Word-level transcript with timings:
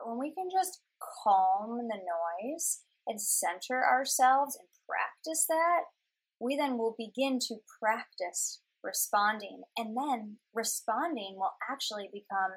But 0.00 0.10
when 0.10 0.18
we 0.18 0.32
can 0.34 0.48
just 0.50 0.80
calm 1.24 1.88
the 1.88 1.96
noise 1.96 2.80
and 3.06 3.20
center 3.20 3.84
ourselves 3.84 4.56
and 4.58 4.68
practice 4.88 5.46
that, 5.48 5.82
we 6.40 6.56
then 6.56 6.78
will 6.78 6.94
begin 6.96 7.38
to 7.48 7.56
practice 7.80 8.60
responding. 8.82 9.62
And 9.76 9.96
then 9.96 10.38
responding 10.54 11.34
will 11.36 11.52
actually 11.70 12.08
become 12.12 12.52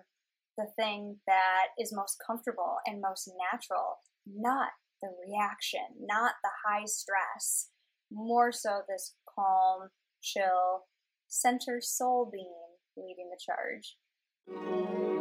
the 0.58 0.68
thing 0.78 1.18
that 1.28 1.68
is 1.80 1.94
most 1.94 2.18
comfortable 2.26 2.78
and 2.86 3.02
most 3.02 3.30
natural, 3.52 3.98
not 4.26 4.70
the 5.02 5.10
reaction, 5.28 5.82
not 6.00 6.36
the 6.44 6.52
high 6.66 6.86
stress, 6.86 7.70
more 8.12 8.52
so 8.52 8.82
this 8.88 9.16
calm, 9.36 9.90
chill, 10.22 10.84
center 11.28 11.80
soul 11.82 12.30
being 12.32 12.54
leading 12.96 13.30
the 13.32 13.40
charge. 13.44 15.13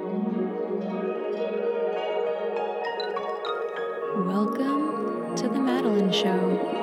Welcome 4.33 5.37
to 5.37 5.47
the 5.47 5.61
Madeline 5.61 6.11
Show. 6.11 6.82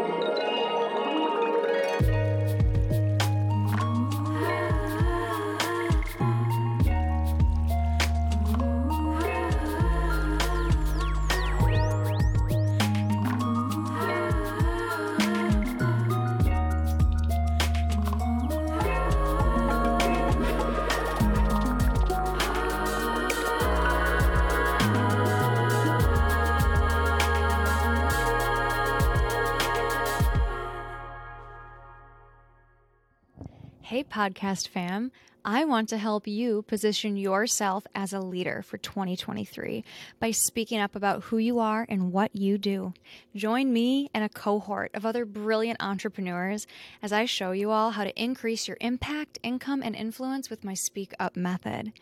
Podcast 34.19 34.67
fam. 34.67 35.13
I 35.45 35.63
want 35.63 35.87
to 35.89 35.97
help 35.97 36.27
you 36.27 36.63
position 36.63 37.15
yourself 37.15 37.87
as 37.95 38.11
a 38.11 38.19
leader 38.19 38.61
for 38.61 38.77
2023 38.77 39.85
by 40.19 40.31
speaking 40.31 40.77
up 40.77 40.93
about 40.93 41.23
who 41.23 41.37
you 41.37 41.59
are 41.59 41.85
and 41.87 42.11
what 42.11 42.35
you 42.35 42.57
do. 42.57 42.93
Join 43.33 43.71
me 43.71 44.09
and 44.13 44.25
a 44.25 44.27
cohort 44.27 44.91
of 44.93 45.05
other 45.05 45.23
brilliant 45.23 45.81
entrepreneurs 45.81 46.67
as 47.01 47.13
I 47.13 47.23
show 47.23 47.51
you 47.51 47.71
all 47.71 47.91
how 47.91 48.03
to 48.03 48.21
increase 48.21 48.67
your 48.67 48.75
impact, 48.81 49.39
income, 49.41 49.81
and 49.81 49.95
influence 49.95 50.49
with 50.49 50.65
my 50.65 50.73
Speak 50.73 51.13
Up 51.17 51.37
method. 51.37 51.93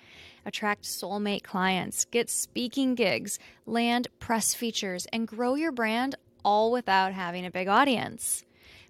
Attract 0.44 0.86
soulmate 0.86 1.44
clients, 1.44 2.06
get 2.06 2.32
speaking 2.32 2.95
gigs, 2.95 3.38
land 3.68 4.08
press 4.18 4.56
features, 4.56 5.06
and 5.14 5.28
grow 5.28 5.54
your 5.54 5.72
brand 5.72 6.16
all 6.44 6.72
without 6.72 7.14
having 7.14 7.45
a 7.45 7.52
big 7.52 7.68
audience. 7.68 8.44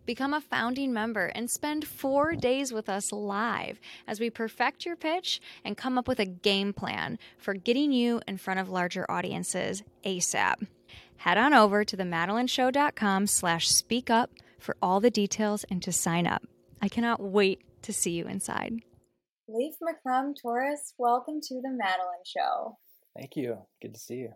Become 0.07 0.33
a 0.33 0.39
founding 0.39 0.93
member 0.93 1.25
and 1.35 1.51
spend 1.51 1.85
four 1.85 2.33
days 2.33 2.71
with 2.71 2.87
us 2.87 3.11
live 3.11 3.77
as 4.07 4.21
we 4.21 4.29
perfect 4.29 4.85
your 4.85 4.95
pitch 4.95 5.41
and 5.65 5.75
come 5.75 5.97
up 5.97 6.07
with 6.07 6.21
a 6.21 6.25
game 6.25 6.71
plan 6.71 7.19
for 7.37 7.53
getting 7.53 7.91
you 7.91 8.21
in 8.25 8.37
front 8.37 8.61
of 8.61 8.69
larger 8.69 9.05
audiences 9.11 9.83
ASAP. 10.05 10.65
Head 11.17 11.37
on 11.37 11.53
over 11.53 11.83
to 11.83 11.97
themadelineshow.com 11.97 13.27
slash 13.27 13.67
speak 13.67 14.09
up 14.09 14.31
for 14.57 14.77
all 14.81 15.01
the 15.01 15.11
details 15.11 15.65
and 15.69 15.83
to 15.83 15.91
sign 15.91 16.25
up. 16.25 16.43
I 16.81 16.87
cannot 16.87 17.21
wait 17.21 17.59
to 17.81 17.91
see 17.91 18.11
you 18.11 18.27
inside. 18.27 18.79
Leaf 19.49 19.75
McCrum 19.83 20.33
Torres, 20.41 20.93
welcome 20.97 21.41
to 21.41 21.55
the 21.55 21.69
Madeline 21.69 22.23
Show. 22.25 22.77
Thank 23.13 23.35
you. 23.35 23.57
Good 23.81 23.95
to 23.95 23.99
see 23.99 24.15
you. 24.15 24.29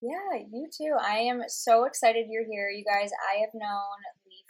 Yeah, 0.00 0.42
you 0.52 0.68
too. 0.70 0.94
I 1.00 1.18
am 1.20 1.42
so 1.48 1.86
excited 1.86 2.26
you're 2.30 2.44
here. 2.44 2.68
You 2.68 2.84
guys, 2.84 3.10
I 3.32 3.40
have 3.40 3.50
known 3.54 3.98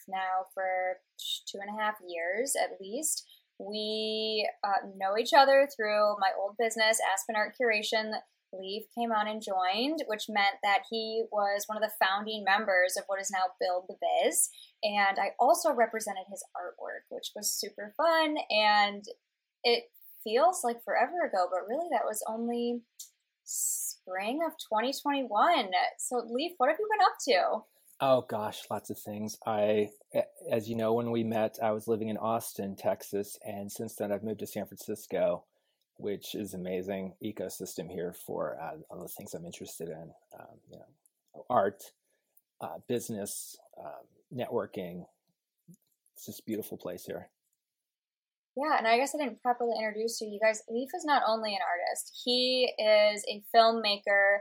now 0.08 0.46
for 0.54 0.98
two 1.50 1.58
and 1.60 1.70
a 1.76 1.82
half 1.82 1.96
years 2.06 2.54
at 2.56 2.80
least. 2.80 3.26
We 3.58 4.48
uh, 4.62 4.88
know 4.96 5.16
each 5.18 5.32
other 5.36 5.68
through 5.74 6.16
my 6.20 6.30
old 6.38 6.56
business, 6.58 6.98
Aspen 7.12 7.36
Art 7.36 7.54
Curation. 7.60 8.12
Leaf 8.52 8.84
came 8.96 9.12
on 9.12 9.28
and 9.28 9.42
joined, 9.42 10.04
which 10.06 10.28
meant 10.28 10.56
that 10.62 10.84
he 10.90 11.24
was 11.32 11.64
one 11.66 11.76
of 11.76 11.82
the 11.82 11.96
founding 12.04 12.44
members 12.44 12.96
of 12.96 13.04
what 13.06 13.20
is 13.20 13.30
now 13.30 13.44
Build 13.60 13.84
the 13.88 13.96
Biz. 14.00 14.48
And 14.82 15.18
I 15.18 15.30
also 15.40 15.72
represented 15.72 16.24
his 16.30 16.44
artwork, 16.56 17.08
which 17.10 17.32
was 17.34 17.50
super 17.50 17.92
fun. 17.96 18.36
And 18.50 19.04
it 19.64 19.84
feels 20.22 20.60
like 20.62 20.84
forever 20.84 21.24
ago, 21.26 21.46
but 21.50 21.68
really 21.68 21.88
that 21.90 22.04
was 22.04 22.22
only 22.28 22.82
spring 23.44 24.40
of 24.44 24.52
2021. 24.52 25.70
So, 25.98 26.22
Leaf, 26.28 26.52
what 26.58 26.68
have 26.68 26.78
you 26.78 26.88
been 26.90 27.06
up 27.06 27.16
to? 27.28 27.75
Oh 28.00 28.26
gosh, 28.28 28.62
lots 28.70 28.90
of 28.90 28.98
things. 28.98 29.38
I, 29.46 29.88
as 30.50 30.68
you 30.68 30.76
know, 30.76 30.92
when 30.92 31.10
we 31.10 31.24
met, 31.24 31.56
I 31.62 31.70
was 31.70 31.88
living 31.88 32.08
in 32.08 32.18
Austin, 32.18 32.76
Texas, 32.76 33.38
and 33.46 33.72
since 33.72 33.94
then 33.94 34.12
I've 34.12 34.22
moved 34.22 34.40
to 34.40 34.46
San 34.46 34.66
Francisco, 34.66 35.44
which 35.96 36.34
is 36.34 36.52
amazing 36.52 37.14
ecosystem 37.24 37.90
here 37.90 38.12
for 38.12 38.58
uh, 38.60 38.76
all 38.90 39.00
the 39.00 39.08
things 39.08 39.32
I'm 39.32 39.46
interested 39.46 39.88
in. 39.88 40.10
Um, 40.38 40.58
you 40.70 40.76
know, 40.76 41.44
art, 41.48 41.84
uh, 42.60 42.78
business, 42.86 43.56
um, 43.82 44.04
networking. 44.34 45.06
It's 46.14 46.26
just 46.26 46.44
beautiful 46.44 46.76
place 46.76 47.06
here. 47.06 47.30
Yeah, 48.58 48.76
and 48.76 48.86
I 48.86 48.98
guess 48.98 49.14
I 49.14 49.18
didn't 49.24 49.42
properly 49.42 49.74
introduce 49.78 50.20
you. 50.20 50.28
You 50.28 50.40
guys, 50.42 50.62
Leaf 50.68 50.88
is 50.94 51.04
not 51.06 51.22
only 51.26 51.54
an 51.54 51.60
artist; 51.66 52.22
he 52.24 52.72
is 52.78 53.24
a 53.28 53.42
filmmaker 53.54 54.40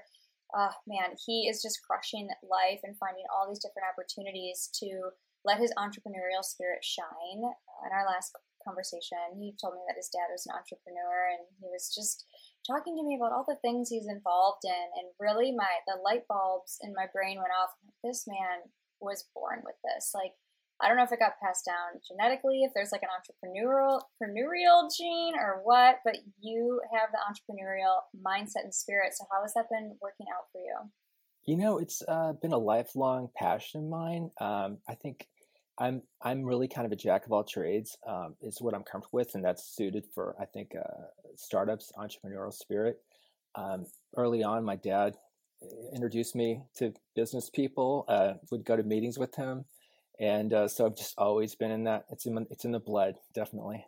oh 0.56 0.76
man, 0.88 1.20
he 1.20 1.48
is 1.52 1.62
just 1.62 1.84
crushing 1.84 2.32
life 2.42 2.80
and 2.84 2.98
finding 2.98 3.28
all 3.28 3.48
these 3.48 3.60
different 3.60 3.92
opportunities 3.92 4.72
to 4.80 5.12
let 5.44 5.60
his 5.60 5.76
entrepreneurial 5.78 6.42
spirit 6.42 6.82
shine. 6.82 7.44
In 7.86 7.92
our 7.92 8.08
last 8.08 8.34
conversation, 8.66 9.38
he 9.38 9.54
told 9.62 9.76
me 9.76 9.86
that 9.86 10.00
his 10.00 10.10
dad 10.10 10.32
was 10.32 10.48
an 10.48 10.58
entrepreneur 10.58 11.30
and 11.30 11.46
he 11.62 11.70
was 11.70 11.94
just 11.94 12.26
talking 12.66 12.98
to 12.98 13.06
me 13.06 13.20
about 13.20 13.36
all 13.36 13.46
the 13.46 13.62
things 13.62 13.92
he's 13.92 14.10
involved 14.10 14.66
in. 14.66 14.88
And 14.98 15.14
really 15.20 15.54
my 15.54 15.84
the 15.86 16.02
light 16.02 16.26
bulbs 16.26 16.80
in 16.82 16.96
my 16.98 17.06
brain 17.14 17.38
went 17.38 17.54
off. 17.54 17.76
This 18.02 18.26
man 18.26 18.72
was 18.98 19.30
born 19.36 19.62
with 19.62 19.78
this. 19.86 20.16
Like 20.16 20.34
I 20.82 20.88
don't 20.88 20.98
know 20.98 21.04
if 21.04 21.12
it 21.12 21.20
got 21.20 21.40
passed 21.42 21.66
down 21.66 22.02
genetically, 22.08 22.64
if 22.64 22.72
there's 22.76 22.92
like 22.92 23.02
an 23.04 23.10
entrepreneurial 23.10 24.02
entrepreneurial 24.22 24.90
gene 24.96 25.34
or 25.36 25.62
what, 25.64 26.00
but 26.04 26.18
you 26.42 26.82
have 26.94 27.10
the 27.12 27.20
entrepreneurial 27.20 28.00
mindset 28.16 28.64
and 28.64 28.74
spirit. 28.74 29.14
So 29.16 29.26
how 29.32 29.42
has 29.42 29.54
that 29.54 29.70
been 29.70 29.96
working 30.02 30.28
out 30.36 30.46
for 30.52 30.60
you? 30.60 30.76
You 31.46 31.58
know, 31.58 31.78
it's 31.78 32.02
uh, 32.08 32.34
been 32.42 32.52
a 32.52 32.58
lifelong 32.58 33.30
passion 33.38 33.86
of 33.86 33.90
mine. 33.90 34.32
Um, 34.42 34.80
I 34.90 34.96
think 34.96 35.28
I'm 35.78 36.02
I'm 36.22 36.44
really 36.44 36.68
kind 36.68 36.86
of 36.86 36.92
a 36.92 36.96
jack 36.96 37.26
of 37.26 37.32
all 37.32 37.44
trades. 37.44 37.98
Um, 38.08 38.36
is 38.42 38.62
what 38.62 38.74
I'm 38.74 38.84
comfortable 38.84 39.18
with, 39.18 39.36
and 39.36 39.44
that's 39.44 39.76
suited 39.76 40.06
for 40.14 40.36
I 40.40 40.46
think 40.46 40.74
uh, 40.76 41.04
startups, 41.36 41.92
entrepreneurial 41.98 42.54
spirit. 42.54 42.98
Um, 43.56 43.86
early 44.18 44.44
on, 44.44 44.66
my 44.66 44.76
dad 44.76 45.16
uh, 45.62 45.68
introduced 45.94 46.36
me 46.36 46.64
to 46.78 46.94
business 47.16 47.50
people. 47.50 48.06
Uh, 48.08 48.34
would 48.52 48.66
go 48.66 48.76
to 48.76 48.84
meetings 48.84 49.18
with 49.18 49.36
him 49.36 49.66
and 50.20 50.54
uh, 50.54 50.68
so 50.68 50.86
I've 50.86 50.96
just 50.96 51.14
always 51.18 51.56
been 51.56 51.72
in 51.72 51.84
that. 51.86 52.06
It's 52.12 52.26
in 52.26 52.46
it's 52.50 52.66
in 52.66 52.72
the 52.72 52.80
blood, 52.80 53.16
definitely. 53.34 53.86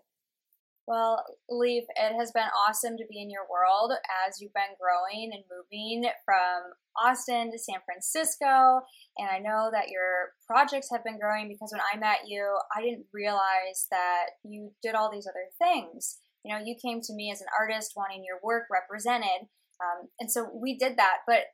Well, 0.88 1.21
Leaf, 1.49 1.83
it 1.97 2.15
has 2.15 2.31
been 2.31 2.47
awesome 2.65 2.95
to 2.95 3.03
be 3.09 3.21
in 3.21 3.29
your 3.29 3.43
world 3.51 3.91
as 4.25 4.39
you've 4.39 4.53
been 4.53 4.79
growing 4.79 5.31
and 5.33 5.43
moving 5.51 6.09
from 6.23 6.71
Austin 6.95 7.51
to 7.51 7.59
San 7.59 7.81
Francisco. 7.83 8.88
And 9.17 9.27
I 9.29 9.39
know 9.39 9.67
that 9.73 9.89
your 9.89 10.31
projects 10.47 10.88
have 10.89 11.03
been 11.03 11.19
growing 11.19 11.49
because 11.49 11.73
when 11.73 11.83
I 11.83 11.99
met 11.99 12.19
you, 12.25 12.57
I 12.73 12.81
didn't 12.81 13.05
realize 13.11 13.88
that 13.91 14.39
you 14.45 14.71
did 14.81 14.95
all 14.95 15.11
these 15.11 15.27
other 15.27 15.51
things. 15.59 16.19
You 16.45 16.55
know, 16.55 16.63
you 16.63 16.75
came 16.81 17.01
to 17.01 17.13
me 17.13 17.31
as 17.31 17.41
an 17.41 17.51
artist 17.59 17.91
wanting 17.97 18.23
your 18.23 18.39
work 18.41 18.67
represented. 18.71 19.51
Um, 19.83 20.07
and 20.21 20.31
so 20.31 20.49
we 20.55 20.77
did 20.77 20.95
that. 20.95 21.17
But 21.27 21.51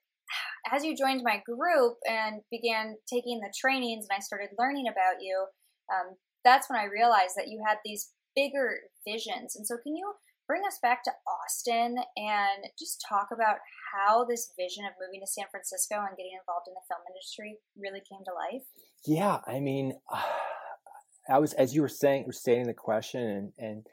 as 0.71 0.83
you 0.83 0.95
joined 0.95 1.21
my 1.23 1.41
group 1.45 1.97
and 2.09 2.41
began 2.51 2.95
taking 3.11 3.39
the 3.39 3.53
trainings 3.59 4.07
and 4.09 4.15
I 4.15 4.21
started 4.21 4.49
learning 4.57 4.87
about 4.87 5.21
you, 5.21 5.45
um, 5.91 6.15
that's 6.43 6.69
when 6.69 6.79
I 6.79 6.85
realized 6.85 7.35
that 7.37 7.47
you 7.47 7.63
had 7.65 7.77
these 7.83 8.11
bigger 8.35 8.79
visions. 9.07 9.55
And 9.55 9.65
so, 9.65 9.75
can 9.83 9.95
you 9.95 10.13
bring 10.47 10.61
us 10.67 10.79
back 10.81 11.03
to 11.03 11.11
Austin 11.27 11.95
and 12.17 12.65
just 12.77 13.03
talk 13.07 13.29
about 13.33 13.57
how 13.93 14.25
this 14.25 14.51
vision 14.57 14.85
of 14.85 14.91
moving 14.99 15.21
to 15.21 15.27
San 15.27 15.45
Francisco 15.51 15.95
and 15.95 16.17
getting 16.17 16.37
involved 16.39 16.67
in 16.67 16.73
the 16.73 16.87
film 16.87 17.01
industry 17.07 17.57
really 17.77 18.01
came 18.01 18.23
to 18.25 18.33
life? 18.33 18.65
Yeah, 19.05 19.39
I 19.47 19.59
mean, 19.59 19.93
I 21.29 21.39
was 21.39 21.53
as 21.53 21.73
you 21.73 21.81
were 21.81 21.89
saying, 21.89 22.25
were 22.25 22.33
stating 22.33 22.67
the 22.67 22.73
question, 22.73 23.21
and 23.21 23.51
and 23.57 23.87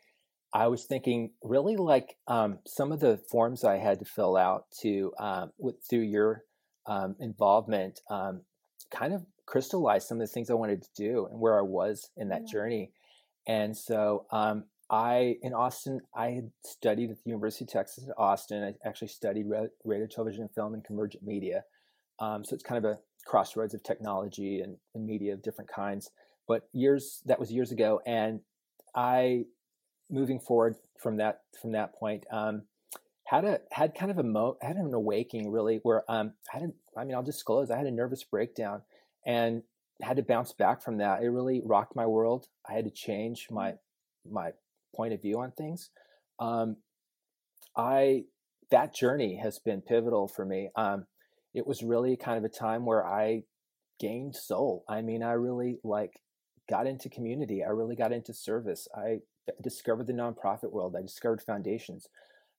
I 0.52 0.66
was 0.66 0.84
thinking 0.84 1.30
really 1.42 1.76
like 1.76 2.16
um, 2.26 2.58
some 2.66 2.92
of 2.92 3.00
the 3.00 3.20
forms 3.30 3.64
I 3.64 3.76
had 3.76 4.00
to 4.00 4.04
fill 4.04 4.36
out 4.36 4.64
to 4.82 5.12
um, 5.18 5.52
with 5.58 5.76
through 5.88 6.00
your 6.00 6.42
um, 6.86 7.14
involvement 7.20 8.00
um, 8.10 8.42
kind 8.90 9.14
of 9.14 9.24
crystallized 9.46 10.08
some 10.08 10.20
of 10.20 10.26
the 10.26 10.32
things 10.32 10.50
I 10.50 10.54
wanted 10.54 10.82
to 10.82 10.88
do 10.96 11.26
and 11.30 11.40
where 11.40 11.58
I 11.58 11.62
was 11.62 12.10
in 12.16 12.28
that 12.28 12.46
journey. 12.46 12.92
And 13.46 13.76
so 13.76 14.26
um, 14.30 14.64
I 14.90 15.36
in 15.42 15.54
Austin, 15.54 16.00
I 16.14 16.30
had 16.30 16.50
studied 16.64 17.10
at 17.10 17.22
the 17.22 17.30
University 17.30 17.64
of 17.64 17.70
Texas 17.70 18.04
at 18.08 18.14
Austin. 18.18 18.62
I 18.62 18.88
actually 18.88 19.08
studied 19.08 19.46
radio, 19.84 20.06
television, 20.06 20.42
and 20.42 20.50
film, 20.52 20.74
and 20.74 20.84
convergent 20.84 21.22
media. 21.22 21.64
Um, 22.18 22.44
so 22.44 22.54
it's 22.54 22.64
kind 22.64 22.84
of 22.84 22.90
a 22.90 22.98
crossroads 23.26 23.74
of 23.74 23.82
technology 23.82 24.60
and, 24.60 24.76
and, 24.94 25.06
media 25.06 25.32
of 25.32 25.42
different 25.42 25.70
kinds. 25.70 26.10
But 26.48 26.68
years 26.72 27.22
that 27.26 27.38
was 27.38 27.52
years 27.52 27.70
ago, 27.70 28.00
and 28.04 28.40
I, 28.94 29.44
moving 30.10 30.40
forward 30.40 30.76
from 30.98 31.16
that 31.18 31.42
from 31.60 31.72
that 31.72 31.94
point, 31.94 32.26
um, 32.30 32.62
had 33.24 33.44
a 33.44 33.60
had 33.70 33.94
kind 33.94 34.10
of 34.10 34.18
a 34.18 34.22
mo 34.22 34.56
had 34.60 34.76
an 34.76 34.92
awakening 34.92 35.50
really 35.50 35.78
where 35.82 36.02
um 36.10 36.32
I 36.52 36.58
had 36.58 36.72
I 36.96 37.04
mean 37.04 37.14
I'll 37.14 37.22
disclose 37.22 37.70
I 37.70 37.76
had 37.78 37.86
a 37.86 37.92
nervous 37.92 38.24
breakdown 38.24 38.82
and 39.24 39.62
had 40.02 40.16
to 40.16 40.22
bounce 40.22 40.52
back 40.52 40.82
from 40.82 40.98
that. 40.98 41.22
It 41.22 41.28
really 41.28 41.62
rocked 41.64 41.94
my 41.94 42.06
world. 42.06 42.48
I 42.68 42.72
had 42.72 42.84
to 42.84 42.90
change 42.90 43.46
my 43.50 43.74
my 44.28 44.52
point 44.94 45.12
of 45.12 45.22
view 45.22 45.40
on 45.40 45.52
things. 45.52 45.90
Um, 46.38 46.76
I 47.76 48.24
that 48.70 48.94
journey 48.94 49.36
has 49.36 49.58
been 49.58 49.80
pivotal 49.80 50.28
for 50.28 50.44
me. 50.44 50.70
Um, 50.76 51.06
it 51.54 51.66
was 51.66 51.82
really 51.82 52.16
kind 52.16 52.38
of 52.38 52.44
a 52.44 52.54
time 52.54 52.84
where 52.84 53.04
I 53.04 53.44
gained 53.98 54.36
soul. 54.36 54.84
I 54.88 55.02
mean, 55.02 55.22
I 55.22 55.32
really 55.32 55.78
like 55.84 56.20
got 56.68 56.86
into 56.86 57.08
community. 57.08 57.62
I 57.62 57.68
really 57.68 57.96
got 57.96 58.12
into 58.12 58.32
service. 58.32 58.88
I 58.94 59.20
discovered 59.60 60.06
the 60.06 60.12
nonprofit 60.12 60.72
world. 60.72 60.96
I 60.96 61.02
discovered 61.02 61.42
foundations. 61.42 62.06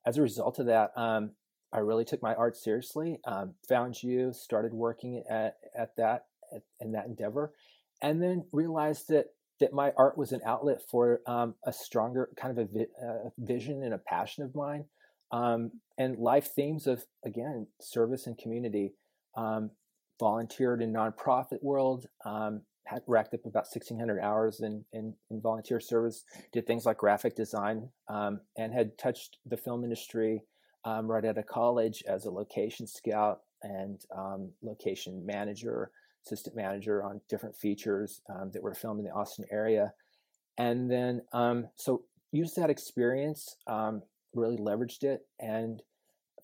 As 0.05 0.17
a 0.17 0.21
result 0.21 0.59
of 0.59 0.65
that, 0.67 0.91
um, 0.95 1.31
I 1.73 1.79
really 1.79 2.05
took 2.05 2.21
my 2.21 2.33
art 2.35 2.57
seriously. 2.57 3.19
Um, 3.25 3.53
found 3.67 4.01
you, 4.03 4.33
started 4.33 4.73
working 4.73 5.23
at 5.29 5.57
at 5.77 5.95
that 5.97 6.25
at, 6.53 6.63
in 6.79 6.91
that 6.93 7.05
endeavor, 7.05 7.53
and 8.01 8.21
then 8.21 8.45
realized 8.51 9.07
that 9.09 9.27
that 9.59 9.73
my 9.73 9.93
art 9.95 10.17
was 10.17 10.31
an 10.31 10.41
outlet 10.45 10.81
for 10.89 11.21
um, 11.27 11.55
a 11.65 11.71
stronger 11.71 12.29
kind 12.35 12.57
of 12.57 12.65
a 12.65 12.67
vi- 12.73 12.87
uh, 13.01 13.29
vision 13.37 13.83
and 13.83 13.93
a 13.93 13.99
passion 13.99 14.43
of 14.43 14.55
mine 14.55 14.85
um, 15.31 15.71
and 15.97 16.17
life 16.17 16.49
themes 16.53 16.87
of 16.87 17.05
again 17.23 17.67
service 17.79 18.27
and 18.27 18.37
community 18.37 18.93
um, 19.37 19.71
volunteered 20.19 20.81
in 20.81 20.91
nonprofit 20.91 21.61
world 21.61 22.07
um, 22.25 22.61
had 22.85 23.01
racked 23.07 23.33
up 23.33 23.45
about 23.45 23.65
1600 23.65 24.19
hours 24.19 24.59
in, 24.61 24.83
in, 24.91 25.13
in, 25.29 25.39
volunteer 25.39 25.79
service 25.79 26.25
did 26.51 26.67
things 26.67 26.85
like 26.85 26.97
graphic 26.97 27.35
design 27.35 27.87
um, 28.09 28.41
and 28.57 28.73
had 28.73 28.97
touched 28.97 29.37
the 29.45 29.55
film 29.55 29.83
industry 29.83 30.43
um, 30.83 31.09
right 31.09 31.23
out 31.25 31.37
of 31.37 31.45
college 31.45 32.03
as 32.07 32.25
a 32.25 32.31
location 32.31 32.87
scout 32.87 33.41
and 33.63 34.01
location 34.63 35.23
manager 35.25 35.91
assistant 36.25 36.55
manager 36.55 37.03
on 37.03 37.21
different 37.29 37.55
features 37.55 38.21
um, 38.29 38.51
that 38.53 38.61
were 38.61 38.73
filmed 38.73 38.99
in 38.99 39.05
the 39.05 39.11
Austin 39.11 39.45
area. 39.51 39.93
And 40.57 40.89
then, 40.89 41.21
um, 41.33 41.67
so 41.75 42.03
used 42.31 42.55
that 42.55 42.69
experience, 42.69 43.57
um, 43.67 44.01
really 44.33 44.57
leveraged 44.57 45.03
it, 45.03 45.25
and 45.39 45.81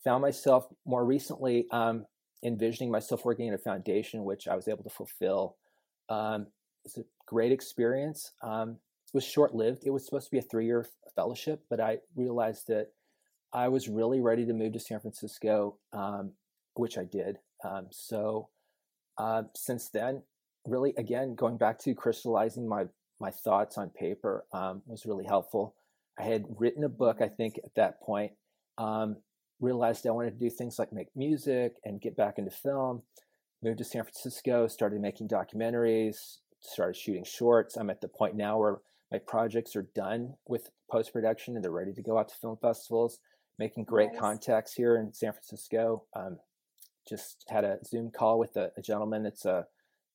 found 0.04 0.22
myself 0.22 0.68
more 0.86 1.06
recently 1.06 1.68
um, 1.72 2.06
envisioning 2.44 2.92
myself 2.92 3.26
working 3.26 3.48
in 3.48 3.54
a 3.54 3.60
foundation, 3.60 4.24
which 4.24 4.48
I 4.48 4.56
was 4.56 4.68
able 4.68 4.84
to 4.84 4.90
fulfill. 4.90 5.56
Um, 6.10 6.48
it's 6.86 6.98
a 6.98 7.04
great 7.26 7.52
experience. 7.52 8.32
Um, 8.42 8.78
it 9.08 9.14
was 9.14 9.24
short 9.24 9.56
lived. 9.56 9.84
It 9.86 9.92
was 9.92 10.06
supposed 10.06 10.26
to 10.26 10.32
be 10.32 10.40
a 10.40 10.42
three 10.42 10.66
year 10.66 10.86
fellowship, 11.16 11.64
but 11.70 11.80
I 11.80 12.00
realized 12.16 12.68
that 12.68 12.92
I 13.54 13.70
was 13.70 13.88
really 13.88 14.20
ready 14.20 14.46
to 14.46 14.54
move 14.54 14.74
to 14.74 14.80
San 14.80 15.00
Francisco, 15.00 15.78
which 16.76 16.98
I 16.98 17.06
did. 17.06 17.38
so 17.92 18.50
uh, 19.18 19.44
since 19.56 19.90
then, 19.90 20.24
really, 20.66 20.94
again, 20.98 21.36
going 21.36 21.58
back 21.58 21.80
to 21.80 21.96
crystallizing 21.96 22.68
my 22.68 22.86
my 23.20 23.32
thoughts 23.32 23.80
on 23.80 23.90
paper 23.90 24.46
um, 24.54 24.84
was 24.86 25.08
really 25.08 25.26
helpful. 25.26 25.74
I 26.20 26.24
had 26.24 26.46
written 26.60 26.84
a 26.84 26.90
book, 26.90 27.18
I 27.20 27.28
think, 27.28 27.58
at 27.64 27.74
that 27.76 28.00
point. 28.02 28.34
Um, 28.78 29.18
realized 29.60 30.06
I 30.06 30.12
wanted 30.12 30.40
to 30.40 30.46
do 30.46 30.52
things 30.52 30.78
like 30.78 30.94
make 30.94 31.08
music 31.16 31.74
and 31.84 32.00
get 32.00 32.16
back 32.16 32.38
into 32.38 32.52
film. 32.52 33.02
Moved 33.64 33.80
to 33.80 33.84
San 33.84 34.04
Francisco, 34.04 34.68
started 34.68 35.02
making 35.02 35.30
documentaries, 35.30 36.38
started 36.60 36.96
shooting 36.96 37.26
shorts. 37.26 37.76
I'm 37.76 37.90
at 37.90 38.02
the 38.02 38.08
point 38.08 38.36
now 38.36 38.60
where 38.60 38.78
my 39.12 39.20
projects 39.20 39.76
are 39.76 39.88
done 39.96 40.36
with 40.48 40.70
post 40.92 41.12
production 41.12 41.56
and 41.56 41.64
they're 41.64 41.72
ready 41.72 41.94
to 41.94 42.04
go 42.04 42.18
out 42.18 42.30
to 42.30 42.36
film 42.36 42.58
festivals. 42.62 43.20
Making 43.60 43.86
great 43.86 44.12
nice. 44.12 44.22
contacts 44.22 44.74
here 44.74 44.96
in 44.96 45.14
San 45.14 45.32
Francisco. 45.34 46.04
Um, 46.16 46.38
just 47.10 47.44
had 47.50 47.64
a 47.64 47.80
Zoom 47.84 48.12
call 48.12 48.38
with 48.38 48.56
a, 48.56 48.72
a 48.78 48.82
gentleman 48.84 49.24
that's 49.24 49.46
a 49.46 49.66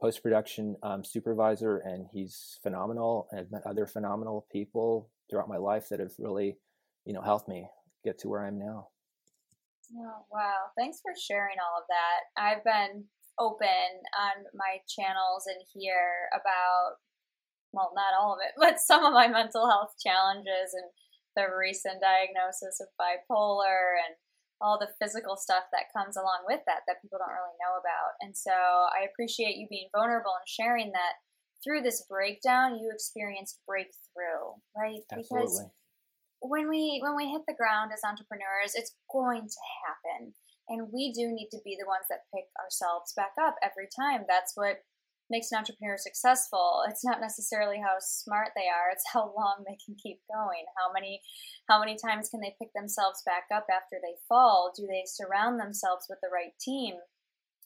post 0.00 0.22
production 0.22 0.76
um, 0.82 1.04
supervisor, 1.04 1.78
and 1.78 2.06
he's 2.12 2.60
phenomenal. 2.62 3.26
And 3.30 3.40
I've 3.40 3.50
met 3.50 3.66
other 3.66 3.86
phenomenal 3.86 4.46
people 4.52 5.10
throughout 5.28 5.48
my 5.48 5.56
life 5.56 5.88
that 5.90 5.98
have 5.98 6.12
really, 6.18 6.58
you 7.04 7.12
know, 7.12 7.22
helped 7.22 7.48
me 7.48 7.66
get 8.04 8.18
to 8.20 8.28
where 8.28 8.44
I 8.44 8.48
am 8.48 8.58
now. 8.58 8.88
Oh, 9.96 10.24
wow. 10.30 10.70
Thanks 10.78 11.00
for 11.02 11.12
sharing 11.20 11.56
all 11.58 11.80
of 11.80 11.86
that. 11.88 12.40
I've 12.40 12.64
been 12.64 13.04
open 13.38 14.02
on 14.18 14.44
my 14.54 14.80
channels 14.88 15.46
and 15.46 15.60
here 15.72 16.28
about, 16.34 17.00
well, 17.72 17.92
not 17.94 18.14
all 18.18 18.34
of 18.34 18.40
it, 18.44 18.52
but 18.60 18.80
some 18.80 19.04
of 19.04 19.12
my 19.12 19.28
mental 19.28 19.68
health 19.68 19.94
challenges 20.00 20.74
and 20.74 20.88
the 21.36 21.48
recent 21.48 22.00
diagnosis 22.00 22.80
of 22.80 22.92
bipolar 23.00 23.96
and 23.96 24.16
all 24.60 24.78
the 24.78 24.94
physical 25.02 25.36
stuff 25.36 25.64
that 25.72 25.90
comes 25.90 26.16
along 26.16 26.46
with 26.46 26.60
that 26.66 26.86
that 26.86 27.02
people 27.02 27.18
don't 27.18 27.34
really 27.34 27.58
know 27.58 27.74
about. 27.80 28.14
And 28.20 28.36
so 28.36 28.54
I 28.54 29.08
appreciate 29.10 29.56
you 29.56 29.66
being 29.68 29.90
vulnerable 29.90 30.36
and 30.38 30.46
sharing 30.46 30.92
that 30.92 31.18
through 31.64 31.82
this 31.82 32.06
breakdown 32.08 32.78
you 32.78 32.90
experienced 32.92 33.58
breakthrough, 33.66 34.54
right? 34.76 35.02
Absolutely. 35.10 35.26
Because 35.26 35.66
when 36.42 36.68
we 36.68 37.00
when 37.02 37.16
we 37.16 37.30
hit 37.30 37.42
the 37.46 37.58
ground 37.58 37.90
as 37.94 38.06
entrepreneurs, 38.06 38.74
it's 38.74 38.94
going 39.10 39.46
to 39.46 39.62
happen. 39.86 40.34
And 40.68 40.88
we 40.92 41.12
do 41.12 41.32
need 41.32 41.48
to 41.50 41.60
be 41.64 41.76
the 41.78 41.88
ones 41.88 42.06
that 42.08 42.30
pick 42.34 42.46
ourselves 42.62 43.12
back 43.16 43.34
up 43.40 43.56
every 43.62 43.88
time. 43.90 44.24
That's 44.28 44.52
what 44.54 44.84
makes 45.30 45.50
an 45.50 45.58
entrepreneur 45.58 45.96
successful. 45.96 46.82
It's 46.88 47.04
not 47.04 47.20
necessarily 47.20 47.78
how 47.78 47.96
smart 48.00 48.52
they 48.54 48.68
are. 48.68 48.92
It's 48.92 49.08
how 49.12 49.32
long 49.36 49.64
they 49.64 49.78
can 49.84 49.96
keep 49.96 50.20
going. 50.28 50.64
How 50.76 50.92
many 50.92 51.20
how 51.68 51.80
many 51.80 51.96
times 51.96 52.28
can 52.28 52.40
they 52.40 52.54
pick 52.60 52.72
themselves 52.74 53.22
back 53.24 53.48
up 53.54 53.66
after 53.70 53.96
they 54.02 54.20
fall? 54.28 54.72
Do 54.76 54.86
they 54.86 55.04
surround 55.06 55.58
themselves 55.58 56.06
with 56.08 56.18
the 56.22 56.32
right 56.32 56.52
team? 56.60 56.96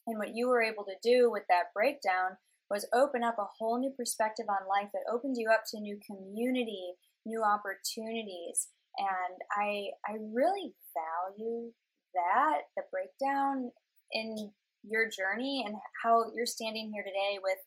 And 0.07 0.19
what 0.19 0.35
you 0.35 0.49
were 0.49 0.63
able 0.63 0.85
to 0.85 1.03
do 1.03 1.31
with 1.31 1.43
that 1.49 1.75
breakdown 1.75 2.39
was 2.71 2.89
open 2.95 3.23
up 3.23 3.37
a 3.39 3.51
whole 3.59 3.79
new 3.79 3.93
perspective 3.97 4.47
on 4.49 4.69
life. 4.71 4.91
That 4.95 5.11
opened 5.11 5.37
you 5.39 5.51
up 5.51 5.63
to 5.71 5.81
new 5.81 5.99
community 6.07 6.95
new 7.27 7.43
opportunities. 7.43 8.69
And 8.97 9.37
i 9.53 9.91
i 10.09 10.17
really 10.33 10.73
value 10.95 11.73
that 12.17 12.73
the 12.77 12.83
breakdown 12.91 13.71
in 14.13 14.51
your 14.83 15.09
journey 15.11 15.65
and 15.67 15.77
how 16.03 16.25
you're 16.35 16.47
standing 16.47 16.91
here 16.93 17.05
today 17.05 17.39
with 17.43 17.59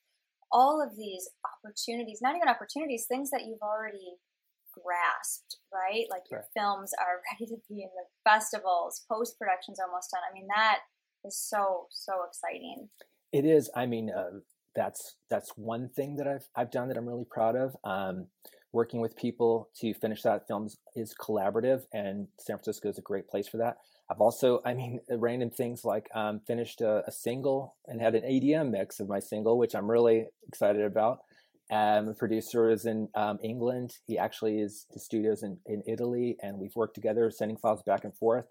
all 0.51 0.81
of 0.81 0.97
these 0.97 1.29
opportunities, 1.45 2.19
not 2.21 2.35
even 2.35 2.47
opportunities, 2.47 3.05
things 3.07 3.29
that 3.29 3.45
you've 3.45 3.61
already 3.61 4.17
grasped, 4.73 5.57
right? 5.73 6.05
Like 6.09 6.23
your 6.31 6.41
right. 6.41 6.53
films 6.57 6.91
are 6.99 7.21
ready 7.31 7.49
to 7.51 7.61
be 7.69 7.83
in 7.83 7.89
the 7.95 8.05
festivals, 8.23 9.05
post 9.11 9.37
production's 9.37 9.79
almost 9.79 10.11
done. 10.11 10.21
I 10.29 10.33
mean, 10.33 10.47
that 10.55 10.79
is 11.25 11.37
so 11.37 11.87
so 11.91 12.13
exciting. 12.27 12.89
It 13.31 13.45
is. 13.45 13.69
I 13.75 13.85
mean, 13.85 14.09
uh, 14.09 14.39
that's 14.75 15.15
that's 15.29 15.51
one 15.55 15.89
thing 15.89 16.15
that 16.17 16.27
I've 16.27 16.47
I've 16.55 16.71
done 16.71 16.87
that 16.87 16.97
I'm 16.97 17.07
really 17.07 17.27
proud 17.29 17.55
of. 17.55 17.75
Um, 17.83 18.27
working 18.71 19.01
with 19.01 19.15
people 19.15 19.69
to 19.81 19.93
finish 19.95 20.21
that 20.21 20.47
films 20.47 20.77
is 20.95 21.15
collaborative, 21.19 21.83
and 21.93 22.27
San 22.39 22.57
Francisco 22.57 22.89
is 22.89 22.97
a 22.97 23.03
great 23.03 23.27
place 23.27 23.47
for 23.47 23.57
that. 23.57 23.77
I've 24.09 24.21
also, 24.21 24.61
I 24.65 24.73
mean, 24.73 24.99
random 25.09 25.49
things 25.49 25.85
like 25.85 26.09
um, 26.13 26.41
finished 26.45 26.81
a, 26.81 27.03
a, 27.07 27.11
single 27.11 27.75
and 27.87 28.01
had 28.01 28.15
an 28.15 28.23
EDM 28.23 28.71
mix 28.71 28.99
of 28.99 29.07
my 29.07 29.19
single, 29.19 29.57
which 29.57 29.75
I'm 29.75 29.89
really 29.89 30.25
excited 30.47 30.83
about. 30.83 31.19
Um, 31.71 32.07
the 32.07 32.15
producer 32.15 32.71
is 32.71 32.85
in 32.85 33.09
um, 33.13 33.37
England. 33.43 33.93
He 34.07 34.17
actually 34.17 34.59
is 34.59 34.87
the 34.91 34.99
studios 34.99 35.43
in, 35.43 35.57
in 35.67 35.83
Italy, 35.85 36.35
and 36.41 36.57
we've 36.57 36.75
worked 36.75 36.95
together, 36.95 37.29
sending 37.29 37.57
files 37.57 37.83
back 37.83 38.05
and 38.05 38.15
forth. 38.15 38.45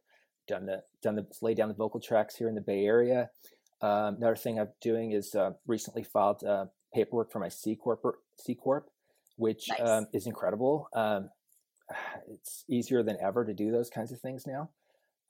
Done 0.47 0.67
the 0.67 0.83
done 1.03 1.17
the 1.17 1.27
laid 1.43 1.57
down 1.57 1.69
the 1.69 1.75
vocal 1.75 2.01
tracks 2.01 2.37
here 2.37 2.49
in 2.49 2.55
the 2.55 2.61
Bay 2.61 2.87
Area. 2.87 3.29
Um, 3.83 4.17
another 4.17 4.37
thing 4.37 4.59
I'm 4.59 4.69
doing 4.81 5.13
is 5.13 5.35
uh, 5.35 5.51
recently 5.67 6.05
filed 6.05 6.43
uh, 6.45 6.67
paperwork 6.95 7.33
for 7.33 7.41
my 7.41 7.49
C 7.49 7.75
corp 7.75 8.03
C 8.39 8.55
corp, 8.55 8.89
which 9.37 9.69
nice. 9.69 9.81
Um, 9.81 10.07
is 10.15 10.27
incredible. 10.27 10.89
Um, 10.95 11.29
it's 12.29 12.65
easier 12.71 13.03
than 13.03 13.19
ever 13.21 13.45
to 13.45 13.53
do 13.53 13.73
those 13.73 13.91
kinds 13.91 14.13
of 14.13 14.21
things 14.21 14.47
now 14.47 14.71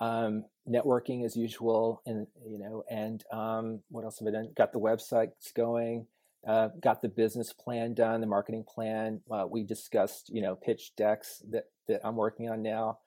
um, 0.00 0.44
networking 0.68 1.24
as 1.24 1.36
usual, 1.36 2.02
and 2.06 2.26
you 2.46 2.58
know, 2.58 2.84
and 2.90 3.24
um, 3.32 3.80
what 3.90 4.04
else 4.04 4.18
have 4.18 4.28
I 4.28 4.30
done? 4.30 4.50
Got 4.56 4.72
the 4.72 4.80
websites 4.80 5.52
going, 5.54 6.06
uh, 6.46 6.68
got 6.80 7.02
the 7.02 7.08
business 7.08 7.52
plan 7.52 7.94
done, 7.94 8.20
the 8.20 8.26
marketing 8.26 8.64
plan. 8.66 9.20
Uh, 9.30 9.46
we 9.48 9.64
discussed, 9.64 10.30
you 10.32 10.42
know, 10.42 10.54
pitch 10.54 10.92
decks 10.96 11.42
that 11.50 11.64
that 11.88 12.00
I'm 12.04 12.16
working 12.16 12.48
on 12.48 12.62
now, 12.62 12.98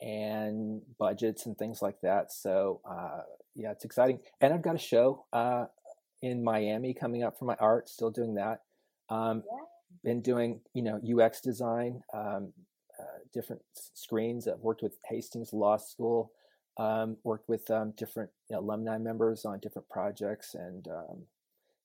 and 0.00 0.82
budgets 0.98 1.46
and 1.46 1.56
things 1.56 1.82
like 1.82 2.00
that. 2.02 2.32
So 2.32 2.80
uh, 2.88 3.22
yeah, 3.54 3.72
it's 3.72 3.84
exciting. 3.84 4.20
And 4.40 4.52
I've 4.52 4.62
got 4.62 4.74
a 4.74 4.78
show 4.78 5.24
uh, 5.32 5.66
in 6.22 6.44
Miami 6.44 6.94
coming 6.94 7.22
up 7.22 7.38
for 7.38 7.46
my 7.46 7.56
art. 7.58 7.88
Still 7.88 8.10
doing 8.10 8.34
that. 8.34 8.60
Um, 9.08 9.42
yeah. 9.50 9.64
Been 10.04 10.20
doing, 10.20 10.60
you 10.74 10.82
know, 10.82 11.00
UX 11.02 11.40
design. 11.40 12.02
Um, 12.14 12.52
uh, 12.98 13.18
different 13.32 13.62
screens. 13.74 14.48
I've 14.48 14.60
worked 14.60 14.82
with 14.82 14.96
Hastings 15.08 15.52
Law 15.52 15.76
School, 15.76 16.32
um, 16.78 17.16
worked 17.24 17.48
with 17.48 17.70
um, 17.70 17.92
different 17.96 18.30
alumni 18.52 18.98
members 18.98 19.44
on 19.44 19.60
different 19.60 19.88
projects, 19.88 20.54
and 20.54 20.86
um, 20.88 21.24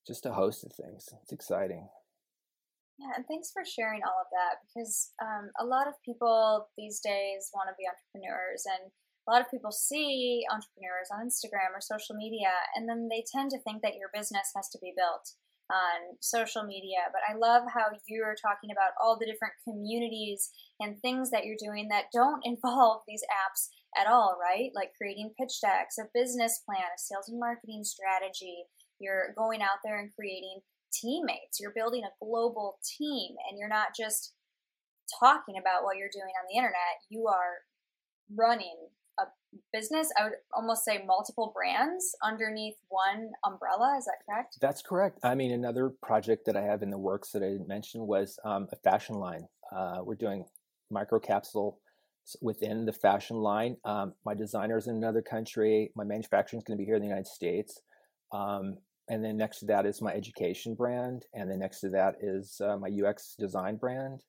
just 0.06 0.26
a 0.26 0.34
host 0.34 0.64
of 0.66 0.74
things. 0.74 1.10
It's 1.22 1.32
exciting. 1.32 1.88
Yeah, 3.00 3.14
and 3.16 3.26
thanks 3.28 3.52
for 3.52 3.64
sharing 3.66 4.02
all 4.04 4.20
of 4.22 4.30
that 4.30 4.62
because 4.62 5.12
um, 5.22 5.50
a 5.60 5.66
lot 5.66 5.88
of 5.88 5.96
people 6.06 6.68
these 6.78 7.00
days 7.00 7.50
want 7.54 7.70
to 7.70 7.76
be 7.80 7.88
entrepreneurs, 7.88 8.64
and 8.68 8.92
a 9.28 9.32
lot 9.32 9.42
of 9.42 9.50
people 9.50 9.72
see 9.72 10.44
entrepreneurs 10.52 11.10
on 11.10 11.26
Instagram 11.26 11.74
or 11.74 11.82
social 11.82 12.16
media, 12.16 12.52
and 12.76 12.88
then 12.88 13.10
they 13.10 13.24
tend 13.32 13.52
to 13.52 13.60
think 13.60 13.82
that 13.82 13.96
your 13.96 14.10
business 14.14 14.52
has 14.56 14.70
to 14.70 14.80
be 14.80 14.94
built 14.96 15.34
on 15.72 16.18
social 16.20 16.64
media. 16.64 17.10
But 17.12 17.22
I 17.28 17.38
love 17.38 17.64
how 17.74 17.88
you're 18.08 18.36
talking 18.36 18.70
about 18.72 18.92
all 19.00 19.18
the 19.18 19.26
different 19.26 19.54
communities 19.64 20.52
and 20.80 21.00
things 21.00 21.32
that 21.32 21.46
you're 21.46 21.60
doing 21.60 21.88
that 21.90 22.12
don't 22.14 22.42
involve 22.46 23.02
these 23.08 23.24
apps 23.32 23.70
at 24.00 24.08
all, 24.08 24.38
right? 24.40 24.72
Like 24.74 24.92
creating 24.98 25.34
pitch 25.40 25.62
decks, 25.62 25.98
a 25.98 26.06
business 26.14 26.62
plan, 26.66 26.84
a 26.84 26.98
sales 26.98 27.30
and 27.30 27.40
marketing 27.40 27.84
strategy. 27.84 28.64
You're 29.00 29.34
going 29.38 29.62
out 29.62 29.82
there 29.84 30.00
and 30.00 30.14
creating 30.14 30.60
teammates. 30.94 31.60
You're 31.60 31.74
building 31.76 32.04
a 32.04 32.26
global 32.26 32.78
team 32.98 33.36
and 33.50 33.58
you're 33.60 33.70
not 33.70 33.90
just 33.98 34.34
talking 35.20 35.56
about 35.60 35.84
what 35.84 35.98
you're 35.98 36.14
doing 36.14 36.32
on 36.40 36.48
the 36.50 36.58
internet. 36.58 37.04
You 37.10 37.28
are 37.28 37.66
running 38.36 38.76
a 39.20 39.26
business, 39.74 40.10
I 40.18 40.24
would 40.24 40.34
almost 40.54 40.86
say 40.86 41.04
multiple 41.06 41.52
brands 41.54 42.16
underneath 42.24 42.76
one 42.90 43.32
umbrella. 43.46 43.96
Is 43.98 44.06
that 44.06 44.26
correct? 44.26 44.58
That's 44.62 44.82
correct. 44.82 45.20
I 45.24 45.36
mean, 45.36 45.52
another 45.52 45.90
project 46.02 46.46
that 46.46 46.56
I 46.56 46.62
have 46.62 46.82
in 46.82 46.90
the 46.90 46.98
works 46.98 47.32
that 47.32 47.44
I 47.44 47.50
didn't 47.50 47.68
mention 47.68 48.08
was 48.08 48.40
um, 48.46 48.68
a 48.72 48.76
fashion 48.78 49.16
line. 49.16 49.48
Uh, 49.72 50.00
we're 50.04 50.16
doing 50.16 50.46
micro 50.90 51.20
capsule 51.20 51.80
within 52.42 52.86
the 52.86 52.94
fashion 52.94 53.38
line. 53.38 53.78
Um, 53.84 54.14
my 54.26 54.34
designer 54.34 54.78
is 54.78 54.88
in 54.88 54.96
another 54.96 55.22
country. 55.22 55.92
My 55.96 56.04
manufacturing 56.04 56.60
is 56.60 56.64
going 56.64 56.78
to 56.78 56.82
be 56.82 56.86
here 56.86 56.96
in 56.96 57.02
the 57.02 57.08
United 57.08 57.28
States. 57.28 57.82
Um, 58.32 58.78
and 59.10 59.24
then 59.24 59.38
next 59.38 59.60
to 59.60 59.66
that 59.66 59.86
is 59.86 60.02
my 60.02 60.14
education 60.14 60.74
brand, 60.74 61.26
and 61.34 61.50
then 61.50 61.60
next 61.60 61.82
to 61.82 61.90
that 61.90 62.16
is 62.22 62.62
uh, 62.64 62.78
my 62.78 62.90
UX 62.90 63.36
design 63.38 63.76
brand, 63.76 64.22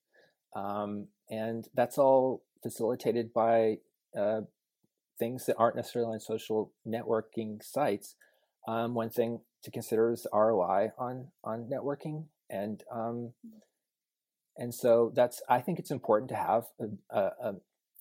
um, 0.57 1.07
and 1.31 1.69
that's 1.75 1.99
all 1.99 2.43
facilitated 2.65 3.33
by 3.33 3.77
uh, 4.19 4.41
things 5.21 5.47
that 5.47 5.57
aren't 5.57 5.77
necessarily 5.77 6.15
on 6.15 6.21
social 6.21 6.73
networking 6.85 7.63
sites. 7.63 8.17
Um, 8.67 8.95
one 8.95 9.11
thing 9.11 9.41
to 9.63 9.71
consider 9.71 10.11
is 10.11 10.27
ROI 10.33 10.91
on 10.99 11.29
on 11.45 11.71
networking, 11.73 12.25
and 12.51 12.83
um, 12.93 13.35
and 14.57 14.75
so 14.75 15.13
that's 15.15 15.43
I 15.49 15.61
think 15.61 15.79
it's 15.79 15.93
important 15.93 16.29
to 16.31 16.37
have 16.37 16.65
a, 17.11 17.21
a, 17.21 17.55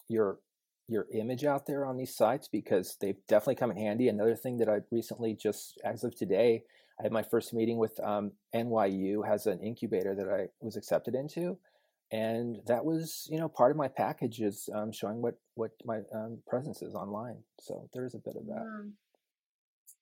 your 0.07 0.39
your 0.87 1.07
image 1.13 1.45
out 1.45 1.65
there 1.65 1.85
on 1.85 1.95
these 1.95 2.13
sites 2.13 2.49
because 2.49 2.97
they've 2.99 3.25
definitely 3.27 3.55
come 3.55 3.71
in 3.71 3.77
handy. 3.77 4.09
Another 4.09 4.35
thing 4.35 4.57
that 4.57 4.67
I 4.67 4.79
recently 4.91 5.33
just, 5.33 5.79
as 5.85 6.03
of 6.03 6.15
today, 6.15 6.63
I 6.99 7.03
had 7.03 7.13
my 7.13 7.23
first 7.23 7.53
meeting 7.53 7.77
with 7.77 7.97
um, 8.03 8.33
NYU 8.53 9.25
has 9.25 9.47
an 9.47 9.59
incubator 9.61 10.13
that 10.15 10.27
I 10.27 10.47
was 10.59 10.75
accepted 10.75 11.15
into, 11.15 11.57
and 12.11 12.57
that 12.67 12.83
was 12.83 13.27
you 13.31 13.39
know 13.39 13.47
part 13.47 13.71
of 13.71 13.77
my 13.77 13.87
package 13.87 14.41
is 14.41 14.69
um, 14.75 14.91
showing 14.91 15.21
what 15.21 15.35
what 15.55 15.71
my 15.85 15.99
um, 16.13 16.39
presence 16.47 16.81
is 16.81 16.93
online. 16.93 17.37
So 17.59 17.89
there's 17.93 18.13
a 18.13 18.19
bit 18.19 18.35
of 18.35 18.45
that. 18.47 18.91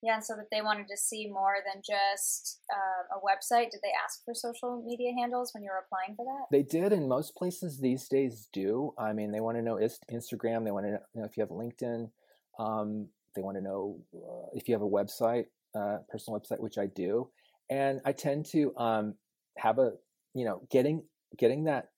Yeah, 0.01 0.15
and 0.15 0.23
so 0.23 0.35
that 0.37 0.47
they 0.49 0.61
wanted 0.61 0.87
to 0.87 0.97
see 0.97 1.27
more 1.27 1.55
than 1.65 1.81
just 1.85 2.61
uh, 2.71 3.17
a 3.17 3.19
website. 3.19 3.71
Did 3.71 3.81
they 3.83 3.91
ask 4.03 4.23
for 4.23 4.33
social 4.33 4.81
media 4.85 5.11
handles 5.17 5.53
when 5.53 5.61
you 5.61 5.69
were 5.69 5.83
applying 5.85 6.15
for 6.15 6.25
that? 6.25 6.45
They 6.51 6.63
did, 6.63 6.93
and 6.93 7.09
most 7.09 7.35
places 7.35 7.79
these 7.79 8.07
days 8.07 8.47
do. 8.53 8.93
I 8.97 9.11
mean, 9.11 9.31
they 9.31 9.41
want 9.41 9.57
to 9.57 9.61
know 9.61 9.75
Instagram. 10.11 10.63
They 10.63 10.71
want 10.71 10.85
to 10.85 10.99
know 11.15 11.25
if 11.25 11.35
you 11.35 11.41
have 11.41 11.49
LinkedIn. 11.49 12.09
Um, 12.57 13.09
they 13.35 13.41
want 13.41 13.57
to 13.57 13.63
know 13.63 13.99
uh, 14.15 14.47
if 14.53 14.69
you 14.69 14.75
have 14.75 14.81
a 14.81 14.89
website, 14.89 15.45
uh, 15.75 15.97
personal 16.09 16.39
website, 16.39 16.59
which 16.59 16.77
I 16.77 16.87
do. 16.87 17.29
And 17.69 18.01
I 18.05 18.13
tend 18.13 18.45
to 18.47 18.73
um, 18.77 19.15
have 19.57 19.79
a, 19.79 19.91
you 20.33 20.45
know, 20.45 20.61
getting 20.71 21.03
getting 21.37 21.65
that 21.65 21.89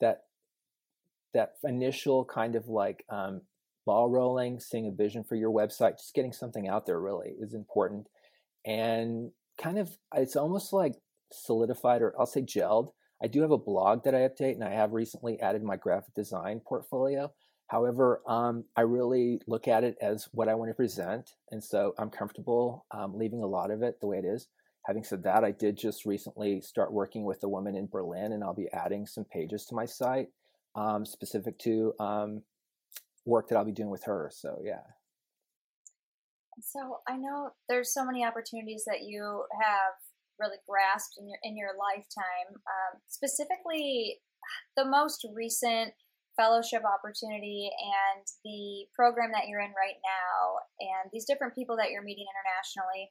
that 0.00 0.22
that 1.34 1.54
initial 1.64 2.24
kind 2.24 2.54
of 2.54 2.68
like 2.68 3.04
um, 3.08 3.42
ball 3.90 4.08
rolling, 4.08 4.60
seeing 4.60 4.86
a 4.86 4.92
vision 4.92 5.24
for 5.24 5.34
your 5.34 5.50
website, 5.50 5.98
just 5.98 6.14
getting 6.14 6.32
something 6.32 6.68
out 6.68 6.86
there 6.86 7.00
really 7.00 7.32
is 7.40 7.54
important. 7.54 8.06
And 8.64 9.32
kind 9.60 9.80
of, 9.80 9.90
it's 10.14 10.36
almost 10.36 10.72
like 10.72 10.94
solidified 11.32 12.00
or 12.00 12.14
I'll 12.16 12.24
say 12.24 12.42
gelled. 12.42 12.90
I 13.20 13.26
do 13.26 13.42
have 13.42 13.50
a 13.50 13.58
blog 13.58 14.04
that 14.04 14.14
I 14.14 14.28
update 14.28 14.54
and 14.54 14.62
I 14.62 14.70
have 14.70 14.92
recently 14.92 15.40
added 15.40 15.64
my 15.64 15.74
graphic 15.74 16.14
design 16.14 16.60
portfolio. 16.64 17.32
However, 17.66 18.22
um, 18.28 18.62
I 18.76 18.82
really 18.82 19.40
look 19.48 19.66
at 19.66 19.82
it 19.82 19.96
as 20.00 20.28
what 20.30 20.48
I 20.48 20.54
want 20.54 20.70
to 20.70 20.74
present. 20.74 21.32
And 21.50 21.62
so 21.62 21.92
I'm 21.98 22.10
comfortable 22.10 22.86
um, 22.92 23.18
leaving 23.18 23.42
a 23.42 23.48
lot 23.48 23.72
of 23.72 23.82
it 23.82 23.98
the 24.00 24.06
way 24.06 24.18
it 24.18 24.24
is. 24.24 24.46
Having 24.86 25.02
said 25.02 25.24
that, 25.24 25.42
I 25.42 25.50
did 25.50 25.76
just 25.76 26.06
recently 26.06 26.60
start 26.60 26.92
working 26.92 27.24
with 27.24 27.42
a 27.42 27.48
woman 27.48 27.74
in 27.74 27.88
Berlin, 27.88 28.32
and 28.34 28.44
I'll 28.44 28.54
be 28.54 28.70
adding 28.72 29.04
some 29.04 29.24
pages 29.24 29.66
to 29.66 29.74
my 29.74 29.84
site 29.84 30.28
um, 30.76 31.04
specific 31.04 31.58
to 31.60 31.92
um, 31.98 32.42
work 33.24 33.48
that 33.48 33.56
I'll 33.56 33.64
be 33.64 33.72
doing 33.72 33.90
with 33.90 34.04
her. 34.04 34.30
So 34.32 34.58
yeah. 34.62 34.82
So 36.62 37.00
I 37.08 37.16
know 37.16 37.50
there's 37.68 37.92
so 37.92 38.04
many 38.04 38.24
opportunities 38.24 38.84
that 38.86 39.02
you 39.02 39.44
have 39.62 39.94
really 40.38 40.58
grasped 40.68 41.16
in 41.18 41.28
your 41.28 41.38
in 41.42 41.56
your 41.56 41.76
lifetime. 41.76 42.56
Um, 42.56 43.00
specifically, 43.08 44.18
the 44.76 44.84
most 44.84 45.26
recent 45.34 45.92
fellowship 46.36 46.82
opportunity 46.84 47.68
and 47.68 48.24
the 48.44 48.86
program 48.94 49.30
that 49.32 49.48
you're 49.48 49.60
in 49.60 49.76
right 49.76 50.00
now, 50.00 50.64
and 50.80 51.10
these 51.12 51.26
different 51.26 51.54
people 51.54 51.76
that 51.76 51.90
you're 51.90 52.04
meeting 52.04 52.26
internationally. 52.26 53.10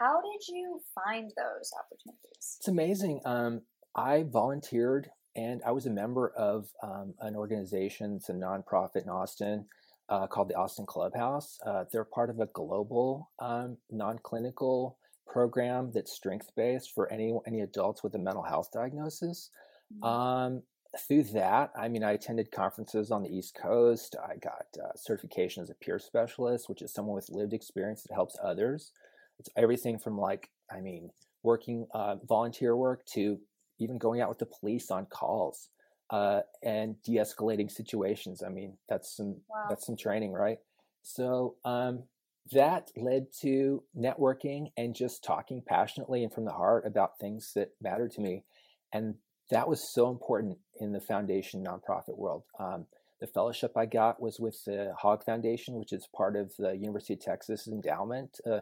How 0.00 0.20
did 0.20 0.42
you 0.48 0.80
find 0.94 1.30
those 1.36 1.70
opportunities? 1.74 2.58
It's 2.58 2.68
amazing. 2.68 3.20
Um, 3.24 3.62
I 3.94 4.24
volunteered 4.24 5.10
and 5.38 5.62
I 5.64 5.70
was 5.70 5.86
a 5.86 5.90
member 5.90 6.30
of 6.30 6.68
um, 6.82 7.14
an 7.20 7.36
organization, 7.36 8.16
it's 8.16 8.28
a 8.28 8.32
nonprofit 8.32 9.04
in 9.04 9.08
Austin 9.08 9.66
uh, 10.08 10.26
called 10.26 10.48
the 10.48 10.56
Austin 10.56 10.84
Clubhouse. 10.84 11.58
Uh, 11.64 11.84
they're 11.92 12.04
part 12.04 12.28
of 12.28 12.40
a 12.40 12.46
global 12.46 13.30
um, 13.38 13.76
non 13.90 14.18
clinical 14.18 14.98
program 15.28 15.92
that's 15.94 16.12
strength 16.12 16.50
based 16.56 16.92
for 16.92 17.12
any, 17.12 17.32
any 17.46 17.60
adults 17.60 18.02
with 18.02 18.14
a 18.16 18.18
mental 18.18 18.42
health 18.42 18.70
diagnosis. 18.72 19.50
Mm-hmm. 19.94 20.04
Um, 20.04 20.62
through 21.06 21.24
that, 21.34 21.70
I 21.78 21.86
mean, 21.86 22.02
I 22.02 22.12
attended 22.12 22.50
conferences 22.50 23.12
on 23.12 23.22
the 23.22 23.28
East 23.28 23.54
Coast. 23.54 24.16
I 24.20 24.36
got 24.36 24.66
uh, 24.82 24.96
certification 24.96 25.62
as 25.62 25.70
a 25.70 25.74
peer 25.74 26.00
specialist, 26.00 26.68
which 26.68 26.82
is 26.82 26.92
someone 26.92 27.14
with 27.14 27.30
lived 27.30 27.52
experience 27.52 28.02
that 28.02 28.14
helps 28.14 28.36
others. 28.42 28.90
It's 29.38 29.50
everything 29.56 30.00
from 30.00 30.18
like, 30.18 30.50
I 30.72 30.80
mean, 30.80 31.10
working 31.44 31.86
uh, 31.94 32.16
volunteer 32.26 32.74
work 32.74 33.06
to 33.12 33.38
even 33.78 33.98
going 33.98 34.20
out 34.20 34.28
with 34.28 34.38
the 34.38 34.46
police 34.46 34.90
on 34.90 35.06
calls 35.06 35.68
uh, 36.10 36.40
and 36.62 37.00
de-escalating 37.02 37.70
situations. 37.70 38.42
I 38.42 38.48
mean, 38.48 38.78
that's 38.88 39.16
some 39.16 39.36
wow. 39.48 39.66
that's 39.68 39.86
some 39.86 39.96
training, 39.96 40.32
right? 40.32 40.58
So 41.02 41.56
um, 41.64 42.04
that 42.52 42.90
led 42.96 43.26
to 43.40 43.82
networking 43.96 44.72
and 44.76 44.94
just 44.94 45.24
talking 45.24 45.62
passionately 45.66 46.22
and 46.22 46.32
from 46.32 46.44
the 46.44 46.52
heart 46.52 46.86
about 46.86 47.18
things 47.18 47.52
that 47.54 47.72
matter 47.80 48.08
to 48.08 48.20
me, 48.20 48.44
and 48.92 49.14
that 49.50 49.68
was 49.68 49.82
so 49.82 50.10
important 50.10 50.58
in 50.80 50.92
the 50.92 51.00
foundation 51.00 51.64
nonprofit 51.64 52.18
world. 52.18 52.44
Um, 52.58 52.86
the 53.20 53.26
fellowship 53.26 53.76
I 53.76 53.86
got 53.86 54.22
was 54.22 54.38
with 54.38 54.64
the 54.64 54.94
Hogg 54.96 55.24
Foundation, 55.24 55.74
which 55.74 55.92
is 55.92 56.08
part 56.14 56.36
of 56.36 56.52
the 56.56 56.76
University 56.76 57.14
of 57.14 57.20
Texas 57.20 57.66
endowment. 57.66 58.38
Uh, 58.46 58.60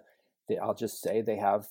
they, 0.49 0.57
I'll 0.57 0.75
just 0.75 1.03
say 1.03 1.21
they 1.21 1.37
have 1.37 1.67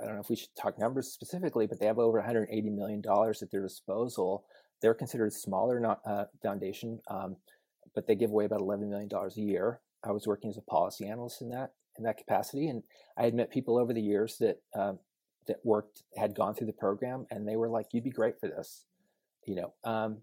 I 0.00 0.06
don't 0.06 0.14
know 0.14 0.20
if 0.20 0.30
we 0.30 0.36
should 0.36 0.54
talk 0.54 0.78
numbers 0.78 1.08
specifically, 1.08 1.66
but 1.66 1.80
they 1.80 1.86
have 1.86 1.98
over 1.98 2.18
180 2.18 2.70
million 2.70 3.00
dollars 3.00 3.42
at 3.42 3.50
their 3.50 3.62
disposal. 3.62 4.44
They're 4.80 4.94
considered 4.94 5.28
a 5.28 5.30
smaller 5.30 5.78
not, 5.80 6.00
uh, 6.06 6.24
foundation, 6.42 7.00
um, 7.08 7.36
but 7.94 8.06
they 8.06 8.14
give 8.14 8.30
away 8.30 8.44
about 8.44 8.60
11 8.60 8.88
million 8.88 9.08
dollars 9.08 9.36
a 9.36 9.42
year. 9.42 9.80
I 10.04 10.12
was 10.12 10.26
working 10.26 10.48
as 10.50 10.56
a 10.56 10.62
policy 10.62 11.06
analyst 11.06 11.42
in 11.42 11.50
that 11.50 11.72
in 11.98 12.04
that 12.04 12.18
capacity, 12.18 12.68
and 12.68 12.82
I 13.16 13.24
had 13.24 13.34
met 13.34 13.50
people 13.50 13.78
over 13.78 13.92
the 13.92 14.00
years 14.00 14.38
that 14.38 14.62
uh, 14.74 14.94
that 15.46 15.58
worked 15.64 16.02
had 16.16 16.34
gone 16.34 16.54
through 16.54 16.68
the 16.68 16.72
program, 16.72 17.26
and 17.30 17.46
they 17.46 17.56
were 17.56 17.68
like, 17.68 17.88
"You'd 17.92 18.04
be 18.04 18.10
great 18.10 18.38
for 18.40 18.48
this," 18.48 18.84
you 19.46 19.56
know. 19.56 19.74
Um, 19.84 20.18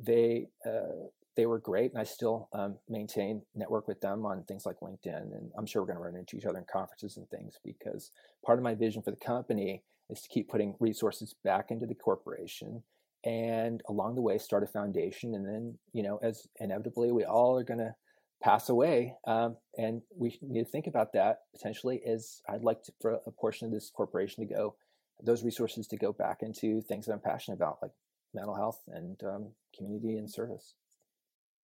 they 0.00 0.48
uh, 0.66 1.08
they 1.36 1.46
were 1.46 1.58
great, 1.58 1.92
and 1.92 2.00
I 2.00 2.04
still 2.04 2.48
um, 2.52 2.76
maintain 2.88 3.42
network 3.54 3.88
with 3.88 4.00
them 4.00 4.24
on 4.24 4.44
things 4.44 4.66
like 4.66 4.80
LinkedIn. 4.80 5.36
And 5.36 5.50
I'm 5.56 5.66
sure 5.66 5.82
we're 5.82 5.86
going 5.86 5.98
to 5.98 6.04
run 6.04 6.16
into 6.16 6.36
each 6.36 6.44
other 6.44 6.58
in 6.58 6.64
conferences 6.70 7.16
and 7.16 7.28
things 7.28 7.58
because 7.64 8.10
part 8.44 8.58
of 8.58 8.62
my 8.62 8.74
vision 8.74 9.02
for 9.02 9.10
the 9.10 9.16
company 9.16 9.82
is 10.10 10.22
to 10.22 10.28
keep 10.28 10.48
putting 10.48 10.76
resources 10.80 11.34
back 11.44 11.70
into 11.70 11.86
the 11.86 11.94
corporation 11.94 12.82
and 13.24 13.82
along 13.88 14.14
the 14.14 14.20
way 14.20 14.36
start 14.38 14.62
a 14.62 14.66
foundation 14.66 15.34
and 15.34 15.46
then 15.46 15.78
you 15.92 16.02
know 16.02 16.18
as 16.22 16.46
inevitably 16.60 17.10
we 17.10 17.24
all 17.24 17.58
are 17.58 17.64
going 17.64 17.78
to 17.78 17.94
pass 18.42 18.68
away 18.68 19.14
um, 19.26 19.56
and 19.78 20.02
we 20.14 20.38
need 20.42 20.64
to 20.64 20.70
think 20.70 20.86
about 20.86 21.12
that 21.12 21.38
potentially 21.54 22.02
as 22.06 22.42
i'd 22.50 22.62
like 22.62 22.82
to, 22.82 22.92
for 23.00 23.18
a 23.26 23.30
portion 23.30 23.66
of 23.66 23.72
this 23.72 23.90
corporation 23.90 24.46
to 24.46 24.54
go 24.54 24.74
those 25.22 25.42
resources 25.42 25.86
to 25.86 25.96
go 25.96 26.12
back 26.12 26.38
into 26.42 26.82
things 26.82 27.06
that 27.06 27.12
i'm 27.12 27.20
passionate 27.20 27.56
about 27.56 27.78
like 27.80 27.92
mental 28.34 28.54
health 28.54 28.80
and 28.88 29.22
um, 29.24 29.46
community 29.74 30.18
and 30.18 30.30
service 30.30 30.74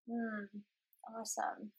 Mm, 0.09 0.63
awesome. 1.17 1.73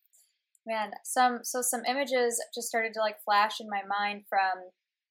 Man, 0.66 0.92
some 1.04 1.40
so 1.44 1.62
some 1.62 1.86
images 1.86 2.42
just 2.54 2.68
started 2.68 2.94
to 2.94 3.02
like 3.02 3.18
flash 3.26 3.60
in 3.60 3.70
my 3.70 3.82
mind 3.88 4.24
from 4.30 4.70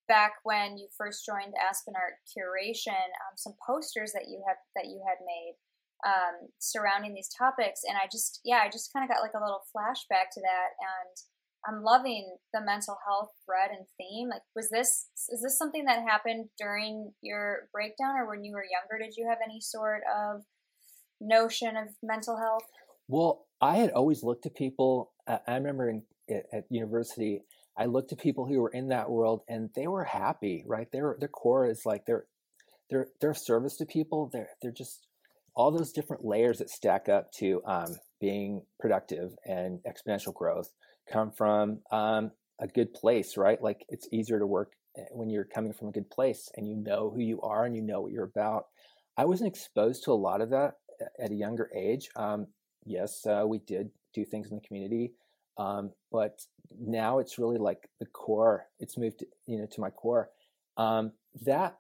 back 0.08 0.34
when 0.44 0.78
you 0.78 0.88
first 0.96 1.26
joined 1.26 1.54
Aspen 1.58 1.94
Art 1.96 2.14
Curation. 2.30 3.10
Um, 3.26 3.34
some 3.36 3.54
posters 3.66 4.12
that 4.12 4.28
you 4.28 4.42
had 4.46 4.56
that 4.76 4.86
you 4.86 5.02
had 5.06 5.18
made 5.26 5.54
um, 6.06 6.48
surrounding 6.58 7.14
these 7.14 7.30
topics, 7.36 7.82
and 7.86 7.96
I 7.98 8.06
just 8.10 8.40
yeah, 8.44 8.62
I 8.64 8.70
just 8.70 8.92
kind 8.92 9.04
of 9.04 9.10
got 9.14 9.22
like 9.22 9.34
a 9.34 9.42
little 9.42 9.62
flashback 9.74 10.30
to 10.34 10.40
that, 10.40 10.70
and 10.78 11.14
I'm 11.66 11.82
loving 11.82 12.36
the 12.54 12.60
mental 12.62 12.96
health 13.06 13.30
thread 13.44 13.70
and 13.70 13.86
theme. 13.98 14.28
Like, 14.30 14.42
was 14.54 14.70
this 14.70 15.08
is 15.30 15.42
this 15.42 15.58
something 15.58 15.84
that 15.86 16.06
happened 16.08 16.48
during 16.58 17.12
your 17.22 17.68
breakdown, 17.72 18.16
or 18.16 18.28
when 18.28 18.44
you 18.44 18.54
were 18.54 18.64
younger? 18.64 19.02
Did 19.02 19.16
you 19.16 19.28
have 19.28 19.38
any 19.44 19.60
sort 19.60 20.02
of 20.06 20.42
notion 21.20 21.76
of 21.76 21.88
mental 22.02 22.38
health? 22.38 22.64
Well, 23.10 23.46
I 23.60 23.76
had 23.76 23.90
always 23.90 24.22
looked 24.22 24.46
at 24.46 24.54
people. 24.54 25.10
I 25.26 25.40
remember 25.48 25.90
in, 25.90 26.02
at 26.28 26.64
university, 26.70 27.42
I 27.76 27.86
looked 27.86 28.12
at 28.12 28.20
people 28.20 28.46
who 28.46 28.60
were 28.60 28.70
in 28.70 28.88
that 28.88 29.10
world, 29.10 29.42
and 29.48 29.68
they 29.74 29.88
were 29.88 30.04
happy, 30.04 30.62
right? 30.64 30.86
Their 30.92 31.16
their 31.18 31.28
core 31.28 31.66
is 31.66 31.84
like 31.84 32.06
they're 32.06 32.26
they're 32.88 33.08
they're 33.20 33.34
service 33.34 33.76
to 33.78 33.86
people. 33.86 34.30
They're 34.32 34.50
they're 34.62 34.70
just 34.70 35.08
all 35.56 35.72
those 35.72 35.90
different 35.90 36.24
layers 36.24 36.58
that 36.58 36.70
stack 36.70 37.08
up 37.08 37.32
to 37.32 37.60
um, 37.66 37.96
being 38.20 38.62
productive 38.78 39.32
and 39.44 39.80
exponential 39.82 40.32
growth 40.32 40.72
come 41.12 41.32
from 41.32 41.80
um, 41.90 42.30
a 42.60 42.68
good 42.68 42.94
place, 42.94 43.36
right? 43.36 43.60
Like 43.60 43.84
it's 43.88 44.06
easier 44.12 44.38
to 44.38 44.46
work 44.46 44.70
eh, 44.96 45.02
when 45.10 45.30
you're 45.30 45.44
coming 45.44 45.72
from 45.72 45.88
a 45.88 45.92
good 45.92 46.10
place 46.10 46.48
and 46.56 46.68
you 46.68 46.76
know 46.76 47.10
who 47.10 47.20
you 47.20 47.40
are 47.40 47.64
and 47.64 47.74
you 47.74 47.82
know 47.82 48.02
what 48.02 48.12
you're 48.12 48.30
about. 48.32 48.66
I 49.16 49.24
wasn't 49.24 49.48
exposed 49.48 50.04
to 50.04 50.12
a 50.12 50.14
lot 50.14 50.40
of 50.40 50.50
that 50.50 50.74
at 51.20 51.32
a 51.32 51.34
younger 51.34 51.68
age. 51.74 52.08
Um, 52.14 52.46
yes, 52.84 53.26
uh, 53.26 53.44
we 53.46 53.58
did 53.58 53.90
do 54.12 54.24
things 54.24 54.50
in 54.50 54.56
the 54.56 54.66
community, 54.66 55.12
um, 55.58 55.92
but 56.10 56.42
now 56.78 57.18
it's 57.18 57.38
really 57.38 57.58
like 57.58 57.88
the 57.98 58.06
core. 58.06 58.66
It's 58.78 58.96
moved, 58.96 59.24
you 59.46 59.58
know, 59.58 59.66
to 59.66 59.80
my 59.80 59.90
core. 59.90 60.30
Um, 60.76 61.12
that 61.42 61.78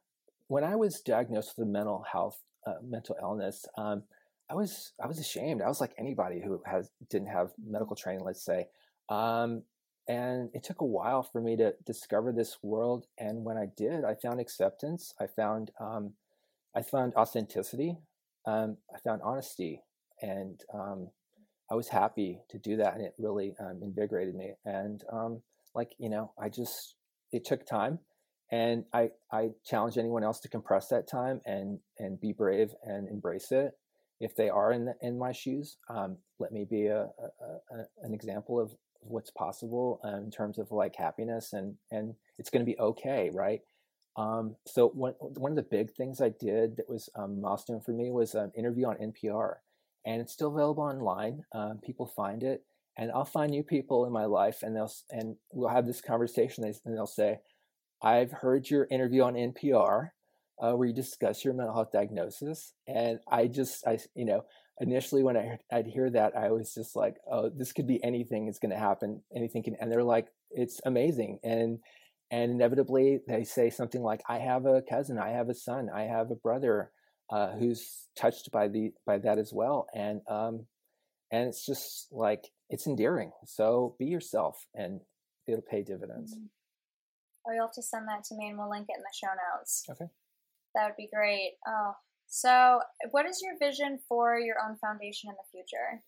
when 0.48 0.64
I 0.64 0.76
was 0.76 1.00
diagnosed 1.00 1.54
with 1.56 1.66
a 1.66 1.70
mental 1.70 2.04
health, 2.10 2.40
uh, 2.66 2.74
mental 2.82 3.16
illness, 3.20 3.66
um, 3.78 4.02
I 4.50 4.54
was 4.54 4.92
I 5.02 5.06
was 5.06 5.18
ashamed. 5.18 5.62
I 5.62 5.68
was 5.68 5.80
like 5.80 5.92
anybody 5.96 6.42
who 6.44 6.60
has 6.66 6.90
didn't 7.08 7.28
have 7.28 7.52
medical 7.64 7.94
training, 7.94 8.24
let's 8.24 8.44
say. 8.44 8.66
Um, 9.08 9.62
and 10.08 10.50
it 10.54 10.64
took 10.64 10.80
a 10.80 10.86
while 10.86 11.22
for 11.22 11.40
me 11.40 11.56
to 11.56 11.74
discover 11.86 12.32
this 12.32 12.58
world. 12.62 13.06
And 13.16 13.44
when 13.44 13.56
I 13.56 13.66
did, 13.76 14.04
I 14.04 14.14
found 14.14 14.40
acceptance. 14.40 15.14
I 15.20 15.26
found 15.28 15.70
um, 15.78 16.14
I 16.74 16.82
found 16.82 17.14
authenticity. 17.14 17.96
Um, 18.44 18.78
I 18.92 18.98
found 18.98 19.22
honesty 19.22 19.82
and 20.22 20.60
um, 20.72 21.08
I 21.70 21.74
was 21.74 21.88
happy 21.88 22.40
to 22.50 22.58
do 22.58 22.76
that, 22.76 22.94
and 22.94 23.04
it 23.04 23.14
really 23.18 23.54
um, 23.60 23.80
invigorated 23.82 24.34
me. 24.34 24.52
And 24.64 25.02
um, 25.12 25.42
like 25.74 25.92
you 25.98 26.08
know, 26.08 26.32
I 26.38 26.48
just 26.48 26.96
it 27.32 27.44
took 27.44 27.66
time, 27.66 28.00
and 28.50 28.84
I 28.92 29.10
I 29.32 29.50
challenge 29.64 29.96
anyone 29.96 30.24
else 30.24 30.40
to 30.40 30.48
compress 30.48 30.88
that 30.88 31.08
time 31.08 31.40
and 31.46 31.78
and 31.98 32.20
be 32.20 32.32
brave 32.32 32.74
and 32.82 33.08
embrace 33.08 33.52
it. 33.52 33.72
If 34.20 34.36
they 34.36 34.50
are 34.50 34.72
in 34.72 34.84
the, 34.84 34.94
in 35.00 35.18
my 35.18 35.32
shoes, 35.32 35.78
um, 35.88 36.18
let 36.38 36.52
me 36.52 36.66
be 36.68 36.86
a, 36.88 37.04
a, 37.04 37.74
a, 37.74 37.86
an 38.02 38.12
example 38.12 38.60
of 38.60 38.72
what's 39.00 39.30
possible 39.30 39.98
um, 40.04 40.24
in 40.24 40.30
terms 40.30 40.58
of 40.58 40.70
like 40.72 40.96
happiness 40.96 41.52
and 41.54 41.76
and 41.90 42.14
it's 42.38 42.50
going 42.50 42.64
to 42.64 42.70
be 42.70 42.78
okay, 42.78 43.30
right? 43.32 43.60
Um, 44.16 44.56
so 44.66 44.88
one 44.88 45.14
one 45.20 45.52
of 45.52 45.56
the 45.56 45.62
big 45.62 45.92
things 45.92 46.20
I 46.20 46.30
did 46.30 46.76
that 46.76 46.88
was 46.88 47.08
a 47.14 47.28
milestone 47.28 47.80
for 47.80 47.92
me 47.92 48.10
was 48.10 48.34
an 48.34 48.52
interview 48.56 48.86
on 48.86 48.96
NPR 48.96 49.54
and 50.06 50.20
it's 50.20 50.32
still 50.32 50.52
available 50.52 50.84
online. 50.84 51.44
Um, 51.52 51.78
people 51.84 52.06
find 52.06 52.42
it, 52.42 52.64
and 52.96 53.10
I'll 53.12 53.24
find 53.24 53.50
new 53.50 53.62
people 53.62 54.06
in 54.06 54.12
my 54.12 54.24
life, 54.26 54.62
and 54.62 54.74
they'll 54.76 54.92
and 55.10 55.36
we'll 55.52 55.68
have 55.68 55.86
this 55.86 56.00
conversation, 56.00 56.64
and 56.64 56.96
they'll 56.96 57.06
say, 57.06 57.40
"I've 58.02 58.32
heard 58.32 58.68
your 58.70 58.86
interview 58.90 59.22
on 59.22 59.36
NPR." 59.36 60.14
Uh, 60.58 60.74
where 60.74 60.86
you 60.86 60.94
discuss 60.94 61.42
your 61.42 61.54
mental 61.54 61.74
health 61.74 61.90
diagnosis, 61.90 62.74
and 62.86 63.18
I 63.30 63.46
just, 63.46 63.86
I, 63.86 63.98
you 64.14 64.26
know, 64.26 64.44
initially 64.78 65.22
when 65.22 65.34
I 65.38 65.58
I'd 65.72 65.86
hear 65.86 66.10
that, 66.10 66.36
I 66.36 66.50
was 66.50 66.74
just 66.74 66.94
like, 66.96 67.16
"Oh, 67.30 67.48
this 67.48 67.72
could 67.72 67.86
be 67.86 68.02
anything. 68.04 68.46
It's 68.46 68.58
going 68.58 68.72
to 68.72 68.78
happen. 68.78 69.22
Anything 69.34 69.62
can." 69.62 69.76
And 69.80 69.90
they're 69.90 70.04
like, 70.04 70.28
"It's 70.50 70.80
amazing," 70.84 71.38
and 71.42 71.78
and 72.30 72.52
inevitably 72.52 73.20
they 73.26 73.44
say 73.44 73.70
something 73.70 74.02
like, 74.02 74.22
"I 74.28 74.38
have 74.38 74.66
a 74.66 74.82
cousin. 74.82 75.18
I 75.18 75.30
have 75.30 75.48
a 75.48 75.54
son. 75.54 75.88
I 75.94 76.02
have 76.02 76.30
a 76.30 76.36
brother." 76.36 76.92
Uh, 77.30 77.52
who's 77.52 78.08
touched 78.16 78.50
by 78.50 78.68
the 78.68 78.92
by 79.06 79.18
that 79.18 79.38
as 79.38 79.52
well, 79.52 79.86
and 79.94 80.20
um, 80.28 80.66
and 81.30 81.48
it's 81.48 81.64
just 81.64 82.08
like 82.10 82.48
it's 82.68 82.86
endearing. 82.86 83.32
So 83.44 83.94
be 83.98 84.06
yourself, 84.06 84.66
and 84.74 85.00
it'll 85.46 85.62
pay 85.62 85.82
dividends. 85.82 86.34
Mm-hmm. 86.34 86.46
Oh, 87.46 87.52
you'll 87.54 87.66
have 87.66 87.74
to 87.74 87.82
send 87.82 88.06
that 88.08 88.24
to 88.24 88.34
me, 88.36 88.48
and 88.48 88.58
we'll 88.58 88.70
link 88.70 88.86
it 88.88 88.96
in 88.96 89.02
the 89.02 89.14
show 89.14 89.32
notes. 89.56 89.84
Okay, 89.88 90.10
that 90.74 90.84
would 90.84 90.96
be 90.96 91.08
great. 91.12 91.52
Oh, 91.66 91.92
so 92.26 92.80
what 93.10 93.26
is 93.26 93.42
your 93.42 93.58
vision 93.58 93.98
for 94.08 94.38
your 94.38 94.56
own 94.64 94.76
foundation 94.76 95.30
in 95.30 95.36
the 95.36 95.50
future? 95.50 96.02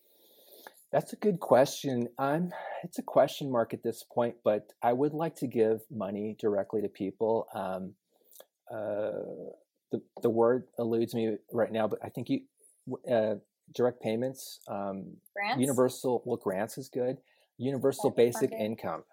That's 0.93 1.13
a 1.13 1.17
good 1.17 1.41
question. 1.41 2.09
I'm. 2.19 2.53
It's 2.85 2.99
a 2.99 3.03
question 3.03 3.51
mark 3.51 3.73
at 3.73 3.83
this 3.83 4.05
point, 4.13 4.37
but 4.45 4.73
I 4.83 4.93
would 4.93 5.15
like 5.15 5.37
to 5.37 5.47
give 5.47 5.81
money 5.91 6.37
directly 6.39 6.83
to 6.83 6.89
people. 6.89 7.47
Um, 7.55 7.95
uh, 8.73 9.53
the, 9.93 10.03
the 10.23 10.31
word 10.31 10.65
eludes 10.79 11.15
me 11.15 11.37
right 11.53 11.71
now, 11.71 11.87
but 11.87 12.01
I 12.03 12.09
think 12.09 12.29
you 12.29 12.41
uh, 13.11 13.35
direct 13.75 14.03
payments, 14.03 14.61
um, 14.69 15.17
grants? 15.35 15.61
universal. 15.61 16.23
Well, 16.25 16.39
grants 16.39 16.79
is 16.79 16.89
good. 16.89 17.19
Universal 17.59 18.11
basic 18.11 18.51
funding. 18.51 18.73
income, 18.73 19.05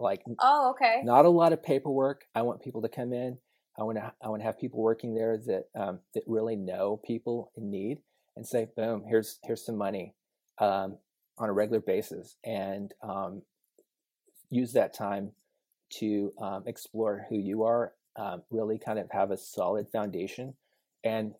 like 0.00 0.22
oh, 0.40 0.70
okay. 0.70 1.02
Not 1.04 1.24
a 1.24 1.28
lot 1.28 1.52
of 1.52 1.62
paperwork. 1.62 2.24
I 2.34 2.42
want 2.42 2.62
people 2.62 2.82
to 2.82 2.88
come 2.88 3.12
in. 3.12 3.38
I 3.78 3.84
want 3.84 3.98
to 3.98 4.12
I 4.22 4.28
want 4.28 4.40
to 4.40 4.46
have 4.46 4.58
people 4.58 4.80
working 4.80 5.14
there 5.14 5.38
that 5.46 5.64
um, 5.78 6.00
that 6.14 6.24
really 6.26 6.56
know 6.56 7.00
people 7.06 7.52
in 7.56 7.70
need 7.70 7.98
and 8.36 8.46
say, 8.46 8.66
boom, 8.76 9.04
here's 9.06 9.38
here's 9.44 9.64
some 9.64 9.76
money 9.76 10.14
um, 10.58 10.96
on 11.38 11.48
a 11.48 11.52
regular 11.52 11.80
basis, 11.80 12.36
and 12.44 12.92
um, 13.02 13.42
use 14.50 14.72
that 14.72 14.94
time 14.94 15.32
to 15.98 16.32
um, 16.40 16.64
explore 16.66 17.26
who 17.28 17.36
you 17.36 17.64
are 17.64 17.92
um, 18.16 18.42
really 18.50 18.78
kind 18.78 18.98
of 18.98 19.10
have 19.10 19.30
a 19.30 19.36
solid 19.36 19.88
foundation. 19.90 20.54
And 21.04 21.34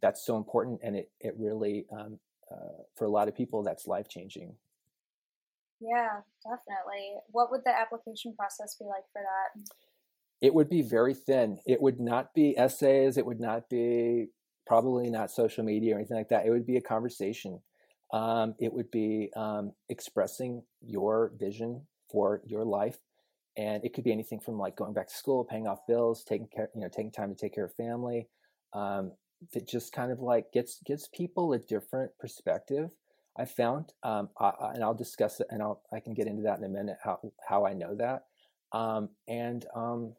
that's 0.00 0.24
so 0.24 0.36
important. 0.36 0.80
And 0.82 0.96
it, 0.96 1.10
it 1.20 1.34
really, 1.38 1.86
um, 1.92 2.18
uh, 2.50 2.82
for 2.96 3.04
a 3.04 3.10
lot 3.10 3.28
of 3.28 3.36
people, 3.36 3.62
that's 3.62 3.86
life 3.86 4.08
changing. 4.08 4.54
Yeah, 5.80 6.20
definitely. 6.42 7.16
What 7.30 7.50
would 7.50 7.62
the 7.64 7.76
application 7.76 8.34
process 8.34 8.76
be 8.78 8.86
like 8.86 9.04
for 9.12 9.22
that? 9.22 9.70
It 10.40 10.54
would 10.54 10.68
be 10.68 10.82
very 10.82 11.14
thin. 11.14 11.58
It 11.66 11.80
would 11.80 12.00
not 12.00 12.34
be 12.34 12.56
essays. 12.56 13.16
It 13.16 13.26
would 13.26 13.40
not 13.40 13.68
be 13.68 14.28
probably 14.66 15.10
not 15.10 15.30
social 15.30 15.64
media 15.64 15.94
or 15.94 15.98
anything 15.98 16.16
like 16.16 16.28
that. 16.30 16.46
It 16.46 16.50
would 16.50 16.66
be 16.66 16.76
a 16.76 16.82
conversation. 16.82 17.60
Um, 18.12 18.54
it 18.58 18.72
would 18.72 18.90
be 18.90 19.30
um, 19.36 19.72
expressing 19.88 20.62
your 20.80 21.32
vision 21.38 21.82
for 22.10 22.42
your 22.44 22.64
life 22.64 22.98
and 23.56 23.84
it 23.84 23.94
could 23.94 24.04
be 24.04 24.12
anything 24.12 24.40
from 24.40 24.58
like 24.58 24.76
going 24.76 24.92
back 24.92 25.08
to 25.08 25.14
school, 25.14 25.44
paying 25.44 25.66
off 25.66 25.86
bills, 25.86 26.24
taking 26.24 26.48
care, 26.48 26.70
you 26.74 26.80
know, 26.80 26.88
taking 26.88 27.12
time 27.12 27.30
to 27.30 27.40
take 27.40 27.54
care 27.54 27.64
of 27.64 27.74
family. 27.74 28.28
Um, 28.72 29.12
just 29.68 29.92
kind 29.92 30.10
of 30.10 30.20
like 30.20 30.52
gets 30.52 30.80
gives 30.84 31.08
people 31.08 31.52
a 31.52 31.58
different 31.58 32.12
perspective. 32.18 32.90
I 33.36 33.44
found, 33.44 33.92
um, 34.02 34.28
I, 34.38 34.52
and 34.74 34.82
I'll 34.82 34.94
discuss 34.94 35.40
it, 35.40 35.48
and 35.50 35.62
I'll 35.62 35.82
I 35.92 36.00
can 36.00 36.14
get 36.14 36.26
into 36.26 36.42
that 36.42 36.58
in 36.58 36.64
a 36.64 36.68
minute 36.68 36.96
how 37.02 37.18
how 37.46 37.66
I 37.66 37.74
know 37.74 37.94
that, 37.96 38.24
um, 38.72 39.10
and 39.28 39.66
um, 39.74 40.14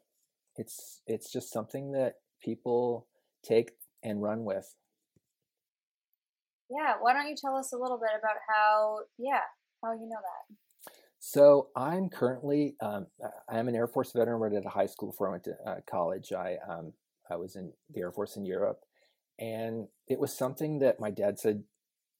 it's 0.56 1.00
it's 1.06 1.32
just 1.32 1.52
something 1.52 1.92
that 1.92 2.14
people 2.42 3.06
take 3.42 3.72
and 4.02 4.22
run 4.22 4.44
with. 4.44 4.74
Yeah, 6.70 6.94
why 7.00 7.12
don't 7.12 7.28
you 7.28 7.36
tell 7.36 7.56
us 7.56 7.72
a 7.72 7.78
little 7.78 7.98
bit 7.98 8.10
about 8.18 8.36
how 8.48 9.00
yeah 9.18 9.40
how 9.82 9.92
you 9.92 10.08
know 10.08 10.20
that? 10.20 10.56
So 11.18 11.68
I'm 11.74 12.08
currently 12.08 12.76
um, 12.80 13.06
I'm 13.48 13.68
an 13.68 13.74
Air 13.74 13.86
Force 13.86 14.12
veteran. 14.12 14.40
Right 14.40 14.52
at 14.52 14.66
a 14.66 14.70
high 14.70 14.86
school 14.86 15.10
before 15.10 15.28
I 15.28 15.30
went 15.32 15.44
to 15.44 15.56
uh, 15.66 15.76
college. 15.88 16.32
I 16.32 16.56
um, 16.68 16.92
I 17.30 17.36
was 17.36 17.56
in 17.56 17.72
the 17.92 18.00
Air 18.00 18.12
Force 18.12 18.36
in 18.36 18.44
Europe, 18.44 18.80
and 19.38 19.88
it 20.08 20.18
was 20.18 20.36
something 20.36 20.80
that 20.80 21.00
my 21.00 21.10
dad 21.10 21.38
said, 21.38 21.64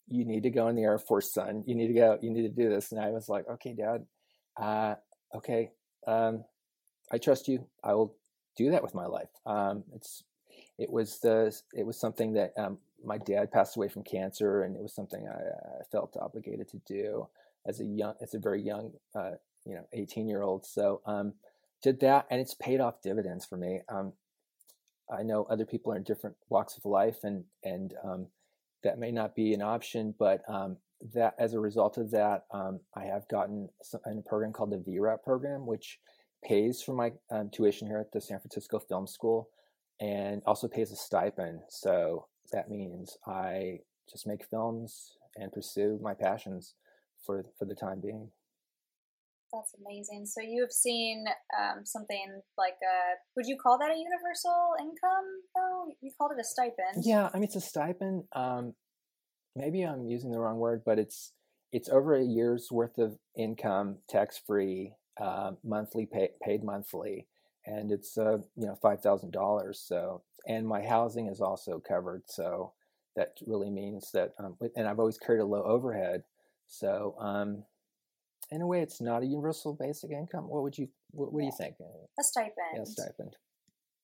"You 0.08 0.24
need 0.24 0.42
to 0.44 0.50
go 0.50 0.68
in 0.68 0.76
the 0.76 0.82
Air 0.82 0.98
Force, 0.98 1.32
son. 1.32 1.62
You 1.66 1.74
need 1.74 1.88
to 1.88 1.94
go. 1.94 2.18
You 2.22 2.30
need 2.30 2.42
to 2.42 2.48
do 2.48 2.68
this." 2.68 2.90
And 2.90 3.00
I 3.00 3.10
was 3.10 3.28
like, 3.28 3.48
"Okay, 3.48 3.74
Dad. 3.74 4.06
Uh, 4.56 4.94
okay, 5.34 5.70
um, 6.06 6.44
I 7.12 7.18
trust 7.18 7.48
you. 7.48 7.66
I 7.84 7.94
will 7.94 8.16
do 8.56 8.70
that 8.70 8.82
with 8.82 8.94
my 8.94 9.06
life." 9.06 9.30
Um, 9.44 9.84
it's 9.94 10.24
it 10.78 10.90
was 10.90 11.20
the 11.20 11.54
it 11.74 11.86
was 11.86 12.00
something 12.00 12.32
that 12.32 12.54
um, 12.56 12.78
my 13.04 13.18
dad 13.18 13.52
passed 13.52 13.76
away 13.76 13.88
from 13.88 14.04
cancer, 14.04 14.62
and 14.62 14.74
it 14.74 14.82
was 14.82 14.94
something 14.94 15.28
I, 15.28 15.80
I 15.80 15.84
felt 15.92 16.16
obligated 16.18 16.68
to 16.70 16.78
do 16.86 17.28
as 17.66 17.80
a 17.80 17.84
young, 17.84 18.14
as 18.22 18.34
a 18.34 18.38
very 18.38 18.62
young, 18.62 18.92
uh, 19.14 19.32
you 19.64 19.74
know, 19.74 19.86
18 19.92 20.28
year 20.28 20.42
old. 20.42 20.66
So 20.66 21.00
um, 21.06 21.34
did 21.82 22.00
that, 22.00 22.26
and 22.30 22.40
it's 22.40 22.54
paid 22.54 22.80
off 22.80 23.02
dividends 23.02 23.44
for 23.44 23.56
me. 23.56 23.80
Um, 23.88 24.12
I 25.10 25.22
know 25.22 25.44
other 25.44 25.66
people 25.66 25.92
are 25.92 25.96
in 25.96 26.02
different 26.02 26.36
walks 26.48 26.76
of 26.76 26.84
life, 26.84 27.18
and 27.22 27.44
and 27.62 27.94
um, 28.04 28.26
that 28.82 28.98
may 28.98 29.10
not 29.10 29.34
be 29.34 29.52
an 29.54 29.62
option, 29.62 30.14
but 30.18 30.42
um, 30.48 30.76
that 31.14 31.34
as 31.38 31.54
a 31.54 31.60
result 31.60 31.98
of 31.98 32.10
that, 32.12 32.44
um, 32.52 32.80
I 32.94 33.04
have 33.04 33.28
gotten 33.28 33.68
some, 33.82 34.00
in 34.06 34.18
a 34.18 34.22
program 34.22 34.52
called 34.52 34.70
the 34.70 34.90
VRAP 34.90 35.22
program, 35.22 35.66
which 35.66 35.98
pays 36.44 36.82
for 36.82 36.94
my 36.94 37.12
um, 37.30 37.50
tuition 37.50 37.86
here 37.86 37.98
at 37.98 38.12
the 38.12 38.20
San 38.20 38.38
Francisco 38.38 38.78
Film 38.78 39.06
School 39.06 39.48
and 40.00 40.42
also 40.46 40.68
pays 40.68 40.92
a 40.92 40.96
stipend. 40.96 41.60
So 41.68 42.26
that 42.52 42.70
means 42.70 43.16
I 43.26 43.80
just 44.10 44.26
make 44.26 44.44
films 44.44 45.16
and 45.36 45.52
pursue 45.52 45.98
my 46.02 46.14
passions 46.14 46.74
for 47.26 47.44
for 47.58 47.64
the 47.64 47.74
time 47.74 48.00
being. 48.00 48.30
That's 49.52 49.74
amazing. 49.80 50.26
So 50.26 50.40
you 50.40 50.62
have 50.62 50.72
seen 50.72 51.24
um, 51.58 51.86
something 51.86 52.42
like 52.58 52.76
a, 52.82 53.16
would 53.36 53.46
you 53.46 53.56
call 53.62 53.78
that 53.78 53.90
a 53.90 53.96
universal 53.96 54.74
income 54.80 55.24
though? 55.54 55.86
You 56.00 56.10
called 56.18 56.32
it 56.36 56.40
a 56.40 56.44
stipend. 56.44 57.04
Yeah, 57.04 57.30
I 57.32 57.36
mean 57.36 57.44
it's 57.44 57.56
a 57.56 57.60
stipend. 57.60 58.24
Um, 58.34 58.74
maybe 59.54 59.82
I'm 59.82 60.06
using 60.06 60.30
the 60.30 60.40
wrong 60.40 60.58
word, 60.58 60.82
but 60.84 60.98
it's 60.98 61.32
it's 61.72 61.88
over 61.88 62.14
a 62.14 62.24
year's 62.24 62.68
worth 62.70 62.98
of 62.98 63.18
income, 63.36 63.98
tax 64.08 64.40
free, 64.46 64.92
uh, 65.20 65.52
monthly 65.64 66.06
pay, 66.06 66.30
paid 66.42 66.62
monthly, 66.62 67.26
and 67.66 67.90
it's 67.90 68.18
uh, 68.18 68.38
you 68.56 68.66
know 68.66 68.76
five 68.82 69.00
thousand 69.00 69.32
dollars. 69.32 69.80
So 69.80 70.22
and 70.46 70.66
my 70.66 70.82
housing 70.82 71.28
is 71.28 71.40
also 71.40 71.80
covered. 71.86 72.22
So 72.26 72.72
that 73.16 73.38
really 73.46 73.70
means 73.70 74.10
that, 74.12 74.34
um, 74.38 74.56
and 74.76 74.86
I've 74.86 74.98
always 74.98 75.18
carried 75.18 75.40
a 75.40 75.44
low 75.46 75.62
overhead. 75.62 76.22
So 76.66 77.14
um, 77.18 77.64
in 78.50 78.60
a 78.60 78.66
way, 78.66 78.80
it's 78.80 79.00
not 79.00 79.22
a 79.22 79.26
universal 79.26 79.74
basic 79.74 80.10
income. 80.10 80.48
What 80.48 80.62
would 80.62 80.76
you 80.76 80.88
what, 81.10 81.32
what 81.32 81.42
yeah. 81.42 81.50
do 81.50 81.54
you 81.54 81.58
think? 81.58 81.76
A 82.18 82.22
stipend. 82.22 82.74
Yeah, 82.74 82.82
a 82.82 82.86
stipend. 82.86 83.36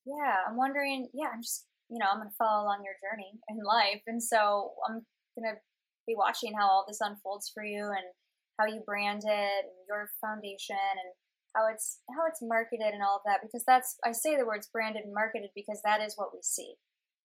Yeah, 0.05 0.37
I'm 0.49 0.57
wondering. 0.57 1.09
Yeah, 1.13 1.29
I'm 1.33 1.43
just 1.43 1.67
you 1.89 1.99
know 1.99 2.07
I'm 2.11 2.19
going 2.19 2.31
to 2.31 2.37
follow 2.37 2.65
along 2.65 2.83
your 2.85 2.95
journey 3.03 3.39
in 3.49 3.59
life, 3.63 4.03
and 4.07 4.23
so 4.23 4.73
I'm 4.89 5.05
going 5.39 5.55
to 5.55 5.61
be 6.07 6.15
watching 6.17 6.55
how 6.55 6.67
all 6.67 6.85
this 6.87 7.01
unfolds 7.01 7.51
for 7.55 7.65
you 7.65 7.85
and 7.85 8.07
how 8.59 8.67
you 8.67 8.83
brand 8.85 9.23
it 9.25 9.63
and 9.65 9.87
your 9.89 10.11
foundation 10.21 10.77
and 10.77 11.15
how 11.55 11.69
it's 11.73 12.01
how 12.11 12.27
it's 12.27 12.41
marketed 12.43 12.93
and 12.95 13.03
all 13.03 13.17
of 13.17 13.23
that 13.27 13.41
because 13.43 13.65
that's 13.67 13.97
I 14.05 14.13
say 14.13 14.37
the 14.37 14.47
words 14.47 14.69
branded 14.73 15.05
and 15.05 15.15
marketed 15.15 15.51
because 15.55 15.81
that 15.85 16.01
is 16.01 16.15
what 16.17 16.33
we 16.33 16.41
see. 16.43 16.75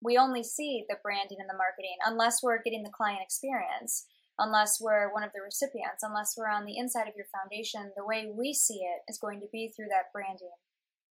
We 0.03 0.18
only 0.18 0.42
see 0.42 0.85
the 0.88 0.96
branding 1.03 1.38
and 1.40 1.49
the 1.49 1.57
marketing 1.57 1.96
unless 2.05 2.42
we're 2.42 2.62
getting 2.62 2.83
the 2.83 2.92
client 2.94 3.20
experience, 3.22 4.07
unless 4.38 4.79
we're 4.81 5.12
one 5.12 5.25
of 5.25 5.33
the 5.33 5.40
recipients, 5.40 6.03
unless 6.03 6.35
we're 6.37 6.51
on 6.51 6.64
the 6.64 6.77
inside 6.77 7.09
of 7.09 7.16
your 7.16 7.27
foundation. 7.33 7.92
The 7.96 8.05
way 8.05 8.29
we 8.29 8.53
see 8.53 8.85
it 8.85 9.01
is 9.09 9.18
going 9.18 9.40
to 9.40 9.51
be 9.53 9.72
through 9.72 9.88
that 9.88 10.12
branding, 10.12 10.53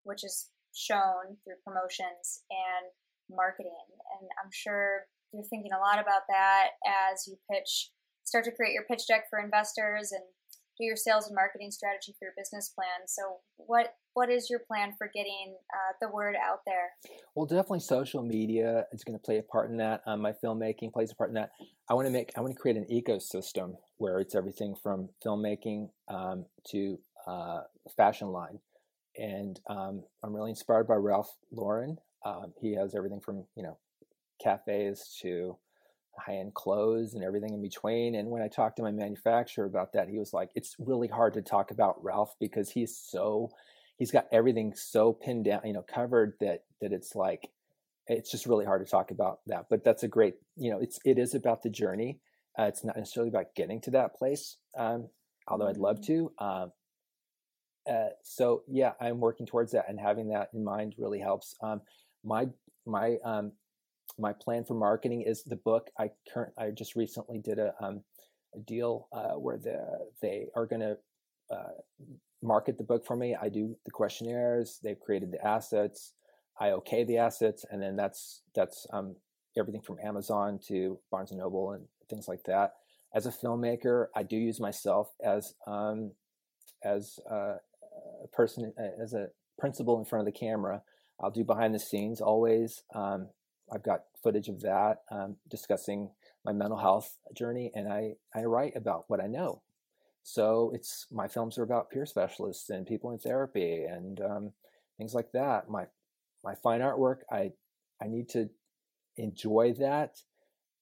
which 0.02 0.24
is 0.24 0.50
shown 0.74 1.40
through 1.42 1.62
promotions 1.64 2.44
and 2.50 2.92
marketing. 3.30 3.88
And 4.20 4.28
I'm 4.42 4.50
sure 4.52 5.08
you're 5.32 5.48
thinking 5.48 5.72
a 5.72 5.80
lot 5.80 5.98
about 5.98 6.28
that 6.28 6.76
as 6.84 7.26
you 7.26 7.36
pitch, 7.50 7.90
start 8.24 8.44
to 8.44 8.52
create 8.52 8.74
your 8.74 8.84
pitch 8.84 9.06
deck 9.08 9.24
for 9.30 9.40
investors 9.40 10.12
and 10.12 10.24
do 10.78 10.84
your 10.84 10.96
sales 10.96 11.26
and 11.26 11.34
marketing 11.34 11.70
strategy 11.70 12.14
for 12.18 12.26
your 12.26 12.34
business 12.36 12.68
plan. 12.70 13.06
So, 13.06 13.38
what 13.56 13.94
what 14.14 14.30
is 14.30 14.48
your 14.48 14.60
plan 14.60 14.92
for 14.96 15.10
getting 15.14 15.56
uh, 15.72 15.92
the 16.00 16.08
word 16.08 16.36
out 16.36 16.60
there? 16.66 16.92
Well, 17.34 17.46
definitely 17.46 17.80
social 17.80 18.22
media 18.22 18.86
is 18.92 19.02
going 19.02 19.18
to 19.18 19.22
play 19.22 19.38
a 19.38 19.42
part 19.42 19.70
in 19.70 19.76
that. 19.78 20.02
Um, 20.06 20.20
my 20.20 20.32
filmmaking 20.32 20.92
plays 20.92 21.10
a 21.10 21.14
part 21.16 21.30
in 21.30 21.34
that. 21.34 21.50
I 21.88 21.94
want 21.94 22.06
to 22.06 22.12
make 22.12 22.32
I 22.36 22.40
want 22.40 22.54
to 22.54 22.60
create 22.60 22.76
an 22.76 22.86
ecosystem 22.90 23.76
where 23.98 24.18
it's 24.18 24.34
everything 24.34 24.74
from 24.82 25.08
filmmaking 25.24 25.90
um, 26.08 26.46
to 26.70 26.98
uh, 27.26 27.62
fashion 27.96 28.28
line, 28.28 28.58
and 29.16 29.60
um, 29.68 30.04
I'm 30.22 30.34
really 30.34 30.50
inspired 30.50 30.86
by 30.86 30.94
Ralph 30.94 31.34
Lauren. 31.50 31.98
Um, 32.24 32.54
he 32.60 32.74
has 32.74 32.94
everything 32.94 33.20
from 33.20 33.44
you 33.56 33.62
know 33.62 33.78
cafes 34.42 35.16
to 35.22 35.56
high 36.18 36.36
end 36.36 36.54
clothes 36.54 37.14
and 37.14 37.24
everything 37.24 37.54
in 37.54 37.62
between. 37.62 38.14
And 38.14 38.30
when 38.30 38.42
I 38.42 38.48
talked 38.48 38.76
to 38.76 38.82
my 38.82 38.90
manufacturer 38.90 39.66
about 39.66 39.92
that, 39.92 40.08
he 40.08 40.18
was 40.18 40.32
like, 40.32 40.50
it's 40.54 40.76
really 40.78 41.08
hard 41.08 41.34
to 41.34 41.42
talk 41.42 41.70
about 41.70 42.02
Ralph 42.02 42.34
because 42.40 42.70
he's 42.70 42.96
so, 42.96 43.50
he's 43.96 44.10
got 44.10 44.26
everything 44.32 44.74
so 44.74 45.12
pinned 45.12 45.44
down, 45.46 45.60
you 45.64 45.72
know, 45.72 45.82
covered 45.82 46.34
that, 46.40 46.64
that 46.80 46.92
it's 46.92 47.14
like, 47.14 47.48
it's 48.06 48.30
just 48.30 48.46
really 48.46 48.64
hard 48.64 48.84
to 48.84 48.90
talk 48.90 49.10
about 49.10 49.40
that. 49.46 49.66
But 49.70 49.84
that's 49.84 50.02
a 50.02 50.08
great, 50.08 50.34
you 50.56 50.70
know, 50.70 50.78
it's, 50.78 50.98
it 51.04 51.18
is 51.18 51.34
about 51.34 51.62
the 51.62 51.70
journey. 51.70 52.20
Uh, 52.58 52.64
it's 52.64 52.84
not 52.84 52.96
necessarily 52.96 53.30
about 53.30 53.54
getting 53.56 53.80
to 53.82 53.90
that 53.92 54.14
place. 54.14 54.58
Um, 54.76 55.08
although 55.48 55.68
I'd 55.68 55.76
love 55.76 56.00
mm-hmm. 56.00 56.28
to. 56.38 56.44
Um, 56.44 56.72
uh, 57.90 58.08
so 58.22 58.62
yeah, 58.68 58.92
I'm 59.00 59.20
working 59.20 59.46
towards 59.46 59.72
that 59.72 59.86
and 59.88 59.98
having 60.00 60.28
that 60.28 60.50
in 60.54 60.64
mind 60.64 60.94
really 60.98 61.20
helps. 61.20 61.54
Um, 61.62 61.82
my, 62.24 62.46
my, 62.86 63.16
um, 63.24 63.52
my 64.18 64.32
plan 64.32 64.64
for 64.64 64.74
marketing 64.74 65.22
is 65.22 65.42
the 65.42 65.56
book. 65.56 65.90
I 65.98 66.10
current 66.32 66.52
I 66.58 66.70
just 66.70 66.94
recently 66.94 67.38
did 67.38 67.58
a, 67.58 67.74
um, 67.80 68.02
a 68.54 68.58
deal 68.60 69.08
uh, 69.12 69.34
where 69.34 69.58
the, 69.58 69.78
they 70.22 70.46
are 70.54 70.66
going 70.66 70.80
to 70.80 70.96
uh, 71.50 71.72
market 72.42 72.78
the 72.78 72.84
book 72.84 73.06
for 73.06 73.16
me. 73.16 73.36
I 73.40 73.48
do 73.48 73.76
the 73.84 73.90
questionnaires. 73.90 74.78
They've 74.82 74.98
created 74.98 75.32
the 75.32 75.44
assets. 75.44 76.12
I 76.60 76.70
okay 76.70 77.04
the 77.04 77.18
assets, 77.18 77.64
and 77.70 77.82
then 77.82 77.96
that's 77.96 78.42
that's 78.54 78.86
um, 78.92 79.16
everything 79.58 79.82
from 79.82 79.98
Amazon 80.04 80.60
to 80.68 80.98
Barnes 81.10 81.30
and 81.30 81.40
Noble 81.40 81.72
and 81.72 81.84
things 82.08 82.28
like 82.28 82.44
that. 82.44 82.74
As 83.14 83.26
a 83.26 83.30
filmmaker, 83.30 84.06
I 84.14 84.22
do 84.22 84.36
use 84.36 84.60
myself 84.60 85.08
as 85.24 85.54
um, 85.66 86.12
as 86.84 87.18
a 87.28 87.56
person 88.32 88.72
as 89.02 89.14
a 89.14 89.28
principal 89.58 89.98
in 89.98 90.04
front 90.04 90.26
of 90.26 90.32
the 90.32 90.38
camera. 90.38 90.82
I'll 91.20 91.30
do 91.30 91.44
behind 91.44 91.74
the 91.74 91.80
scenes 91.80 92.20
always. 92.20 92.82
Um, 92.94 93.28
I've 93.72 93.82
got 93.82 94.02
footage 94.22 94.48
of 94.48 94.60
that 94.60 95.02
um, 95.10 95.36
discussing 95.48 96.10
my 96.44 96.52
mental 96.52 96.78
health 96.78 97.16
journey, 97.34 97.70
and 97.74 97.92
I, 97.92 98.14
I 98.34 98.44
write 98.44 98.76
about 98.76 99.04
what 99.08 99.20
I 99.20 99.26
know. 99.26 99.62
So 100.22 100.70
it's 100.74 101.06
my 101.10 101.28
films 101.28 101.58
are 101.58 101.62
about 101.62 101.90
peer 101.90 102.06
specialists 102.06 102.70
and 102.70 102.86
people 102.86 103.10
in 103.10 103.18
therapy 103.18 103.84
and 103.84 104.20
um, 104.20 104.52
things 104.96 105.14
like 105.14 105.32
that. 105.32 105.68
My 105.68 105.86
my 106.42 106.54
fine 106.54 106.80
artwork, 106.80 107.18
I 107.30 107.52
I 108.02 108.06
need 108.06 108.28
to 108.30 108.48
enjoy 109.16 109.74
that 109.78 110.16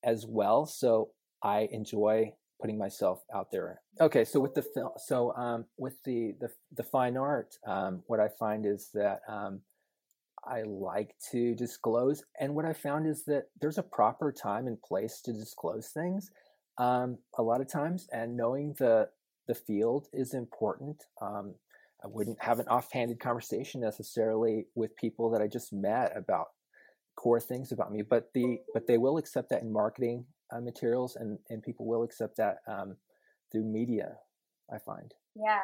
as 0.04 0.26
well. 0.26 0.66
So 0.66 1.10
I 1.42 1.68
enjoy 1.72 2.34
putting 2.60 2.78
myself 2.78 3.22
out 3.34 3.50
there. 3.50 3.80
Okay, 4.00 4.24
so 4.24 4.38
with 4.38 4.54
the 4.54 4.62
film, 4.62 4.90
so 4.96 5.34
um, 5.34 5.64
with 5.76 6.02
the 6.04 6.34
the 6.40 6.50
the 6.76 6.84
fine 6.84 7.16
art, 7.16 7.56
um, 7.66 8.02
what 8.06 8.20
I 8.20 8.28
find 8.28 8.64
is 8.64 8.90
that 8.94 9.20
um, 9.28 9.60
I 10.44 10.62
like 10.62 11.14
to 11.30 11.54
disclose. 11.54 12.22
And 12.40 12.54
what 12.54 12.64
I 12.64 12.72
found 12.72 13.06
is 13.06 13.24
that 13.26 13.44
there's 13.60 13.78
a 13.78 13.82
proper 13.82 14.32
time 14.32 14.66
and 14.66 14.80
place 14.82 15.20
to 15.22 15.32
disclose 15.32 15.88
things 15.88 16.30
um, 16.78 17.18
a 17.38 17.42
lot 17.42 17.60
of 17.60 17.70
times, 17.70 18.08
and 18.12 18.36
knowing 18.36 18.74
the 18.78 19.08
the 19.48 19.54
field 19.54 20.08
is 20.12 20.34
important. 20.34 21.04
Um, 21.20 21.54
I 22.04 22.08
wouldn't 22.08 22.42
have 22.42 22.58
an 22.58 22.68
offhanded 22.68 23.20
conversation 23.20 23.80
necessarily 23.80 24.66
with 24.74 24.96
people 24.96 25.30
that 25.30 25.42
I 25.42 25.46
just 25.46 25.72
met 25.72 26.16
about 26.16 26.46
core 27.16 27.40
things 27.40 27.70
about 27.70 27.92
me, 27.92 28.02
but 28.02 28.30
the 28.34 28.58
but 28.72 28.86
they 28.86 28.98
will 28.98 29.18
accept 29.18 29.50
that 29.50 29.62
in 29.62 29.72
marketing 29.72 30.24
uh, 30.52 30.60
materials, 30.60 31.16
and 31.16 31.38
and 31.50 31.62
people 31.62 31.86
will 31.86 32.02
accept 32.02 32.36
that 32.38 32.58
um, 32.66 32.96
through 33.50 33.64
media. 33.64 34.16
I 34.72 34.78
find. 34.78 35.12
Yeah, 35.36 35.58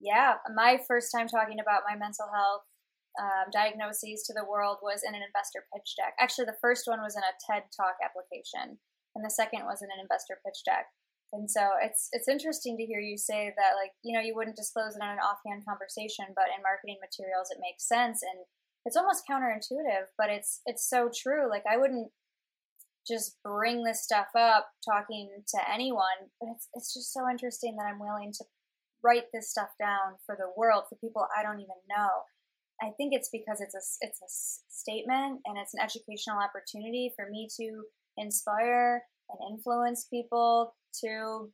yeah. 0.00 0.34
My 0.54 0.78
first 0.86 1.10
time 1.14 1.26
talking 1.28 1.58
about 1.60 1.82
my 1.88 1.96
mental 1.96 2.26
health 2.32 2.62
um, 3.16 3.48
diagnoses 3.52 4.22
to 4.26 4.32
the 4.32 4.44
world 4.44 4.78
was 4.82 5.02
in 5.06 5.14
an 5.14 5.24
investor 5.24 5.64
pitch 5.72 5.96
deck. 5.96 6.14
Actually, 6.20 6.46
the 6.46 6.60
first 6.60 6.86
one 6.86 7.00
was 7.00 7.16
in 7.16 7.24
a 7.24 7.36
TED 7.44 7.68
Talk 7.72 7.96
application, 8.04 8.78
and 9.16 9.24
the 9.24 9.32
second 9.32 9.64
was 9.64 9.80
in 9.80 9.88
an 9.90 10.02
investor 10.02 10.38
pitch 10.44 10.60
deck. 10.64 10.86
And 11.32 11.50
so 11.50 11.74
it's 11.82 12.08
it's 12.12 12.28
interesting 12.28 12.76
to 12.76 12.86
hear 12.86 13.00
you 13.00 13.18
say 13.18 13.52
that, 13.56 13.74
like 13.74 13.92
you 14.04 14.14
know, 14.14 14.22
you 14.22 14.36
wouldn't 14.36 14.56
disclose 14.56 14.94
it 14.94 15.02
in 15.02 15.08
an 15.08 15.22
offhand 15.22 15.66
conversation, 15.66 16.30
but 16.36 16.52
in 16.54 16.62
marketing 16.62 17.02
materials, 17.02 17.50
it 17.50 17.58
makes 17.60 17.88
sense, 17.88 18.22
and 18.22 18.46
it's 18.86 18.96
almost 18.96 19.26
counterintuitive, 19.26 20.14
but 20.16 20.30
it's 20.30 20.62
it's 20.66 20.88
so 20.88 21.10
true. 21.10 21.50
Like 21.50 21.64
I 21.68 21.76
wouldn't 21.76 22.12
just 23.06 23.38
bring 23.42 23.84
this 23.84 24.02
stuff 24.02 24.28
up 24.38 24.70
talking 24.84 25.30
to 25.48 25.58
anyone, 25.66 26.30
but 26.40 26.50
it's 26.54 26.68
it's 26.74 26.94
just 26.94 27.12
so 27.12 27.28
interesting 27.28 27.76
that 27.76 27.90
I'm 27.90 27.98
willing 27.98 28.32
to 28.38 28.44
write 29.02 29.30
this 29.32 29.50
stuff 29.50 29.70
down 29.78 30.18
for 30.24 30.36
the 30.38 30.50
world 30.56 30.84
for 30.88 30.96
people 30.96 31.26
I 31.36 31.42
don't 31.42 31.60
even 31.60 31.78
know 31.88 32.26
I 32.82 32.90
think 32.96 33.14
it's 33.14 33.30
because 33.30 33.60
it's 33.60 33.74
a 33.74 34.06
it's 34.06 34.20
a 34.20 34.30
statement 34.68 35.40
and 35.46 35.56
it's 35.58 35.74
an 35.74 35.80
educational 35.80 36.38
opportunity 36.38 37.12
for 37.16 37.28
me 37.30 37.48
to 37.56 37.82
inspire 38.18 39.02
and 39.30 39.56
influence 39.56 40.06
people 40.10 40.74
to 41.04 41.50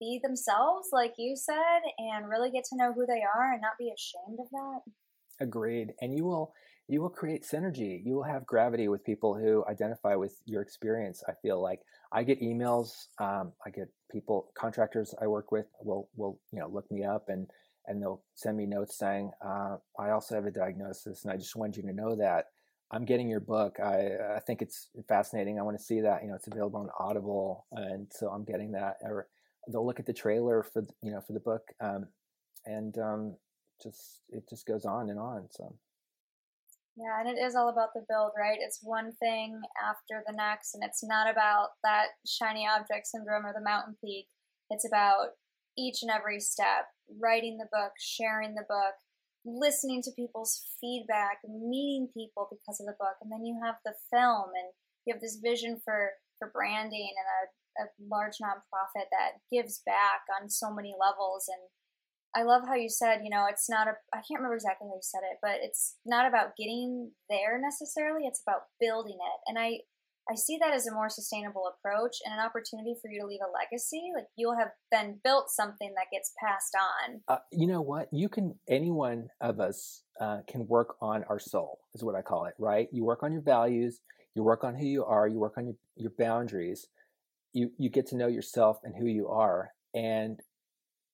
be 0.00 0.20
themselves, 0.22 0.88
like 0.92 1.14
you 1.18 1.34
said, 1.36 1.80
and 1.98 2.28
really 2.28 2.50
get 2.50 2.64
to 2.64 2.76
know 2.76 2.92
who 2.92 3.04
they 3.06 3.22
are 3.22 3.52
and 3.52 3.60
not 3.60 3.72
be 3.78 3.92
ashamed 3.94 4.38
of 4.40 4.48
that. 4.50 4.80
Agreed. 5.40 5.92
And 6.00 6.16
you 6.16 6.24
will 6.24 6.52
you 6.88 7.02
will 7.02 7.10
create 7.10 7.44
synergy. 7.44 8.00
You 8.04 8.14
will 8.14 8.24
have 8.24 8.46
gravity 8.46 8.88
with 8.88 9.04
people 9.04 9.34
who 9.34 9.64
identify 9.68 10.14
with 10.14 10.40
your 10.46 10.62
experience. 10.62 11.22
I 11.28 11.32
feel 11.42 11.62
like 11.62 11.80
I 12.12 12.22
get 12.22 12.40
emails. 12.40 12.92
Um, 13.20 13.52
I 13.66 13.70
get 13.70 13.88
people 14.10 14.50
contractors 14.56 15.14
I 15.20 15.26
work 15.26 15.52
with 15.52 15.66
will 15.82 16.08
will 16.16 16.40
you 16.52 16.60
know 16.60 16.68
look 16.68 16.90
me 16.90 17.04
up 17.04 17.28
and 17.28 17.46
and 17.88 18.00
they'll 18.00 18.22
send 18.34 18.56
me 18.56 18.66
notes 18.66 18.98
saying, 18.98 19.32
uh, 19.44 19.76
I 19.98 20.10
also 20.10 20.34
have 20.34 20.46
a 20.46 20.50
diagnosis, 20.50 21.24
and 21.24 21.32
I 21.32 21.36
just 21.36 21.56
wanted 21.56 21.78
you 21.78 21.82
to 21.84 21.92
know 21.92 22.14
that 22.16 22.46
I'm 22.90 23.04
getting 23.04 23.28
your 23.28 23.40
book. 23.40 23.80
I 23.80 24.36
I 24.36 24.40
think 24.40 24.62
it's 24.62 24.88
fascinating. 25.08 25.58
I 25.58 25.62
want 25.62 25.78
to 25.78 25.82
see 25.82 26.00
that. 26.00 26.22
You 26.22 26.28
know, 26.28 26.36
it's 26.36 26.46
available 26.46 26.80
on 26.80 26.90
Audible, 26.98 27.66
and 27.72 28.06
so 28.10 28.28
I'm 28.28 28.44
getting 28.44 28.72
that. 28.72 28.96
Or 29.02 29.28
they'll 29.68 29.86
look 29.86 30.00
at 30.00 30.06
the 30.06 30.12
trailer 30.12 30.62
for 30.62 30.86
you 31.02 31.12
know 31.12 31.20
for 31.20 31.32
the 31.32 31.40
book, 31.40 31.62
um, 31.80 32.06
and 32.64 32.96
um, 32.98 33.36
just 33.82 34.22
it 34.30 34.48
just 34.48 34.66
goes 34.66 34.84
on 34.84 35.10
and 35.10 35.18
on. 35.18 35.48
So. 35.50 35.74
Yeah, 36.96 37.20
and 37.20 37.28
it 37.28 37.40
is 37.40 37.54
all 37.54 37.68
about 37.68 37.94
the 37.94 38.04
build, 38.08 38.32
right? 38.36 38.58
It's 38.60 38.80
one 38.82 39.12
thing 39.20 39.60
after 39.88 40.24
the 40.26 40.34
next, 40.34 40.74
and 40.74 40.82
it's 40.82 41.04
not 41.04 41.30
about 41.30 41.68
that 41.84 42.06
shiny 42.26 42.66
object 42.66 43.06
syndrome 43.06 43.46
or 43.46 43.52
the 43.52 43.62
mountain 43.62 43.96
peak. 44.04 44.26
It's 44.68 44.84
about 44.84 45.28
each 45.76 46.02
and 46.02 46.10
every 46.10 46.40
step, 46.40 46.86
writing 47.20 47.58
the 47.58 47.68
book, 47.72 47.92
sharing 47.98 48.54
the 48.54 48.66
book, 48.68 48.94
listening 49.44 50.02
to 50.02 50.12
people's 50.16 50.60
feedback, 50.80 51.38
meeting 51.48 52.08
people 52.12 52.48
because 52.50 52.80
of 52.80 52.86
the 52.86 52.98
book, 52.98 53.16
and 53.22 53.32
then 53.32 53.44
you 53.44 53.58
have 53.64 53.76
the 53.84 53.94
film, 54.10 54.50
and 54.54 54.72
you 55.06 55.14
have 55.14 55.22
this 55.22 55.40
vision 55.42 55.80
for 55.84 56.12
for 56.38 56.50
branding 56.54 57.10
and 57.18 57.28
a, 57.34 57.82
a 57.82 57.84
large 58.06 58.38
nonprofit 58.38 59.10
that 59.10 59.42
gives 59.50 59.82
back 59.84 60.22
on 60.40 60.48
so 60.48 60.72
many 60.72 60.94
levels. 60.94 61.48
And 61.48 61.66
I 62.36 62.46
love 62.46 62.62
how 62.68 62.74
you 62.74 62.88
said, 62.88 63.22
you 63.24 63.30
know, 63.30 63.46
it's 63.48 63.68
not 63.68 63.88
a 63.88 63.94
I 64.12 64.22
can't 64.22 64.38
remember 64.38 64.54
exactly 64.54 64.88
how 64.88 64.94
you 64.94 65.02
said 65.02 65.24
it, 65.30 65.38
but 65.42 65.58
it's 65.62 65.96
not 66.04 66.26
about 66.26 66.56
getting 66.56 67.12
there 67.30 67.58
necessarily. 67.60 68.26
It's 68.26 68.42
about 68.46 68.68
building 68.80 69.18
it, 69.18 69.38
and 69.48 69.58
I 69.58 69.80
I 70.30 70.34
see 70.34 70.58
that 70.60 70.74
as 70.74 70.86
a 70.86 70.92
more 70.92 71.08
sustainable 71.08 71.62
approach 71.72 72.16
and 72.24 72.34
an 72.34 72.44
opportunity 72.44 72.94
for 73.00 73.10
you 73.10 73.20
to 73.20 73.26
leave 73.26 73.40
a 73.40 73.50
legacy. 73.50 74.10
Like 74.14 74.26
you'll 74.36 74.58
have 74.58 74.68
then 74.92 75.20
built 75.24 75.48
something 75.48 75.92
that 75.96 76.06
gets 76.12 76.32
passed 76.42 76.74
on. 76.76 77.20
Uh, 77.28 77.38
you 77.50 77.66
know 77.66 77.80
what? 77.80 78.08
You 78.12 78.28
can, 78.28 78.54
any 78.68 78.90
one 78.90 79.28
of 79.40 79.58
us 79.58 80.02
uh, 80.20 80.40
can 80.46 80.66
work 80.66 80.96
on 81.00 81.24
our 81.30 81.38
soul, 81.38 81.78
is 81.94 82.04
what 82.04 82.14
I 82.14 82.22
call 82.22 82.44
it, 82.44 82.54
right? 82.58 82.88
You 82.92 83.04
work 83.04 83.22
on 83.22 83.32
your 83.32 83.40
values, 83.40 84.00
you 84.34 84.42
work 84.42 84.64
on 84.64 84.74
who 84.74 84.84
you 84.84 85.04
are, 85.04 85.26
you 85.26 85.38
work 85.38 85.56
on 85.56 85.64
your, 85.64 85.76
your 85.96 86.12
boundaries, 86.18 86.86
you, 87.54 87.70
you 87.78 87.88
get 87.88 88.06
to 88.08 88.16
know 88.16 88.28
yourself 88.28 88.78
and 88.84 88.94
who 88.94 89.06
you 89.06 89.28
are. 89.28 89.70
And 89.94 90.38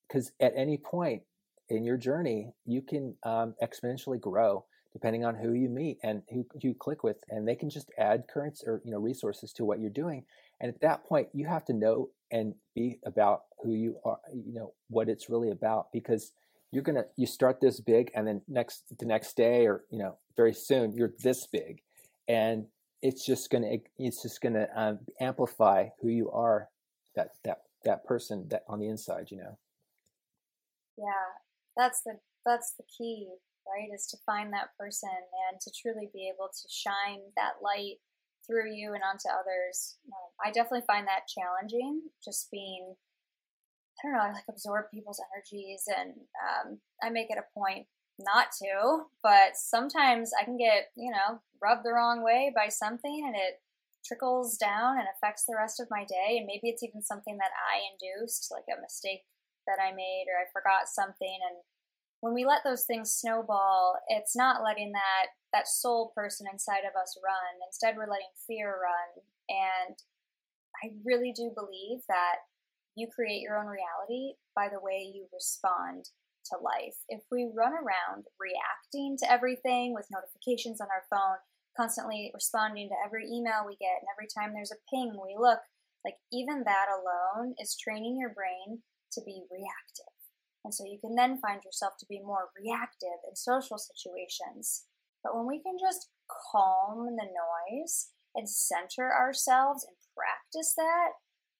because 0.09 0.33
at 0.41 0.53
any 0.57 0.77
point 0.77 1.23
in 1.69 1.85
your 1.85 1.97
journey, 1.97 2.53
you 2.67 2.83
can 2.83 3.15
um, 3.23 3.55
exponentially 3.63 4.21
grow 4.21 4.65
depending 4.95 5.25
on 5.25 5.35
who 5.35 5.53
you 5.53 5.69
meet 5.69 5.99
and 6.03 6.23
who 6.33 6.47
you 6.63 6.73
click 6.73 7.03
with 7.03 7.17
and 7.29 7.47
they 7.47 7.57
can 7.57 7.69
just 7.69 7.91
add 7.99 8.25
currents 8.33 8.65
or 8.67 8.81
you 8.85 8.93
know 8.93 8.99
resources 8.99 9.53
to 9.53 9.65
what 9.65 9.81
you're 9.81 9.91
doing. 9.91 10.25
And 10.61 10.73
at 10.73 10.81
that 10.81 11.05
point 11.05 11.29
you 11.35 11.47
have 11.47 11.65
to 11.67 11.75
know 11.75 12.09
and 12.31 12.55
be 12.75 12.99
about 13.05 13.43
who 13.63 13.73
you 13.75 13.97
are 14.05 14.19
you 14.33 14.55
know 14.55 14.73
what 14.89 15.09
it's 15.09 15.29
really 15.29 15.51
about 15.51 15.93
because 15.93 16.33
you're 16.71 16.83
gonna 16.83 17.05
you 17.17 17.27
start 17.27 17.61
this 17.61 17.81
big 17.81 18.11
and 18.15 18.27
then 18.27 18.41
next 18.49 18.85
the 18.99 19.05
next 19.05 19.37
day 19.37 19.67
or 19.67 19.85
you 19.91 19.99
know 19.99 20.17
very 20.37 20.55
soon 20.55 20.93
you're 20.93 21.13
this 21.23 21.47
big. 21.47 21.83
And 22.29 22.67
it's 23.03 23.27
just 23.27 23.51
gonna 23.51 23.77
it's 23.99 24.23
just 24.23 24.41
gonna 24.41 24.69
um, 24.75 25.01
amplify 25.21 25.89
who 26.01 26.09
you 26.09 26.31
are 26.31 26.69
that 27.17 27.31
that 27.45 27.63
that 27.85 28.05
person 28.05 28.47
that 28.49 28.63
on 28.69 28.79
the 28.79 28.89
inside 28.89 29.31
you 29.31 29.39
know? 29.39 29.59
Yeah. 30.97 31.05
That's 31.77 32.01
the 32.03 32.19
that's 32.47 32.73
the 32.73 32.85
key 32.85 33.29
right? 33.67 33.89
Is 33.95 34.07
to 34.09 34.19
find 34.25 34.53
that 34.53 34.77
person 34.79 35.11
and 35.51 35.61
to 35.61 35.71
truly 35.71 36.11
be 36.13 36.31
able 36.33 36.49
to 36.49 36.67
shine 36.69 37.21
that 37.37 37.63
light 37.63 37.99
through 38.47 38.73
you 38.73 38.93
and 38.93 39.03
onto 39.03 39.29
others. 39.29 39.97
Um, 40.07 40.31
I 40.45 40.53
definitely 40.53 40.87
find 40.87 41.07
that 41.07 41.29
challenging, 41.29 42.03
just 42.23 42.51
being, 42.51 42.95
I 43.99 44.01
don't 44.03 44.13
know, 44.13 44.23
I 44.23 44.33
like 44.33 44.49
absorb 44.49 44.91
people's 44.93 45.21
energies 45.33 45.85
and 45.89 46.13
um, 46.37 46.79
I 47.03 47.11
make 47.11 47.31
it 47.31 47.39
a 47.41 47.59
point 47.59 47.87
not 48.19 48.49
to, 48.63 49.07
but 49.23 49.57
sometimes 49.57 50.31
I 50.39 50.45
can 50.45 50.57
get, 50.57 50.93
you 50.97 51.11
know, 51.11 51.41
rubbed 51.63 51.85
the 51.85 51.93
wrong 51.93 52.23
way 52.23 52.53
by 52.55 52.69
something 52.69 53.25
and 53.27 53.35
it 53.35 53.61
trickles 54.05 54.57
down 54.59 54.99
and 54.99 55.09
affects 55.09 55.45
the 55.49 55.57
rest 55.57 55.81
of 55.81 55.89
my 55.91 56.05
day. 56.05 56.37
And 56.37 56.47
maybe 56.47 56.69
it's 56.69 56.83
even 56.85 57.03
something 57.03 57.39
that 57.39 57.57
I 57.57 57.81
induced, 57.91 58.53
like 58.53 58.69
a 58.69 58.81
mistake 58.81 59.25
that 59.67 59.81
I 59.81 59.97
made 59.97 60.29
or 60.29 60.37
I 60.37 60.53
forgot 60.53 60.87
something 60.87 61.39
and 61.49 61.57
when 62.25 62.33
we 62.33 62.49
let 62.49 62.65
those 62.65 62.89
things 62.89 63.13
snowball, 63.13 64.01
it's 64.09 64.35
not 64.35 64.65
letting 64.65 64.93
that 64.93 65.37
that 65.53 65.69
soul 65.69 66.11
person 66.17 66.47
inside 66.51 66.89
of 66.89 66.97
us 66.97 67.21
run. 67.21 67.61
Instead, 67.69 68.01
we're 68.01 68.09
letting 68.09 68.33
fear 68.49 68.81
run. 68.81 69.13
And 69.53 69.95
I 70.81 70.97
really 71.05 71.37
do 71.37 71.53
believe 71.55 72.01
that 72.09 72.49
you 72.97 73.13
create 73.15 73.43
your 73.45 73.61
own 73.61 73.69
reality 73.69 74.41
by 74.57 74.73
the 74.73 74.81
way 74.81 75.05
you 75.05 75.29
respond 75.35 76.09
to 76.49 76.57
life. 76.65 76.97
If 77.13 77.21
we 77.31 77.53
run 77.53 77.77
around 77.77 78.25
reacting 78.41 79.21
to 79.21 79.31
everything 79.31 79.93
with 79.93 80.09
notifications 80.09 80.81
on 80.81 80.89
our 80.89 81.05
phone, 81.13 81.45
constantly 81.77 82.33
responding 82.33 82.89
to 82.89 82.97
every 83.05 83.29
email 83.29 83.69
we 83.69 83.77
get, 83.77 84.01
and 84.01 84.09
every 84.09 84.33
time 84.33 84.57
there's 84.57 84.73
a 84.73 84.81
ping, 84.89 85.13
we 85.21 85.37
look, 85.37 85.61
like 86.09 86.17
even 86.33 86.65
that 86.65 86.89
alone 86.89 87.53
is 87.61 87.77
training 87.77 88.17
your 88.17 88.33
brain 88.33 88.81
to 89.13 89.21
be 89.29 89.45
reactive. 89.53 90.14
And 90.65 90.75
so 90.75 90.85
you 90.85 90.99
can 90.99 91.15
then 91.15 91.39
find 91.39 91.61
yourself 91.65 91.95
to 92.01 92.07
be 92.09 92.21
more 92.21 92.49
reactive 92.59 93.21
in 93.29 93.37
social 93.37 93.77
situations. 93.79 94.87
But 95.23 95.37
when 95.37 95.47
we 95.47 95.63
can 95.63 95.77
just 95.79 96.09
calm 96.53 97.17
the 97.17 97.27
noise 97.27 98.09
and 98.35 98.49
center 98.49 99.13
ourselves 99.13 99.87
and 99.87 99.97
practice 100.17 100.75
that, 100.77 101.13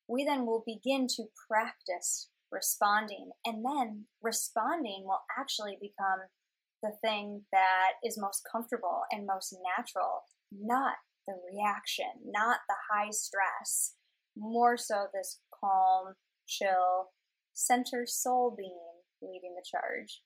we 0.09 0.25
then 0.25 0.47
will 0.47 0.65
begin 0.67 1.07
to 1.17 1.25
practice 1.49 2.29
responding. 2.51 3.31
And 3.45 3.65
then 3.65 4.07
responding 4.23 5.05
will 5.05 5.23
actually 5.39 5.77
become 5.81 6.29
the 6.83 6.93
thing 7.03 7.43
that 7.53 7.93
is 8.05 8.19
most 8.19 8.43
comfortable 8.51 9.03
and 9.11 9.27
most 9.27 9.57
natural, 9.77 10.23
not 10.53 10.95
the 11.27 11.35
reaction, 11.53 12.07
not 12.25 12.59
the 12.69 12.77
high 12.93 13.11
stress, 13.11 13.95
more 14.37 14.77
so 14.77 15.07
this 15.15 15.41
calm, 15.59 16.15
chill, 16.47 17.11
center 17.55 18.05
soul 18.07 18.55
being 18.57 18.94
leading 19.31 19.55
the 19.55 19.65
charge. 19.65 20.23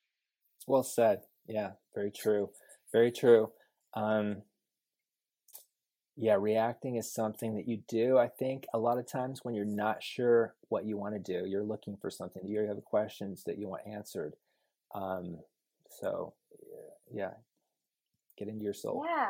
Well 0.67 0.83
said. 0.83 1.21
Yeah, 1.47 1.73
very 1.95 2.11
true. 2.11 2.51
Very 2.93 3.11
true. 3.13 3.53
Um, 3.95 4.43
yeah, 6.17 6.37
reacting 6.39 6.97
is 6.97 7.13
something 7.13 7.55
that 7.55 7.69
you 7.69 7.79
do. 7.89 8.19
I 8.19 8.29
think 8.29 8.67
a 8.75 8.79
lot 8.79 8.99
of 8.99 9.07
times 9.07 9.41
when 9.43 9.55
you're 9.55 9.65
not 9.65 10.03
sure 10.03 10.55
what 10.69 10.85
you 10.85 10.99
want 10.99 11.15
to 11.15 11.21
do, 11.21 11.47
you're 11.47 11.63
looking 11.63 11.97
for 12.01 12.11
something. 12.11 12.43
You 12.47 12.61
have 12.67 12.85
questions 12.85 13.45
that 13.45 13.59
you 13.59 13.69
want 13.69 13.83
answered. 13.87 14.35
Um, 14.95 15.39
so, 16.01 16.35
yeah, 17.13 17.31
get 18.37 18.49
into 18.49 18.65
your 18.65 18.75
soul. 18.75 19.05
Yeah. 19.09 19.29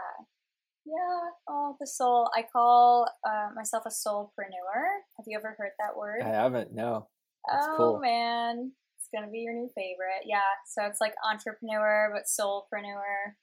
Yeah. 0.87 1.31
Oh, 1.47 1.77
the 1.79 1.87
soul. 1.87 2.31
I 2.35 2.43
call 2.51 3.07
uh, 3.23 3.51
myself 3.55 3.85
a 3.87 3.91
soulpreneur. 3.91 5.03
Have 5.19 5.27
you 5.27 5.37
ever 5.37 5.55
heard 5.59 5.73
that 5.79 5.97
word? 5.97 6.23
I 6.23 6.29
haven't. 6.29 6.73
No. 6.73 7.09
That's 7.51 7.67
oh 7.69 7.77
cool. 7.77 8.01
man, 8.01 8.73
gonna 9.15 9.31
be 9.31 9.41
your 9.41 9.55
new 9.55 9.71
favorite. 9.75 10.25
Yeah. 10.25 10.49
So 10.67 10.85
it's 10.85 11.01
like 11.01 11.15
entrepreneur 11.25 12.13
but 12.13 12.25
soulpreneur. 12.25 13.35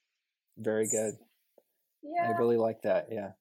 Very 0.58 0.86
good. 0.88 1.14
Yeah. 2.02 2.32
I 2.32 2.38
really 2.38 2.56
like 2.56 2.82
that. 2.82 3.08
Yeah. 3.10 3.32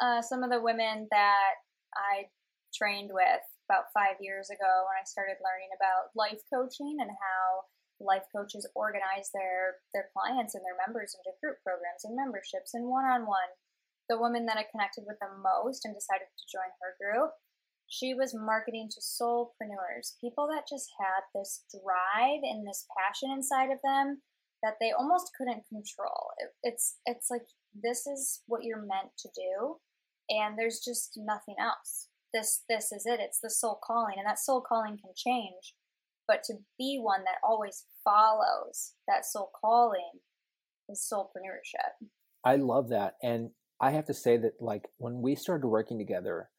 Uh, 0.00 0.22
some 0.22 0.42
of 0.42 0.50
the 0.50 0.60
women 0.60 1.08
that 1.10 1.54
I 1.94 2.28
trained 2.74 3.10
with 3.12 3.44
about 3.68 3.90
five 3.94 4.18
years 4.20 4.50
ago 4.50 4.70
when 4.86 4.98
I 4.98 5.04
started 5.04 5.38
learning 5.38 5.70
about 5.74 6.10
life 6.14 6.42
coaching 6.50 6.98
and 7.00 7.10
how 7.10 7.70
life 8.00 8.24
coaches 8.34 8.66
organize 8.74 9.28
their 9.36 9.78
their 9.92 10.08
clients 10.16 10.56
and 10.56 10.64
their 10.64 10.78
members 10.80 11.14
into 11.14 11.36
group 11.38 11.60
programs 11.62 12.02
and 12.02 12.16
memberships 12.16 12.72
and 12.74 12.88
one-on-one. 12.88 13.52
The 14.08 14.18
woman 14.18 14.46
that 14.50 14.58
I 14.58 14.66
connected 14.66 15.04
with 15.06 15.20
the 15.22 15.30
most 15.38 15.86
and 15.86 15.94
decided 15.94 16.26
to 16.26 16.50
join 16.50 16.70
her 16.82 16.98
group 16.98 17.30
she 17.90 18.14
was 18.14 18.32
marketing 18.34 18.88
to 18.92 19.00
soulpreneurs, 19.00 20.14
people 20.20 20.46
that 20.46 20.68
just 20.70 20.88
had 20.98 21.22
this 21.34 21.64
drive 21.70 22.40
and 22.42 22.66
this 22.66 22.86
passion 22.96 23.30
inside 23.32 23.70
of 23.72 23.80
them 23.82 24.22
that 24.62 24.74
they 24.80 24.92
almost 24.92 25.32
couldn't 25.36 25.66
control. 25.68 26.30
It, 26.38 26.50
it's 26.62 26.98
it's 27.04 27.30
like 27.30 27.42
this 27.74 28.06
is 28.06 28.42
what 28.46 28.62
you're 28.62 28.86
meant 28.86 29.10
to 29.18 29.28
do, 29.34 29.76
and 30.28 30.56
there's 30.56 30.80
just 30.84 31.14
nothing 31.16 31.56
else. 31.60 32.08
This 32.32 32.62
this 32.68 32.92
is 32.92 33.06
it. 33.06 33.18
It's 33.20 33.40
the 33.42 33.50
soul 33.50 33.80
calling, 33.84 34.14
and 34.18 34.26
that 34.26 34.38
soul 34.38 34.60
calling 34.66 34.96
can 34.96 35.12
change, 35.16 35.74
but 36.28 36.44
to 36.44 36.54
be 36.78 37.00
one 37.02 37.24
that 37.24 37.42
always 37.42 37.86
follows 38.04 38.92
that 39.08 39.24
soul 39.24 39.50
calling 39.60 40.20
is 40.88 41.08
soulpreneurship. 41.12 42.06
I 42.44 42.54
love 42.54 42.90
that, 42.90 43.14
and 43.20 43.50
I 43.80 43.90
have 43.90 44.06
to 44.06 44.14
say 44.14 44.36
that 44.36 44.60
like 44.60 44.86
when 44.98 45.22
we 45.22 45.34
started 45.34 45.66
working 45.66 45.98
together 45.98 46.50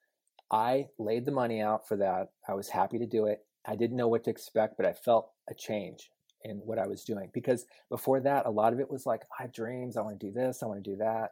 I 0.51 0.87
laid 0.99 1.25
the 1.25 1.31
money 1.31 1.61
out 1.61 1.87
for 1.87 1.95
that. 1.97 2.31
I 2.47 2.53
was 2.53 2.69
happy 2.69 2.99
to 2.99 3.05
do 3.05 3.25
it. 3.25 3.39
I 3.65 3.75
didn't 3.75 3.97
know 3.97 4.07
what 4.07 4.23
to 4.25 4.29
expect, 4.29 4.75
but 4.77 4.85
I 4.85 4.93
felt 4.93 5.31
a 5.49 5.53
change 5.53 6.09
in 6.43 6.57
what 6.57 6.79
I 6.79 6.87
was 6.87 7.03
doing 7.03 7.29
because 7.33 7.65
before 7.89 8.19
that, 8.21 8.45
a 8.45 8.51
lot 8.51 8.73
of 8.73 8.79
it 8.79 8.89
was 8.89 9.05
like, 9.05 9.21
I 9.37 9.43
have 9.43 9.53
dreams. 9.53 9.95
I 9.95 10.01
want 10.01 10.19
to 10.19 10.25
do 10.25 10.33
this. 10.33 10.61
I 10.61 10.65
want 10.65 10.83
to 10.83 10.89
do 10.91 10.97
that. 10.97 11.31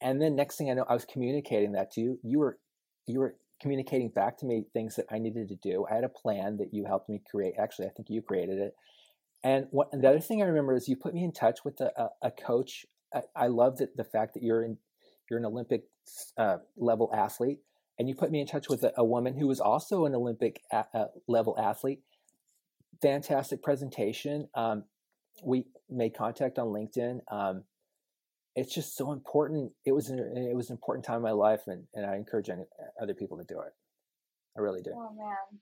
And 0.00 0.20
then 0.20 0.34
next 0.34 0.56
thing 0.56 0.70
I 0.70 0.74
know, 0.74 0.86
I 0.88 0.94
was 0.94 1.04
communicating 1.04 1.72
that 1.72 1.92
to 1.92 2.00
you. 2.00 2.18
You 2.22 2.38
were, 2.38 2.58
you 3.06 3.20
were 3.20 3.36
communicating 3.60 4.08
back 4.08 4.38
to 4.38 4.46
me 4.46 4.64
things 4.72 4.96
that 4.96 5.06
I 5.10 5.18
needed 5.18 5.48
to 5.48 5.56
do. 5.56 5.86
I 5.90 5.94
had 5.94 6.04
a 6.04 6.08
plan 6.08 6.56
that 6.58 6.72
you 6.72 6.84
helped 6.84 7.08
me 7.08 7.22
create. 7.30 7.54
Actually, 7.58 7.88
I 7.88 7.90
think 7.90 8.10
you 8.10 8.22
created 8.22 8.58
it. 8.58 8.74
And 9.44 9.66
what 9.70 9.88
and 9.92 10.02
the 10.02 10.08
other 10.08 10.20
thing 10.20 10.42
I 10.42 10.46
remember 10.46 10.74
is 10.74 10.88
you 10.88 10.96
put 10.96 11.14
me 11.14 11.22
in 11.22 11.32
touch 11.32 11.64
with 11.64 11.80
a, 11.80 11.92
a, 11.96 12.08
a 12.28 12.30
coach 12.30 12.84
I, 13.14 13.22
I 13.34 13.46
love 13.48 13.78
that 13.78 13.96
the 13.96 14.04
fact 14.04 14.34
that 14.34 14.42
you're 14.42 14.62
in 14.62 14.78
you're 15.30 15.38
an 15.38 15.46
Olympic 15.46 15.84
uh, 16.38 16.58
level 16.76 17.10
athlete, 17.12 17.58
and 17.98 18.08
you 18.08 18.14
put 18.14 18.30
me 18.30 18.40
in 18.40 18.46
touch 18.46 18.68
with 18.68 18.82
a, 18.84 18.92
a 18.96 19.04
woman 19.04 19.36
who 19.38 19.46
was 19.46 19.60
also 19.60 20.04
an 20.04 20.14
Olympic 20.14 20.62
a, 20.72 20.84
uh, 20.94 21.06
level 21.26 21.56
athlete. 21.58 22.00
Fantastic 23.02 23.62
presentation. 23.62 24.48
Um, 24.54 24.84
we 25.44 25.66
made 25.90 26.14
contact 26.14 26.58
on 26.58 26.68
LinkedIn. 26.68 27.20
Um, 27.30 27.64
it's 28.54 28.74
just 28.74 28.96
so 28.96 29.12
important. 29.12 29.72
It 29.84 29.92
was 29.92 30.08
an, 30.08 30.18
it 30.18 30.56
was 30.56 30.70
an 30.70 30.74
important 30.74 31.04
time 31.04 31.16
in 31.16 31.22
my 31.22 31.32
life, 31.32 31.62
and, 31.66 31.84
and 31.94 32.06
I 32.06 32.16
encourage 32.16 32.48
other 33.00 33.14
people 33.14 33.36
to 33.36 33.44
do 33.44 33.60
it. 33.60 33.72
I 34.56 34.60
really 34.60 34.80
do. 34.80 34.92
Oh 34.94 35.12
man, 35.14 35.60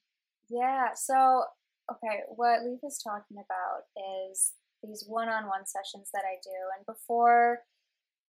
yeah. 0.49 0.94
So 0.94 1.42
okay, 1.90 2.20
what 2.29 2.62
Leaf 2.64 2.79
is 2.87 3.03
talking 3.03 3.37
about 3.37 4.31
is 4.31 4.53
these 4.83 5.05
one-on-one 5.09 5.66
sessions 5.66 6.11
that 6.14 6.23
I 6.25 6.38
do, 6.42 6.51
and 6.77 6.87
before 6.87 7.62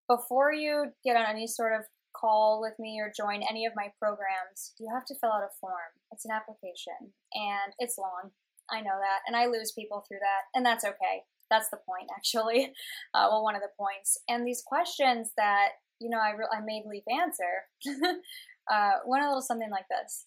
before 0.08 0.52
you 0.52 0.92
get 1.04 1.16
on 1.16 1.26
any 1.30 1.48
sort 1.48 1.74
of 1.74 1.86
call 2.20 2.62
with 2.62 2.74
me 2.80 3.00
or 3.00 3.12
join 3.16 3.44
any 3.50 3.66
of 3.66 3.74
my 3.76 3.92
programs, 4.00 4.74
you 4.80 4.88
have 4.94 5.06
to 5.06 5.16
fill 5.20 5.32
out 5.32 5.44
a 5.44 5.52
form. 5.60 5.94
It's 6.12 6.26
an 6.26 6.32
application, 6.32 7.14
and 7.34 7.74
it's 7.80 7.98
long. 7.98 8.32
I 8.72 8.82
know 8.82 8.98
that, 8.98 9.20
and 9.28 9.36
I 9.36 9.46
lose 9.46 9.74
people 9.74 10.04
through 10.08 10.20
that, 10.22 10.50
and 10.58 10.66
that's 10.66 10.86
okay. 10.86 11.24
That's 11.50 11.70
the 11.70 11.84
point, 11.86 12.10
actually. 12.16 12.74
Uh, 13.14 13.28
well, 13.30 13.44
one 13.44 13.56
of 13.56 13.62
the 13.62 13.76
points. 13.78 14.18
And 14.28 14.48
these 14.48 14.64
questions 14.66 15.32
that 15.38 15.70
you 16.00 16.10
know 16.10 16.20
I 16.20 16.32
re- 16.32 16.52
I 16.52 16.62
made 16.64 16.84
Leaf 16.88 17.04
answer 17.12 17.70
uh, 18.72 19.04
went 19.06 19.24
a 19.24 19.28
little 19.28 19.42
something 19.42 19.72
like 19.72 19.88
this: 19.90 20.26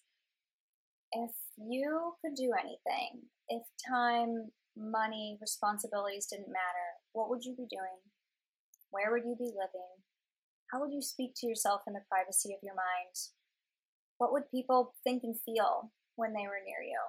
If 1.11 1.31
you 1.57 2.13
could 2.21 2.35
do 2.35 2.51
anything, 2.57 3.27
if 3.49 3.63
time, 3.87 4.51
money, 4.77 5.37
responsibilities 5.41 6.27
didn't 6.29 6.47
matter, 6.47 6.87
what 7.13 7.29
would 7.29 7.43
you 7.43 7.53
be 7.55 7.67
doing? 7.69 7.99
Where 8.91 9.11
would 9.11 9.25
you 9.25 9.35
be 9.37 9.51
living? 9.53 9.99
How 10.71 10.79
would 10.79 10.93
you 10.93 11.01
speak 11.01 11.33
to 11.37 11.47
yourself 11.47 11.81
in 11.87 11.93
the 11.93 12.05
privacy 12.05 12.53
of 12.53 12.61
your 12.61 12.77
mind? 12.77 13.15
What 14.17 14.31
would 14.31 14.51
people 14.51 14.93
think 15.03 15.23
and 15.23 15.33
feel 15.41 15.91
when 16.15 16.33
they 16.33 16.45
were 16.45 16.61
near 16.61 16.85
you? 16.85 16.99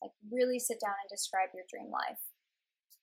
Like, 0.00 0.12
really 0.32 0.58
sit 0.58 0.80
down 0.80 0.96
and 0.96 1.10
describe 1.12 1.52
your 1.52 1.68
dream 1.68 1.92
life. 1.92 2.20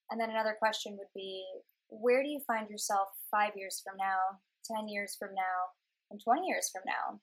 And 0.10 0.20
then 0.20 0.30
another 0.30 0.58
question 0.58 0.98
would 0.98 1.14
be 1.14 1.46
where 1.90 2.24
do 2.24 2.30
you 2.30 2.42
find 2.48 2.70
yourself 2.70 3.10
five 3.30 3.52
years 3.56 3.82
from 3.84 3.98
now, 3.98 4.42
10 4.66 4.88
years 4.88 5.16
from 5.20 5.36
now, 5.36 5.76
and 6.10 6.20
20 6.24 6.48
years 6.48 6.70
from 6.72 6.82
now? 6.88 7.20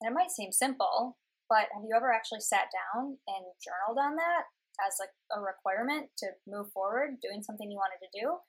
And 0.00 0.10
it 0.10 0.16
might 0.16 0.32
seem 0.32 0.50
simple, 0.50 1.18
but 1.48 1.68
have 1.74 1.84
you 1.84 1.94
ever 1.94 2.12
actually 2.12 2.40
sat 2.40 2.72
down 2.72 3.18
and 3.28 3.44
journaled 3.60 4.00
on 4.00 4.16
that 4.16 4.48
as 4.80 4.96
like 4.98 5.12
a 5.36 5.38
requirement 5.38 6.08
to 6.18 6.32
move 6.48 6.72
forward, 6.72 7.20
doing 7.20 7.42
something 7.42 7.70
you 7.70 7.76
wanted 7.76 8.00
to 8.02 8.18
do? 8.18 8.40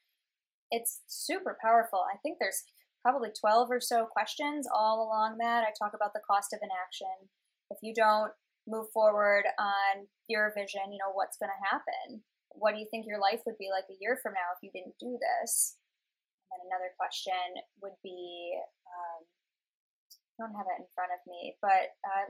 It's 0.71 1.01
super 1.07 1.57
powerful. 1.61 1.99
I 2.07 2.17
think 2.23 2.37
there's 2.39 2.63
probably 3.01 3.29
12 3.33 3.69
or 3.69 3.81
so 3.81 4.05
questions 4.05 4.67
all 4.69 5.03
along 5.03 5.37
that. 5.39 5.65
I 5.65 5.73
talk 5.77 5.93
about 5.93 6.13
the 6.13 6.25
cost 6.25 6.53
of 6.53 6.61
inaction. 6.61 7.29
If 7.69 7.79
you 7.81 7.93
don't 7.93 8.31
move 8.67 8.87
forward 8.93 9.43
on 9.57 10.05
your 10.29 10.53
vision, 10.55 10.93
you 10.93 11.01
know, 11.01 11.13
what's 11.13 11.37
going 11.37 11.49
to 11.49 11.65
happen? 11.65 12.21
What 12.53 12.73
do 12.73 12.79
you 12.79 12.87
think 12.91 13.07
your 13.07 13.19
life 13.19 13.41
would 13.45 13.57
be 13.57 13.71
like 13.71 13.87
a 13.89 13.97
year 13.99 14.19
from 14.21 14.33
now 14.33 14.53
if 14.53 14.61
you 14.61 14.69
didn't 14.69 14.99
do 14.99 15.17
this? 15.17 15.77
And 16.51 16.59
then 16.59 16.67
another 16.69 16.91
question 16.99 17.63
would 17.81 17.95
be 18.03 18.59
um, 18.85 19.19
I 20.37 20.45
don't 20.45 20.57
have 20.57 20.67
it 20.67 20.83
in 20.83 20.87
front 20.93 21.15
of 21.15 21.21
me, 21.25 21.55
but 21.61 21.95
uh, 22.03 22.27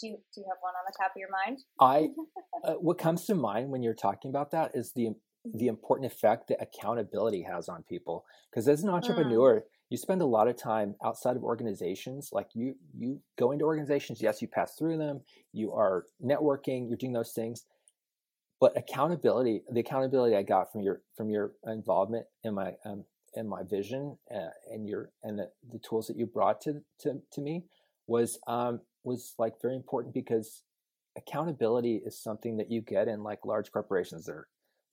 do 0.00 0.08
you, 0.08 0.16
do 0.34 0.40
you 0.40 0.46
have 0.48 0.58
one 0.60 0.72
on 0.74 0.84
the 0.88 0.96
top 0.96 1.12
of 1.12 1.20
your 1.20 1.30
mind? 1.30 1.60
I 1.78 2.10
uh, 2.64 2.80
what 2.80 2.98
comes 2.98 3.26
to 3.26 3.34
mind 3.34 3.70
when 3.70 3.82
you're 3.82 3.94
talking 3.94 4.30
about 4.30 4.50
that 4.52 4.72
is 4.74 4.92
the 4.94 5.10
the 5.54 5.68
important 5.68 6.12
effect 6.12 6.48
that 6.48 6.58
accountability 6.60 7.42
has 7.42 7.68
on 7.68 7.82
people. 7.88 8.24
Because 8.50 8.68
as 8.68 8.82
an 8.82 8.90
mm. 8.90 8.94
entrepreneur, 8.94 9.60
mm. 9.60 9.62
You 9.90 9.96
spend 9.96 10.22
a 10.22 10.26
lot 10.26 10.48
of 10.48 10.56
time 10.56 10.94
outside 11.04 11.36
of 11.36 11.42
organizations. 11.42 12.30
Like 12.32 12.48
you, 12.54 12.76
you 12.96 13.20
go 13.36 13.50
into 13.50 13.64
organizations. 13.64 14.22
Yes, 14.22 14.40
you 14.40 14.48
pass 14.48 14.76
through 14.76 14.98
them. 14.98 15.20
You 15.52 15.72
are 15.72 16.06
networking. 16.24 16.88
You're 16.88 16.96
doing 16.96 17.12
those 17.12 17.32
things. 17.32 17.64
But 18.60 18.76
accountability, 18.76 19.62
the 19.70 19.80
accountability 19.80 20.36
I 20.36 20.42
got 20.42 20.70
from 20.70 20.82
your 20.82 21.00
from 21.16 21.30
your 21.30 21.52
involvement 21.66 22.26
in 22.44 22.54
my 22.54 22.74
um, 22.84 23.04
in 23.34 23.48
my 23.48 23.62
vision 23.62 24.16
uh, 24.32 24.50
and 24.70 24.88
your 24.88 25.10
and 25.22 25.38
the, 25.38 25.50
the 25.72 25.78
tools 25.78 26.06
that 26.06 26.16
you 26.16 26.26
brought 26.26 26.60
to 26.62 26.82
to, 27.00 27.20
to 27.32 27.40
me 27.40 27.64
was 28.06 28.38
um, 28.46 28.80
was 29.02 29.34
like 29.38 29.54
very 29.62 29.76
important 29.76 30.14
because 30.14 30.62
accountability 31.16 32.02
is 32.04 32.22
something 32.22 32.58
that 32.58 32.70
you 32.70 32.82
get 32.82 33.08
in 33.08 33.22
like 33.22 33.44
large 33.44 33.72
corporations 33.72 34.26
that 34.26 34.32
are 34.32 34.48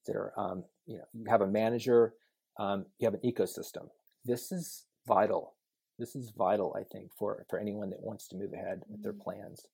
that 0.05 0.15
are 0.15 0.33
um, 0.37 0.63
you 0.85 0.97
know 0.97 1.03
you 1.13 1.25
have 1.27 1.41
a 1.41 1.47
manager 1.47 2.13
um, 2.57 2.85
you 2.99 3.05
have 3.05 3.13
an 3.13 3.21
ecosystem 3.25 3.89
this 4.23 4.51
is 4.51 4.86
vital 5.07 5.55
this 5.99 6.15
is 6.15 6.31
vital 6.37 6.75
i 6.77 6.83
think 6.83 7.11
for 7.17 7.45
for 7.49 7.59
anyone 7.59 7.89
that 7.89 8.01
wants 8.01 8.27
to 8.27 8.35
move 8.35 8.53
ahead 8.53 8.81
with 8.87 9.01
their 9.03 9.13
mm-hmm. 9.13 9.21
plans 9.21 9.65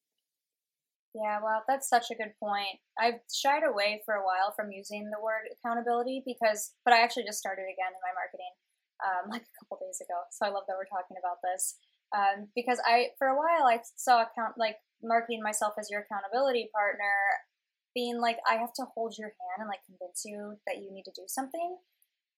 yeah 1.14 1.40
well 1.44 1.64
that's 1.68 1.90
such 1.90 2.08
a 2.12 2.16
good 2.16 2.34
point 2.40 2.80
i've 3.00 3.20
shied 3.34 3.64
away 3.64 4.02
for 4.06 4.16
a 4.16 4.26
while 4.26 4.54
from 4.56 4.72
using 4.72 5.10
the 5.10 5.22
word 5.22 5.46
accountability 5.52 6.24
because 6.26 6.74
but 6.86 6.94
i 6.94 7.02
actually 7.02 7.26
just 7.26 7.40
started 7.40 7.64
again 7.64 7.94
in 7.94 8.04
my 8.06 8.14
marketing 8.14 8.54
um, 9.04 9.30
like 9.34 9.44
a 9.44 9.56
couple 9.60 9.78
days 9.82 10.00
ago 10.02 10.18
so 10.32 10.46
i 10.46 10.50
love 10.50 10.64
that 10.68 10.78
we're 10.78 10.90
talking 10.90 11.18
about 11.18 11.38
this 11.44 11.76
um, 12.16 12.48
because 12.56 12.80
i 12.86 13.10
for 13.18 13.28
a 13.28 13.38
while 13.38 13.68
i 13.68 13.80
saw 13.98 14.22
account 14.22 14.54
like 14.58 14.78
marketing 15.04 15.44
myself 15.44 15.74
as 15.78 15.90
your 15.92 16.06
accountability 16.08 16.70
partner 16.74 17.44
being 17.94 18.20
like, 18.20 18.38
I 18.50 18.56
have 18.56 18.74
to 18.74 18.86
hold 18.96 19.16
your 19.18 19.30
hand 19.30 19.60
and 19.60 19.70
like 19.70 19.86
convince 19.86 20.24
you 20.26 20.58
that 20.68 20.78
you 20.82 20.92
need 20.92 21.06
to 21.06 21.16
do 21.16 21.24
something. 21.28 21.78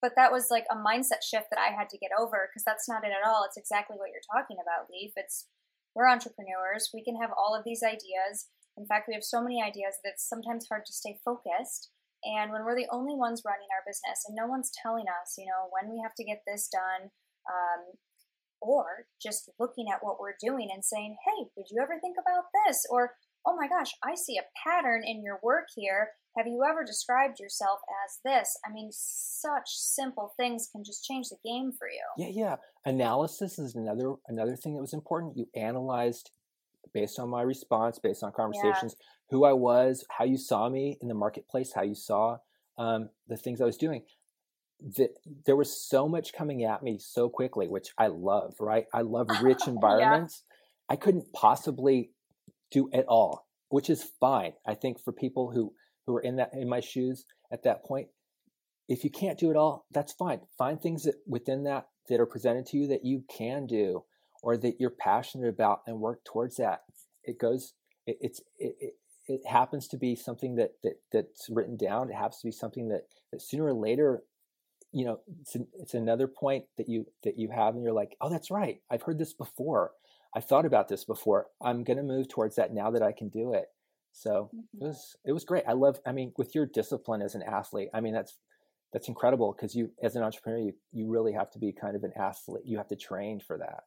But 0.05 0.13
that 0.21 0.29
was 0.29 0.53
like 0.53 0.69
a 0.69 0.77
mindset 0.77 1.25
shift 1.25 1.49
that 1.49 1.57
I 1.57 1.73
had 1.73 1.89
to 1.89 1.97
get 1.97 2.13
over 2.13 2.45
because 2.45 2.61
that's 2.61 2.85
not 2.85 3.01
it 3.01 3.09
at 3.09 3.25
all. 3.25 3.41
It's 3.41 3.57
exactly 3.57 3.97
what 3.97 4.13
you're 4.13 4.29
talking 4.29 4.61
about, 4.61 4.85
Leaf. 4.85 5.17
It's 5.17 5.49
we're 5.97 6.05
entrepreneurs. 6.05 6.93
We 6.93 7.01
can 7.01 7.17
have 7.17 7.33
all 7.33 7.57
of 7.57 7.65
these 7.65 7.81
ideas. 7.81 8.53
In 8.77 8.85
fact, 8.85 9.09
we 9.09 9.17
have 9.17 9.25
so 9.25 9.41
many 9.41 9.65
ideas 9.65 9.97
that 10.03 10.13
it's 10.13 10.29
sometimes 10.29 10.69
hard 10.69 10.85
to 10.85 10.93
stay 10.93 11.17
focused. 11.25 11.89
And 12.21 12.53
when 12.53 12.61
we're 12.61 12.77
the 12.77 12.93
only 12.93 13.17
ones 13.17 13.41
running 13.41 13.65
our 13.73 13.81
business 13.81 14.29
and 14.29 14.37
no 14.37 14.45
one's 14.45 14.69
telling 14.77 15.09
us, 15.09 15.41
you 15.41 15.49
know, 15.49 15.73
when 15.73 15.89
we 15.89 15.97
have 16.05 16.13
to 16.21 16.23
get 16.23 16.45
this 16.45 16.69
done, 16.69 17.09
um, 17.49 17.97
or 18.61 19.09
just 19.17 19.49
looking 19.57 19.89
at 19.89 20.05
what 20.05 20.21
we're 20.21 20.37
doing 20.37 20.69
and 20.69 20.85
saying, 20.85 21.17
hey, 21.25 21.49
did 21.57 21.65
you 21.73 21.81
ever 21.81 21.97
think 21.97 22.17
about 22.21 22.45
this? 22.53 22.85
Or 22.93 23.17
oh 23.41 23.57
my 23.57 23.65
gosh, 23.67 23.89
I 24.05 24.13
see 24.13 24.37
a 24.37 24.45
pattern 24.61 25.01
in 25.01 25.23
your 25.25 25.39
work 25.41 25.65
here. 25.75 26.13
Have 26.37 26.47
you 26.47 26.63
ever 26.69 26.83
described 26.83 27.39
yourself 27.39 27.79
as 28.05 28.19
this? 28.25 28.57
I 28.65 28.73
mean, 28.73 28.89
such 28.91 29.69
simple 29.69 30.33
things 30.35 30.67
can 30.69 30.83
just 30.83 31.05
change 31.05 31.29
the 31.29 31.37
game 31.45 31.71
for 31.71 31.87
you. 31.87 32.03
Yeah, 32.17 32.31
yeah. 32.31 32.55
Analysis 32.85 33.57
is 33.57 33.75
another 33.75 34.15
another 34.27 34.55
thing 34.55 34.75
that 34.75 34.81
was 34.81 34.93
important. 34.93 35.37
You 35.37 35.47
analyzed 35.55 36.31
based 36.93 37.19
on 37.19 37.29
my 37.29 37.41
response, 37.41 37.99
based 37.99 38.21
on 38.23 38.33
conversations, 38.33 38.95
yeah. 38.99 39.05
who 39.29 39.45
I 39.45 39.53
was, 39.53 40.05
how 40.09 40.25
you 40.25 40.37
saw 40.37 40.69
me 40.69 40.97
in 41.01 41.07
the 41.07 41.13
marketplace, 41.13 41.71
how 41.73 41.83
you 41.83 41.95
saw 41.95 42.37
um, 42.77 43.09
the 43.27 43.37
things 43.37 43.61
I 43.61 43.65
was 43.65 43.77
doing. 43.77 44.03
That 44.97 45.11
there 45.45 45.55
was 45.55 45.71
so 45.71 46.09
much 46.09 46.33
coming 46.33 46.65
at 46.65 46.83
me 46.83 46.99
so 46.99 47.29
quickly, 47.29 47.67
which 47.69 47.89
I 47.97 48.07
love. 48.07 48.55
Right, 48.59 48.85
I 48.93 49.01
love 49.01 49.27
rich 49.41 49.67
environments. 49.67 50.43
yeah. 50.49 50.93
I 50.93 50.95
couldn't 50.97 51.31
possibly 51.33 52.11
do 52.71 52.89
it 52.91 53.05
all, 53.07 53.47
which 53.69 53.89
is 53.89 54.03
fine. 54.19 54.53
I 54.67 54.73
think 54.73 54.99
for 54.99 55.13
people 55.13 55.51
who 55.51 55.73
who 56.05 56.15
are 56.15 56.21
in 56.21 56.35
that 56.37 56.51
in 56.53 56.69
my 56.69 56.79
shoes 56.79 57.25
at 57.51 57.63
that 57.63 57.83
point, 57.83 58.07
if 58.87 59.03
you 59.03 59.09
can't 59.09 59.39
do 59.39 59.49
it 59.51 59.57
all, 59.57 59.85
that's 59.91 60.13
fine. 60.13 60.41
Find 60.57 60.79
things 60.79 61.03
that 61.03 61.15
within 61.27 61.63
that 61.63 61.87
that 62.09 62.19
are 62.19 62.25
presented 62.25 62.65
to 62.67 62.77
you 62.77 62.87
that 62.87 63.05
you 63.05 63.23
can 63.29 63.65
do 63.65 64.03
or 64.43 64.57
that 64.57 64.79
you're 64.79 64.91
passionate 64.91 65.49
about 65.49 65.81
and 65.87 65.99
work 65.99 66.23
towards 66.23 66.57
that. 66.57 66.83
It 67.23 67.39
goes 67.39 67.73
it, 68.05 68.17
it's 68.21 68.41
it, 68.59 68.75
it, 68.79 68.93
it 69.27 69.41
happens 69.47 69.87
to 69.87 69.97
be 69.97 70.15
something 70.15 70.55
that, 70.55 70.73
that 70.83 70.99
that's 71.11 71.49
written 71.49 71.77
down. 71.77 72.09
It 72.09 72.15
happens 72.15 72.39
to 72.41 72.47
be 72.47 72.51
something 72.51 72.89
that, 72.89 73.07
that 73.31 73.41
sooner 73.41 73.65
or 73.65 73.73
later, 73.73 74.21
you 74.91 75.05
know, 75.05 75.19
it's, 75.41 75.55
an, 75.55 75.67
it's 75.79 75.93
another 75.93 76.27
point 76.27 76.65
that 76.77 76.87
you 76.87 77.05
that 77.23 77.37
you 77.37 77.49
have, 77.49 77.73
and 77.73 77.83
you're 77.83 77.93
like, 77.93 78.15
oh, 78.21 78.29
that's 78.29 78.51
right. 78.51 78.81
I've 78.89 79.01
heard 79.01 79.17
this 79.17 79.33
before. 79.33 79.91
I 80.35 80.41
thought 80.41 80.65
about 80.65 80.89
this 80.89 81.05
before. 81.05 81.47
I'm 81.61 81.83
going 81.83 81.97
to 81.97 82.03
move 82.03 82.29
towards 82.29 82.57
that 82.57 82.73
now 82.73 82.91
that 82.91 83.01
I 83.01 83.13
can 83.13 83.29
do 83.29 83.53
it. 83.53 83.65
So 84.15 84.49
mm-hmm. 84.55 84.83
it 84.83 84.87
was 84.87 85.15
it 85.25 85.33
was 85.33 85.43
great. 85.43 85.63
I 85.67 85.73
love. 85.73 85.99
I 86.07 86.13
mean, 86.13 86.31
with 86.37 86.55
your 86.55 86.65
discipline 86.65 87.21
as 87.21 87.35
an 87.35 87.43
athlete, 87.43 87.89
I 87.93 87.99
mean 87.99 88.13
that's 88.13 88.39
that's 88.93 89.09
incredible 89.09 89.51
because 89.51 89.75
you 89.75 89.91
as 90.01 90.15
an 90.15 90.23
entrepreneur 90.23 90.59
you 90.59 90.73
you 90.93 91.07
really 91.07 91.33
have 91.33 91.51
to 91.51 91.59
be 91.59 91.73
kind 91.73 91.95
of 91.95 92.03
an 92.03 92.13
athlete. 92.15 92.63
You 92.65 92.77
have 92.77 92.87
to 92.89 92.95
train 92.95 93.41
for 93.45 93.57
that. 93.57 93.83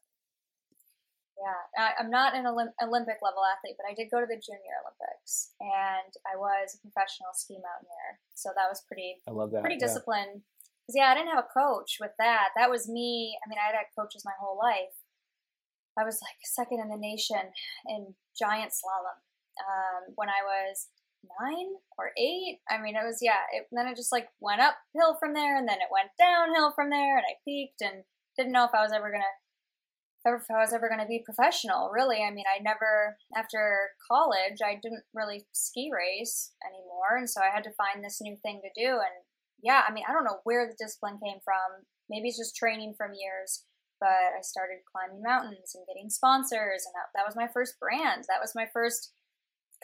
Yeah, 1.38 1.94
I'm 1.98 2.10
not 2.10 2.34
an 2.34 2.44
Olymp- 2.44 2.74
Olympic 2.82 3.22
level 3.22 3.40
athlete, 3.46 3.78
but 3.78 3.86
I 3.88 3.94
did 3.94 4.10
go 4.10 4.18
to 4.18 4.26
the 4.26 4.36
Junior 4.36 4.74
Olympics, 4.82 5.54
and 5.62 6.10
I 6.26 6.36
was 6.36 6.74
a 6.74 6.82
professional 6.82 7.30
ski 7.32 7.54
mountaineer. 7.54 8.20
So 8.34 8.50
that 8.52 8.68
was 8.68 8.82
pretty. 8.84 9.22
I 9.24 9.32
love 9.32 9.52
that. 9.52 9.62
Pretty 9.62 9.78
disciplined. 9.78 10.42
Because 10.84 10.98
yeah. 10.98 11.08
yeah, 11.08 11.10
I 11.12 11.14
didn't 11.14 11.32
have 11.32 11.46
a 11.46 11.54
coach 11.54 12.02
with 12.02 12.12
that. 12.18 12.50
That 12.58 12.68
was 12.68 12.90
me. 12.90 13.38
I 13.40 13.48
mean, 13.48 13.56
I 13.56 13.70
had 13.70 13.78
had 13.78 13.94
coaches 13.96 14.26
my 14.26 14.34
whole 14.36 14.58
life, 14.58 14.92
I 15.98 16.04
was 16.04 16.22
like 16.22 16.38
second 16.44 16.78
in 16.78 16.88
the 16.88 16.96
nation 16.96 17.50
in 17.86 18.14
giant 18.38 18.70
slalom 18.70 19.18
um, 19.66 20.14
when 20.14 20.28
I 20.28 20.42
was 20.44 20.88
nine 21.24 21.74
or 21.98 22.12
eight. 22.18 22.60
I 22.70 22.80
mean, 22.80 22.94
it 22.96 23.04
was 23.04 23.18
yeah. 23.20 23.42
It, 23.52 23.66
then 23.72 23.86
it 23.86 23.96
just 23.96 24.12
like 24.12 24.28
went 24.40 24.60
uphill 24.60 25.16
from 25.18 25.34
there, 25.34 25.56
and 25.56 25.68
then 25.68 25.78
it 25.78 25.92
went 25.92 26.14
downhill 26.18 26.72
from 26.74 26.90
there, 26.90 27.18
and 27.18 27.26
I 27.26 27.42
peaked 27.44 27.80
and 27.80 28.04
didn't 28.36 28.52
know 28.52 28.64
if 28.64 28.74
I 28.74 28.82
was 28.82 28.92
ever 28.92 29.10
gonna 29.10 29.34
if 30.36 30.50
I 30.50 30.60
was 30.60 30.72
ever 30.72 30.88
going 30.88 31.00
to 31.00 31.08
be 31.08 31.24
professional, 31.24 31.90
really. 31.92 32.20
I 32.20 32.30
mean, 32.30 32.44
I 32.44 32.60
never, 32.60 33.16
after 33.36 33.94
college, 34.10 34.60
I 34.64 34.76
didn't 34.76 35.04
really 35.14 35.46
ski 35.52 35.90
race 35.92 36.52
anymore. 36.66 37.16
And 37.16 37.30
so 37.30 37.40
I 37.40 37.54
had 37.54 37.64
to 37.64 37.78
find 37.78 38.04
this 38.04 38.20
new 38.20 38.36
thing 38.42 38.60
to 38.60 38.72
do. 38.74 38.98
And 39.00 39.16
yeah, 39.62 39.84
I 39.88 39.92
mean, 39.92 40.04
I 40.08 40.12
don't 40.12 40.24
know 40.24 40.44
where 40.44 40.66
the 40.66 40.78
discipline 40.78 41.18
came 41.22 41.38
from. 41.44 41.86
Maybe 42.10 42.28
it's 42.28 42.38
just 42.38 42.56
training 42.56 42.94
from 42.96 43.16
years, 43.16 43.64
but 44.00 44.36
I 44.36 44.42
started 44.42 44.84
climbing 44.90 45.22
mountains 45.22 45.72
and 45.74 45.86
getting 45.86 46.10
sponsors. 46.10 46.84
And 46.84 46.94
that, 46.96 47.08
that 47.14 47.26
was 47.26 47.36
my 47.36 47.48
first 47.52 47.78
brand. 47.80 48.24
That 48.28 48.42
was 48.42 48.52
my 48.54 48.66
first 48.72 49.12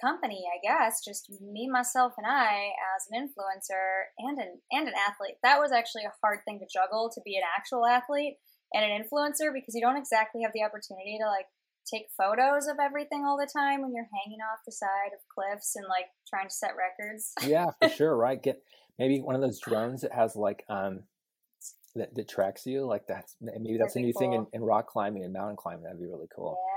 company, 0.00 0.44
I 0.48 0.58
guess. 0.62 1.04
Just 1.04 1.30
me, 1.40 1.68
myself, 1.68 2.14
and 2.18 2.26
I 2.26 2.70
as 2.96 3.06
an 3.10 3.20
influencer 3.20 4.10
and 4.18 4.38
an, 4.38 4.60
and 4.72 4.88
an 4.88 4.94
athlete. 4.94 5.36
That 5.42 5.60
was 5.60 5.72
actually 5.72 6.04
a 6.04 6.14
hard 6.22 6.40
thing 6.44 6.60
to 6.60 6.66
juggle 6.72 7.10
to 7.14 7.20
be 7.24 7.36
an 7.36 7.42
actual 7.56 7.86
athlete 7.86 8.36
and 8.72 8.84
an 8.84 9.02
influencer 9.02 9.52
because 9.52 9.74
you 9.74 9.80
don't 9.80 9.96
exactly 9.96 10.42
have 10.42 10.52
the 10.52 10.64
opportunity 10.64 11.18
to 11.20 11.26
like 11.26 11.46
take 11.86 12.06
photos 12.16 12.66
of 12.66 12.76
everything 12.80 13.24
all 13.24 13.36
the 13.36 13.50
time 13.50 13.82
when 13.82 13.92
you're 13.92 14.08
hanging 14.24 14.40
off 14.40 14.60
the 14.66 14.72
side 14.72 15.12
of 15.12 15.20
cliffs 15.32 15.76
and 15.76 15.86
like 15.88 16.06
trying 16.28 16.48
to 16.48 16.54
set 16.54 16.72
records. 16.76 17.32
yeah, 17.46 17.70
for 17.80 17.88
sure, 17.88 18.16
right? 18.16 18.42
Get 18.42 18.62
maybe 18.98 19.20
one 19.20 19.34
of 19.34 19.40
those 19.40 19.60
drones 19.60 20.02
that 20.02 20.12
has 20.12 20.36
like 20.36 20.64
um 20.68 21.04
that, 21.94 22.14
that 22.14 22.28
tracks 22.28 22.66
you 22.66 22.84
like 22.84 23.06
that's 23.06 23.36
maybe 23.40 23.78
that's 23.78 23.94
That'd 23.94 24.02
a 24.02 24.06
new 24.06 24.12
cool. 24.12 24.20
thing 24.20 24.32
in, 24.32 24.46
in, 24.52 24.62
rock 24.62 24.88
climbing 24.88 25.22
and 25.22 25.32
mountain 25.32 25.56
climbing 25.56 25.84
that'd 25.84 25.98
be 25.98 26.06
really 26.06 26.26
cool 26.34 26.58
yeah 26.58 26.73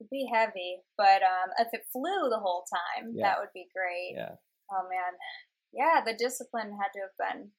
it'd 0.00 0.10
be 0.10 0.28
heavy 0.32 0.78
but 0.96 1.22
um 1.22 1.50
if 1.58 1.68
it 1.72 1.86
flew 1.92 2.28
the 2.30 2.38
whole 2.40 2.64
time 2.70 3.12
yeah. 3.14 3.26
that 3.26 3.38
would 3.38 3.52
be 3.54 3.66
great 3.74 4.14
yeah 4.14 4.34
oh 4.72 4.84
man 4.88 5.12
yeah 5.72 6.00
the 6.04 6.16
discipline 6.16 6.70
had 6.78 6.90
to 6.94 7.00
have 7.02 7.16
been 7.18 7.50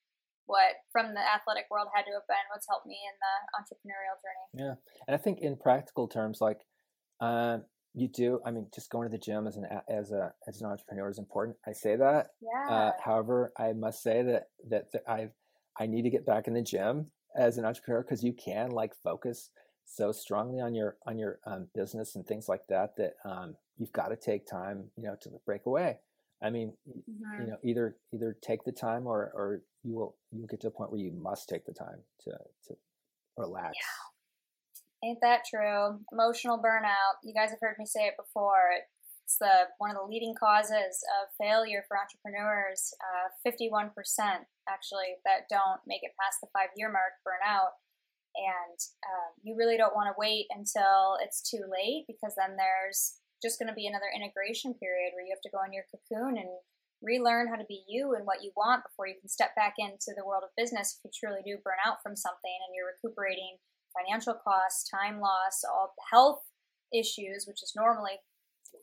what 0.50 0.82
from 0.92 1.14
the 1.14 1.22
athletic 1.22 1.66
world 1.70 1.88
had 1.94 2.02
to 2.04 2.12
have 2.12 2.28
been 2.28 2.50
what's 2.52 2.66
helped 2.68 2.88
me 2.88 2.98
in 3.06 3.16
the 3.22 3.36
entrepreneurial 3.62 4.18
journey. 4.18 4.66
Yeah, 4.66 4.76
and 5.08 5.14
I 5.14 5.18
think 5.18 5.40
in 5.42 5.56
practical 5.56 6.08
terms, 6.08 6.40
like 6.42 6.58
uh, 7.22 7.60
you 7.94 8.08
do. 8.08 8.40
I 8.46 8.52
mean, 8.52 8.68
just 8.74 8.90
going 8.90 9.08
to 9.08 9.12
the 9.12 9.22
gym 9.22 9.46
as 9.46 9.58
an 9.58 9.68
as 9.88 10.12
a 10.12 10.34
as 10.48 10.60
an 10.62 10.68
entrepreneur 10.68 11.10
is 11.10 11.20
important. 11.20 11.58
I 11.68 11.74
say 11.74 11.96
that. 11.96 12.30
Yeah. 12.42 12.76
Uh, 12.76 12.92
however, 13.04 13.54
I 13.58 13.74
must 13.74 14.02
say 14.02 14.24
that 14.24 14.48
that, 14.70 14.92
that 14.92 15.04
I 15.08 15.30
I 15.80 15.86
need 15.86 16.02
to 16.02 16.10
get 16.10 16.26
back 16.26 16.48
in 16.48 16.56
the 16.56 16.64
gym 16.64 17.12
as 17.38 17.60
an 17.60 17.66
entrepreneur 17.66 18.02
because 18.02 18.24
you 18.24 18.34
can 18.34 18.72
like 18.72 18.94
focus 19.04 19.52
so 19.92 20.12
strongly 20.12 20.62
on 20.62 20.76
your 20.76 20.98
on 21.06 21.18
your 21.18 21.40
um, 21.46 21.68
business 21.74 22.16
and 22.16 22.26
things 22.26 22.48
like 22.48 22.68
that 22.70 22.96
that 22.98 23.16
um, 23.26 23.56
you've 23.78 23.92
got 23.92 24.10
to 24.10 24.16
take 24.16 24.46
time, 24.46 24.86
you 24.96 25.04
know, 25.04 25.16
to 25.22 25.30
break 25.46 25.66
away. 25.66 25.98
I 26.42 26.52
mean, 26.52 26.74
mm-hmm. 26.88 27.42
you 27.42 27.48
know, 27.48 27.58
either 27.64 27.98
either 28.14 28.38
take 28.42 28.64
the 28.64 28.72
time 28.72 29.08
or 29.08 29.32
or 29.34 29.62
you 29.84 29.96
will 29.96 30.16
you 30.32 30.42
will 30.42 30.48
get 30.48 30.62
to 30.62 30.68
a 30.68 30.72
point 30.72 30.92
where 30.92 31.02
you 31.02 31.12
must 31.12 31.50
take 31.50 31.66
the 31.66 31.74
time 31.74 32.00
to 32.24 32.32
to 32.68 32.78
relax. 33.36 33.76
Yeah. 33.76 35.10
Ain't 35.10 35.22
that 35.22 35.42
true? 35.50 36.00
Emotional 36.12 36.60
burnout. 36.60 37.24
You 37.24 37.34
guys 37.34 37.50
have 37.50 37.60
heard 37.62 37.78
me 37.80 37.86
say 37.86 38.06
it 38.06 38.16
before. 38.20 38.76
It's 39.24 39.38
the 39.40 39.72
one 39.80 39.92
of 39.92 39.98
the 39.98 40.08
leading 40.08 40.36
causes 40.40 41.04
of 41.18 41.32
failure 41.40 41.84
for 41.88 41.98
entrepreneurs. 41.98 42.94
Uh, 43.00 43.30
fifty-one 43.44 43.92
percent 43.96 44.46
actually 44.68 45.18
that 45.26 45.50
don't 45.50 45.82
make 45.88 46.04
it 46.04 46.12
past 46.20 46.40
the 46.42 46.48
five-year 46.54 46.92
mark 46.92 47.20
burn 47.26 47.42
out, 47.44 47.80
and 48.36 48.78
uh, 49.04 49.30
you 49.44 49.56
really 49.58 49.78
don't 49.78 49.96
want 49.96 50.08
to 50.08 50.18
wait 50.18 50.46
until 50.52 51.18
it's 51.22 51.42
too 51.42 51.64
late 51.70 52.06
because 52.08 52.36
then 52.38 52.56
there's 52.56 53.20
just 53.42 53.60
going 53.60 53.70
to 53.70 53.78
be 53.78 53.88
another 53.88 54.12
integration 54.14 54.74
period 54.76 55.16
where 55.16 55.26
you 55.26 55.34
have 55.34 55.44
to 55.44 55.54
go 55.54 55.64
in 55.64 55.74
your 55.74 55.88
cocoon 55.90 56.38
and 56.38 56.50
relearn 57.02 57.48
how 57.48 57.56
to 57.56 57.66
be 57.66 57.84
you 57.88 58.14
and 58.14 58.26
what 58.28 58.44
you 58.44 58.52
want 58.56 58.84
before 58.84 59.08
you 59.08 59.16
can 59.20 59.30
step 59.30 59.56
back 59.56 59.76
into 59.80 60.12
the 60.16 60.26
world 60.26 60.44
of 60.44 60.52
business 60.58 61.00
if 61.00 61.08
you 61.08 61.12
truly 61.16 61.42
do 61.46 61.62
burn 61.64 61.80
out 61.86 62.04
from 62.04 62.16
something 62.16 62.58
and 62.68 62.76
you're 62.76 62.92
recuperating 62.92 63.56
financial 63.96 64.36
costs, 64.36 64.90
time 64.90 65.20
loss, 65.20 65.64
all 65.64 65.94
health 66.12 66.44
issues, 66.94 67.46
which 67.48 67.64
is 67.64 67.74
normally 67.76 68.20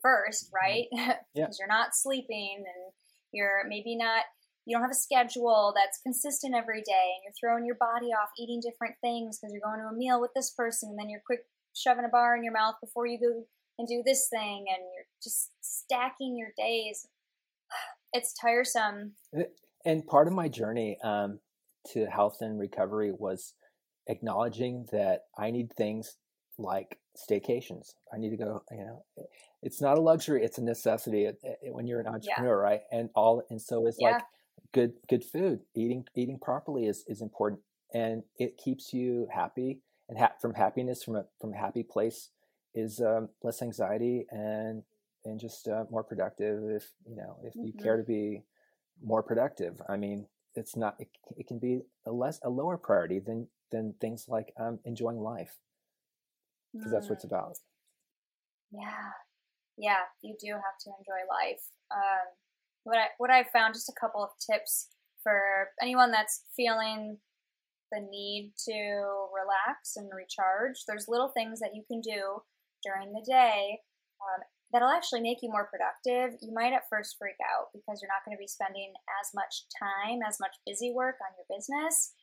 first, 0.01 0.49
right? 0.53 0.87
because 0.91 1.15
yeah. 1.35 1.47
you're 1.59 1.67
not 1.67 1.95
sleeping 1.95 2.63
and 2.65 2.91
you're 3.31 3.63
maybe 3.67 3.95
not 3.95 4.23
you 4.67 4.75
don't 4.75 4.83
have 4.83 4.91
a 4.91 4.95
schedule 4.95 5.73
that's 5.75 5.99
consistent 5.99 6.53
every 6.53 6.81
day 6.81 7.07
and 7.15 7.23
you're 7.23 7.33
throwing 7.39 7.65
your 7.65 7.77
body 7.79 8.07
off 8.07 8.29
eating 8.37 8.61
different 8.61 8.95
things 9.01 9.39
because 9.39 9.53
you're 9.53 9.63
going 9.63 9.79
to 9.79 9.87
a 9.87 9.97
meal 9.97 10.19
with 10.19 10.31
this 10.35 10.51
person 10.51 10.89
and 10.89 10.99
then 10.99 11.09
you're 11.09 11.23
quick 11.25 11.39
shoving 11.73 12.03
a 12.03 12.09
bar 12.09 12.35
in 12.35 12.43
your 12.43 12.53
mouth 12.53 12.75
before 12.81 13.07
you 13.07 13.17
go 13.17 13.45
and 13.79 13.87
do 13.87 14.03
this 14.05 14.27
thing 14.29 14.65
and 14.67 14.83
you're 14.93 15.07
just 15.23 15.51
stacking 15.61 16.37
your 16.37 16.49
days 16.57 17.07
it's 18.13 18.33
tiresome 18.33 19.13
and 19.85 20.05
part 20.05 20.27
of 20.27 20.33
my 20.33 20.49
journey 20.49 20.97
um, 21.03 21.39
to 21.93 22.05
health 22.05 22.39
and 22.41 22.59
recovery 22.59 23.13
was 23.17 23.53
acknowledging 24.07 24.85
that 24.91 25.23
i 25.37 25.49
need 25.49 25.71
things 25.77 26.17
like 26.57 26.97
staycations 27.17 27.93
i 28.13 28.17
need 28.17 28.31
to 28.31 28.37
go 28.37 28.61
you 28.71 28.85
know 28.85 29.03
it's 29.63 29.81
not 29.81 29.97
a 29.97 30.01
luxury 30.01 30.43
it's 30.43 30.57
a 30.57 30.63
necessity 30.63 31.25
it, 31.25 31.39
it, 31.43 31.73
when 31.73 31.87
you're 31.87 31.99
an 31.99 32.07
entrepreneur 32.07 32.61
yeah. 32.61 32.69
right 32.69 32.81
and 32.91 33.09
all 33.15 33.43
and 33.49 33.61
so 33.61 33.87
it's 33.87 33.97
yeah. 33.99 34.11
like 34.11 34.23
good 34.73 34.93
good 35.09 35.23
food 35.23 35.59
eating 35.75 36.05
eating 36.15 36.39
properly 36.39 36.85
is 36.85 37.03
is 37.07 37.21
important 37.21 37.61
and 37.93 38.23
it 38.37 38.57
keeps 38.57 38.93
you 38.93 39.27
happy 39.33 39.79
and 40.09 40.17
ha- 40.17 40.33
from 40.41 40.53
happiness 40.53 41.03
from 41.03 41.15
a 41.15 41.25
from 41.39 41.53
a 41.53 41.57
happy 41.57 41.83
place 41.83 42.29
is 42.73 42.99
um, 42.99 43.29
less 43.43 43.61
anxiety 43.61 44.25
and 44.31 44.83
and 45.25 45.39
just 45.39 45.67
uh, 45.67 45.85
more 45.89 46.03
productive 46.03 46.63
if 46.69 46.91
you 47.07 47.15
know 47.15 47.37
if 47.43 47.55
you 47.55 47.73
mm-hmm. 47.73 47.83
care 47.83 47.97
to 47.97 48.03
be 48.03 48.43
more 49.03 49.23
productive 49.23 49.81
i 49.89 49.95
mean 49.95 50.25
it's 50.55 50.75
not 50.75 50.95
it, 50.99 51.07
it, 51.37 51.47
can 51.47 51.59
be 51.59 51.81
a 52.05 52.11
less 52.11 52.39
a 52.43 52.49
lower 52.49 52.77
priority 52.77 53.19
than 53.19 53.47
than 53.71 53.93
things 54.01 54.25
like 54.27 54.53
um, 54.59 54.79
enjoying 54.85 55.19
life 55.19 55.57
because 56.73 56.91
that's 56.91 57.07
what 57.07 57.15
it's 57.15 57.25
mm. 57.25 57.29
about 57.29 57.57
yeah 58.71 59.11
yeah 59.77 60.03
you 60.21 60.35
do 60.39 60.51
have 60.51 60.77
to 60.79 60.89
enjoy 60.99 61.21
life 61.29 61.61
um, 61.91 62.27
what 62.87 62.97
i 62.97 63.07
what 63.17 63.29
i 63.29 63.43
found 63.51 63.73
just 63.73 63.89
a 63.89 63.99
couple 63.99 64.23
of 64.23 64.29
tips 64.39 64.87
for 65.21 65.69
anyone 65.81 66.11
that's 66.11 66.43
feeling 66.55 67.17
the 67.91 67.99
need 67.99 68.53
to 68.57 68.73
relax 69.35 69.95
and 69.95 70.09
recharge 70.15 70.83
there's 70.87 71.07
little 71.07 71.29
things 71.29 71.59
that 71.59 71.75
you 71.75 71.83
can 71.87 72.01
do 72.01 72.41
during 72.83 73.13
the 73.13 73.25
day 73.25 73.79
um, 74.21 74.43
that'll 74.71 74.89
actually 74.89 75.21
make 75.21 75.39
you 75.41 75.49
more 75.49 75.69
productive. 75.71 76.37
You 76.41 76.53
might 76.53 76.73
at 76.73 76.89
first 76.89 77.15
freak 77.17 77.39
out 77.39 77.71
because 77.73 78.01
you're 78.01 78.11
not 78.11 78.25
going 78.25 78.35
to 78.35 78.41
be 78.41 78.47
spending 78.47 78.91
as 79.21 79.31
much 79.33 79.63
time, 79.71 80.19
as 80.27 80.39
much 80.39 80.55
busy 80.65 80.91
work 80.91 81.15
on 81.23 81.31
your 81.37 81.47
business. 81.47 82.13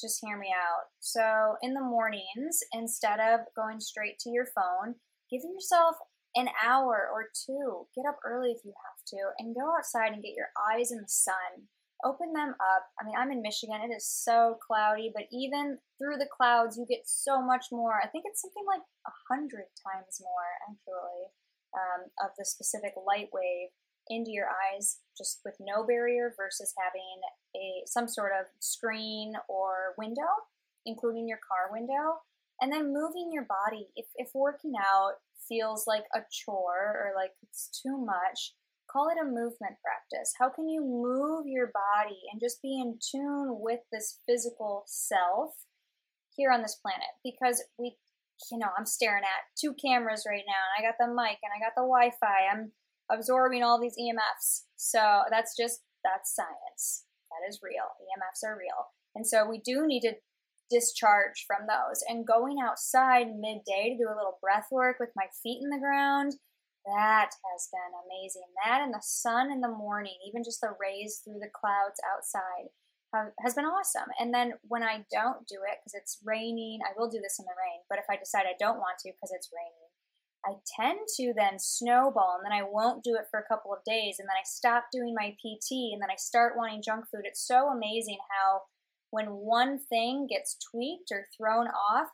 Just 0.00 0.20
hear 0.20 0.36
me 0.38 0.50
out. 0.52 0.90
So, 1.00 1.54
in 1.62 1.72
the 1.72 1.80
mornings, 1.80 2.58
instead 2.72 3.20
of 3.20 3.40
going 3.54 3.80
straight 3.80 4.18
to 4.20 4.30
your 4.30 4.46
phone, 4.46 4.96
give 5.30 5.42
yourself 5.46 5.96
an 6.34 6.48
hour 6.64 7.08
or 7.12 7.28
two. 7.46 7.86
Get 7.94 8.08
up 8.08 8.18
early 8.24 8.50
if 8.50 8.64
you 8.64 8.72
have 8.72 9.04
to 9.08 9.32
and 9.38 9.54
go 9.54 9.76
outside 9.76 10.12
and 10.12 10.22
get 10.22 10.34
your 10.34 10.50
eyes 10.70 10.90
in 10.90 10.98
the 10.98 11.08
sun 11.08 11.68
open 12.04 12.32
them 12.32 12.54
up. 12.60 12.84
I 13.00 13.04
mean, 13.04 13.16
I'm 13.16 13.32
in 13.32 13.42
Michigan. 13.42 13.80
It 13.80 13.94
is 13.94 14.06
so 14.06 14.58
cloudy, 14.60 15.10
but 15.12 15.24
even 15.32 15.78
through 15.98 16.18
the 16.18 16.28
clouds, 16.28 16.76
you 16.76 16.86
get 16.88 17.08
so 17.08 17.40
much 17.40 17.66
more. 17.72 17.96
I 18.02 18.08
think 18.08 18.24
it's 18.28 18.42
something 18.42 18.64
like 18.68 18.84
a 19.06 19.14
hundred 19.32 19.72
times 19.80 20.20
more, 20.20 20.50
actually, 20.68 21.24
um, 21.72 22.00
of 22.22 22.30
the 22.36 22.44
specific 22.44 22.92
light 23.00 23.32
wave 23.32 23.72
into 24.08 24.30
your 24.30 24.48
eyes, 24.52 25.00
just 25.16 25.40
with 25.44 25.56
no 25.58 25.82
barrier, 25.86 26.34
versus 26.36 26.74
having 26.76 27.18
a 27.56 27.82
some 27.86 28.06
sort 28.06 28.32
of 28.38 28.46
screen 28.60 29.32
or 29.48 29.96
window, 29.96 30.28
including 30.84 31.26
your 31.26 31.40
car 31.40 31.72
window, 31.72 32.20
and 32.60 32.70
then 32.70 32.92
moving 32.92 33.30
your 33.32 33.46
body. 33.48 33.88
If 33.96 34.06
if 34.16 34.28
working 34.34 34.74
out 34.78 35.24
feels 35.48 35.84
like 35.86 36.04
a 36.14 36.20
chore 36.30 36.96
or 36.98 37.12
like 37.16 37.32
it's 37.42 37.80
too 37.82 38.04
much 38.04 38.54
call 38.94 39.08
it 39.08 39.20
a 39.20 39.24
movement 39.24 39.74
practice. 39.82 40.32
How 40.38 40.48
can 40.48 40.68
you 40.68 40.80
move 40.80 41.46
your 41.46 41.72
body 41.74 42.20
and 42.30 42.40
just 42.40 42.62
be 42.62 42.80
in 42.80 42.98
tune 43.02 43.58
with 43.60 43.80
this 43.90 44.20
physical 44.26 44.84
self 44.86 45.54
here 46.36 46.52
on 46.52 46.62
this 46.62 46.78
planet? 46.80 47.10
Because 47.24 47.62
we, 47.78 47.96
you 48.52 48.58
know, 48.58 48.68
I'm 48.78 48.86
staring 48.86 49.24
at 49.24 49.50
two 49.58 49.74
cameras 49.74 50.24
right 50.28 50.44
now, 50.46 50.62
and 50.62 50.74
I 50.78 50.86
got 50.86 50.96
the 50.98 51.12
mic 51.12 51.42
and 51.42 51.50
I 51.50 51.58
got 51.58 51.74
the 51.74 51.82
Wi 51.82 52.14
Fi. 52.20 52.46
I'm 52.52 52.72
absorbing 53.10 53.62
all 53.62 53.80
these 53.80 53.96
EMFs. 53.98 54.64
So 54.76 55.22
that's 55.30 55.56
just, 55.56 55.80
that's 56.04 56.34
science. 56.34 57.04
That 57.30 57.48
is 57.48 57.60
real. 57.62 57.90
EMFs 57.98 58.46
are 58.46 58.56
real. 58.56 58.94
And 59.16 59.26
so 59.26 59.48
we 59.48 59.60
do 59.64 59.86
need 59.86 60.02
to 60.02 60.14
discharge 60.70 61.44
from 61.46 61.66
those. 61.66 62.02
And 62.08 62.26
going 62.26 62.58
outside 62.62 63.36
midday 63.36 63.90
to 63.90 64.04
do 64.04 64.08
a 64.08 64.16
little 64.16 64.38
breath 64.40 64.68
work 64.70 64.96
with 64.98 65.10
my 65.16 65.26
feet 65.42 65.60
in 65.62 65.70
the 65.70 65.80
ground 65.80 66.34
that 66.86 67.32
has 67.32 67.68
been 67.72 67.92
amazing. 68.04 68.44
That 68.64 68.82
and 68.82 68.92
the 68.92 69.02
sun 69.02 69.50
in 69.50 69.60
the 69.60 69.72
morning, 69.72 70.14
even 70.28 70.44
just 70.44 70.60
the 70.60 70.76
rays 70.80 71.20
through 71.24 71.40
the 71.40 71.52
clouds 71.52 72.00
outside, 72.04 72.68
have, 73.14 73.32
has 73.40 73.54
been 73.54 73.64
awesome. 73.64 74.08
And 74.20 74.34
then 74.34 74.54
when 74.68 74.82
I 74.82 75.04
don't 75.10 75.48
do 75.48 75.64
it 75.64 75.80
because 75.80 75.96
it's 75.96 76.20
raining, 76.24 76.80
I 76.84 76.92
will 76.96 77.08
do 77.08 77.20
this 77.20 77.38
in 77.38 77.46
the 77.46 77.56
rain. 77.56 77.80
But 77.88 77.98
if 77.98 78.04
I 78.10 78.16
decide 78.16 78.44
I 78.44 78.58
don't 78.58 78.84
want 78.84 79.00
to 79.00 79.12
because 79.12 79.32
it's 79.32 79.48
raining, 79.48 79.88
I 80.44 80.60
tend 80.76 81.08
to 81.16 81.32
then 81.32 81.56
snowball 81.56 82.36
and 82.36 82.44
then 82.44 82.52
I 82.52 82.68
won't 82.68 83.02
do 83.02 83.16
it 83.16 83.28
for 83.30 83.40
a 83.40 83.48
couple 83.48 83.72
of 83.72 83.80
days 83.86 84.20
and 84.20 84.28
then 84.28 84.36
I 84.36 84.44
stop 84.44 84.92
doing 84.92 85.16
my 85.16 85.32
PT 85.40 85.96
and 85.96 86.02
then 86.04 86.12
I 86.12 86.20
start 86.20 86.52
wanting 86.56 86.84
junk 86.84 87.06
food. 87.08 87.24
It's 87.24 87.46
so 87.46 87.72
amazing 87.72 88.18
how 88.28 88.68
when 89.14 89.26
one 89.26 89.78
thing 89.78 90.26
gets 90.28 90.56
tweaked 90.72 91.12
or 91.12 91.28
thrown 91.38 91.68
off, 91.68 92.08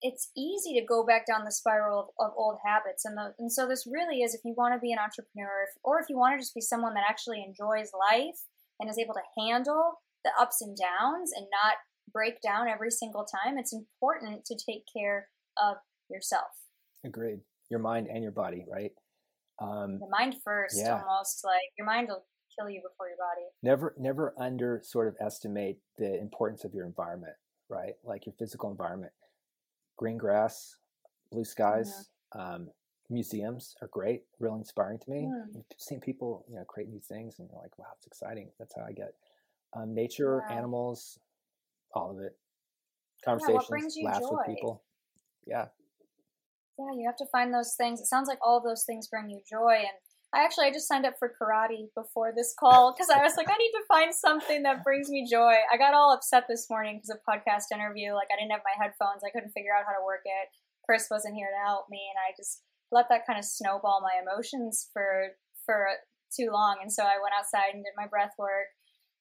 it's 0.00 0.30
easy 0.36 0.78
to 0.78 0.86
go 0.86 1.04
back 1.04 1.26
down 1.26 1.44
the 1.44 1.50
spiral 1.50 1.98
of, 1.98 2.06
of 2.24 2.32
old 2.36 2.58
habits. 2.64 3.04
And, 3.04 3.16
the, 3.16 3.34
and 3.40 3.50
so 3.50 3.66
this 3.66 3.84
really 3.84 4.22
is 4.22 4.32
if 4.32 4.42
you 4.44 4.54
want 4.56 4.72
to 4.72 4.78
be 4.78 4.92
an 4.92 5.00
entrepreneur 5.00 5.66
if, 5.66 5.74
or 5.82 5.98
if 5.98 6.06
you 6.08 6.16
want 6.16 6.38
to 6.38 6.40
just 6.40 6.54
be 6.54 6.60
someone 6.60 6.94
that 6.94 7.02
actually 7.08 7.42
enjoys 7.42 7.90
life 7.98 8.38
and 8.78 8.88
is 8.88 8.96
able 8.96 9.14
to 9.14 9.42
handle 9.42 9.94
the 10.22 10.30
ups 10.40 10.62
and 10.62 10.78
downs 10.78 11.32
and 11.36 11.46
not 11.50 11.78
break 12.12 12.40
down 12.42 12.68
every 12.68 12.92
single 12.92 13.26
time, 13.26 13.58
it's 13.58 13.74
important 13.74 14.44
to 14.44 14.54
take 14.54 14.84
care 14.96 15.26
of 15.60 15.78
yourself. 16.08 16.54
Agreed. 17.04 17.40
Your 17.70 17.80
mind 17.80 18.06
and 18.06 18.22
your 18.22 18.30
body, 18.30 18.64
right? 18.70 18.92
Um, 19.60 19.98
the 19.98 20.08
mind 20.08 20.36
first, 20.44 20.78
yeah. 20.78 21.02
almost 21.02 21.42
like 21.42 21.74
your 21.76 21.88
mind 21.88 22.06
will 22.08 22.24
kill 22.58 22.70
you 22.70 22.80
before 22.80 23.08
your 23.08 23.16
body. 23.16 23.46
Never, 23.62 23.94
never 23.98 24.34
under 24.38 24.80
sort 24.82 25.08
of 25.08 25.16
estimate 25.20 25.78
the 25.98 26.18
importance 26.20 26.64
of 26.64 26.74
your 26.74 26.86
environment, 26.86 27.34
right? 27.68 27.94
Like 28.04 28.26
your 28.26 28.34
physical 28.38 28.70
environment. 28.70 29.12
Green 29.96 30.18
grass, 30.18 30.76
blue 31.30 31.44
skies, 31.44 32.10
mm-hmm. 32.34 32.54
um, 32.54 32.68
museums 33.10 33.74
are 33.82 33.88
great, 33.88 34.22
really 34.40 34.58
inspiring 34.58 34.98
to 34.98 35.10
me. 35.10 35.26
Mm. 35.26 35.56
I've 35.56 35.64
seen 35.78 36.00
people, 36.00 36.44
you 36.48 36.56
know, 36.56 36.64
create 36.64 36.88
new 36.88 37.00
things, 37.00 37.38
and 37.38 37.48
you're 37.50 37.60
like, 37.60 37.78
wow, 37.78 37.86
it's 37.96 38.06
exciting. 38.06 38.50
That's 38.58 38.74
how 38.74 38.82
I 38.86 38.92
get 38.92 39.14
um, 39.74 39.94
nature, 39.94 40.44
wow. 40.48 40.56
animals, 40.56 41.18
all 41.94 42.10
of 42.10 42.20
it. 42.20 42.36
Conversations, 43.24 43.96
yeah, 43.96 44.08
laughs 44.08 44.20
joy? 44.20 44.36
with 44.36 44.46
people. 44.46 44.82
Yeah. 45.46 45.66
Yeah, 46.78 46.92
you 46.94 47.06
have 47.06 47.16
to 47.16 47.26
find 47.32 47.54
those 47.54 47.74
things. 47.74 48.00
It 48.00 48.06
sounds 48.06 48.28
like 48.28 48.38
all 48.42 48.58
of 48.58 48.64
those 48.64 48.84
things 48.84 49.08
bring 49.08 49.30
you 49.30 49.40
joy. 49.48 49.76
And 49.78 49.96
I 50.34 50.44
actually 50.44 50.66
I 50.66 50.72
just 50.72 50.88
signed 50.88 51.06
up 51.06 51.14
for 51.18 51.32
karate 51.40 51.88
before 51.94 52.32
this 52.34 52.54
call 52.58 52.92
because 52.92 53.08
I 53.08 53.22
was 53.22 53.36
like, 53.36 53.48
I 53.48 53.56
need 53.56 53.72
to 53.72 53.88
find 53.88 54.14
something 54.14 54.62
that 54.64 54.84
brings 54.84 55.08
me 55.08 55.26
joy. 55.30 55.54
I 55.72 55.76
got 55.78 55.94
all 55.94 56.12
upset 56.12 56.44
this 56.48 56.66
morning 56.68 56.98
because 56.98 57.10
of 57.10 57.22
podcast 57.24 57.72
interview. 57.72 58.12
Like 58.12 58.28
I 58.32 58.36
didn't 58.36 58.52
have 58.52 58.66
my 58.66 58.76
headphones. 58.76 59.22
I 59.24 59.30
couldn't 59.30 59.54
figure 59.54 59.72
out 59.72 59.86
how 59.86 59.94
to 59.94 60.04
work 60.04 60.22
it. 60.24 60.48
Chris 60.84 61.08
wasn't 61.10 61.34
here 61.34 61.50
to 61.50 61.66
help 61.66 61.86
me, 61.90 62.02
and 62.10 62.18
I 62.18 62.34
just 62.36 62.62
let 62.92 63.08
that 63.08 63.26
kind 63.26 63.38
of 63.38 63.44
snowball 63.44 64.02
my 64.02 64.22
emotions 64.22 64.90
for 64.92 65.34
for 65.64 65.88
too 66.34 66.50
long. 66.52 66.78
And 66.82 66.92
so 66.92 67.02
I 67.02 67.18
went 67.22 67.34
outside 67.38 67.74
and 67.74 67.82
did 67.82 67.96
my 67.96 68.06
breath 68.06 68.34
work. 68.38 68.70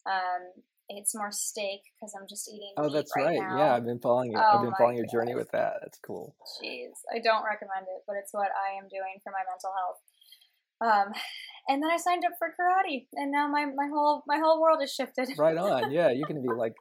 Um, 0.06 0.62
ate 0.92 1.08
some 1.08 1.20
more 1.20 1.34
steak 1.34 1.82
because 1.98 2.14
I'm 2.14 2.28
just 2.30 2.46
eating. 2.50 2.74
Oh, 2.78 2.90
that's 2.90 3.10
right. 3.18 3.40
right. 3.40 3.58
Yeah, 3.58 3.74
I've 3.74 3.86
been 3.86 4.00
following 4.00 4.34
it. 4.34 4.38
Oh, 4.38 4.58
I've 4.58 4.62
been 4.62 4.78
following 4.78 4.98
your 4.98 5.10
journey 5.10 5.34
with 5.34 5.50
that. 5.52 5.82
That's 5.82 5.98
cool. 6.06 6.36
Jeez, 6.62 6.94
I 7.10 7.18
don't 7.20 7.42
recommend 7.42 7.90
it, 7.90 8.06
but 8.06 8.18
it's 8.22 8.34
what 8.34 8.54
I 8.54 8.78
am 8.78 8.86
doing 8.90 9.18
for 9.24 9.34
my 9.34 9.42
mental 9.50 9.74
health. 9.74 9.98
Um, 10.84 11.14
and 11.68 11.82
then 11.82 11.90
I 11.90 11.98
signed 11.98 12.24
up 12.26 12.34
for 12.38 12.50
karate, 12.50 13.08
and 13.14 13.32
now 13.32 13.48
my 13.48 13.66
my 13.66 13.88
whole 13.88 14.24
my 14.28 14.38
whole 14.38 14.62
world 14.62 14.80
is 14.84 14.94
shifted. 14.94 15.30
right 15.38 15.58
on. 15.58 15.92
Yeah, 15.92 16.12
you're 16.12 16.28
gonna 16.28 16.42
be 16.42 16.50
like 16.56 16.74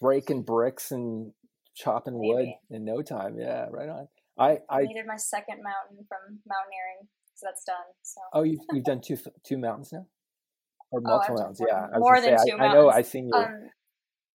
breaking 0.00 0.42
bricks 0.42 0.90
and 0.90 1.32
chopping 1.74 2.20
Maybe. 2.20 2.34
wood 2.34 2.48
in 2.70 2.84
no 2.84 3.02
time. 3.02 3.36
Yeah, 3.38 3.66
right 3.70 3.88
on. 3.88 4.08
I 4.38 4.58
I 4.70 4.82
needed 4.82 5.06
my 5.06 5.16
second 5.16 5.62
mountain 5.62 6.06
from 6.08 6.38
mountaineering, 6.46 7.08
so 7.34 7.46
that's 7.46 7.64
done. 7.64 7.76
So. 8.02 8.20
Oh, 8.32 8.42
you've 8.42 8.60
you've 8.72 8.84
done 8.84 9.00
two 9.00 9.16
two 9.44 9.58
mountains 9.58 9.90
now 9.92 10.06
or 10.92 11.00
oh, 11.00 11.08
multiple 11.08 11.36
oh, 11.38 11.42
mountains. 11.42 11.60
Yeah, 11.66 11.88
more 11.98 12.20
than 12.20 12.38
say, 12.38 12.50
two. 12.50 12.56
I, 12.60 12.66
I, 12.66 12.74
know. 12.74 12.88
I've 12.90 13.06
seen 13.06 13.28
you. 13.28 13.34
Um, 13.34 13.70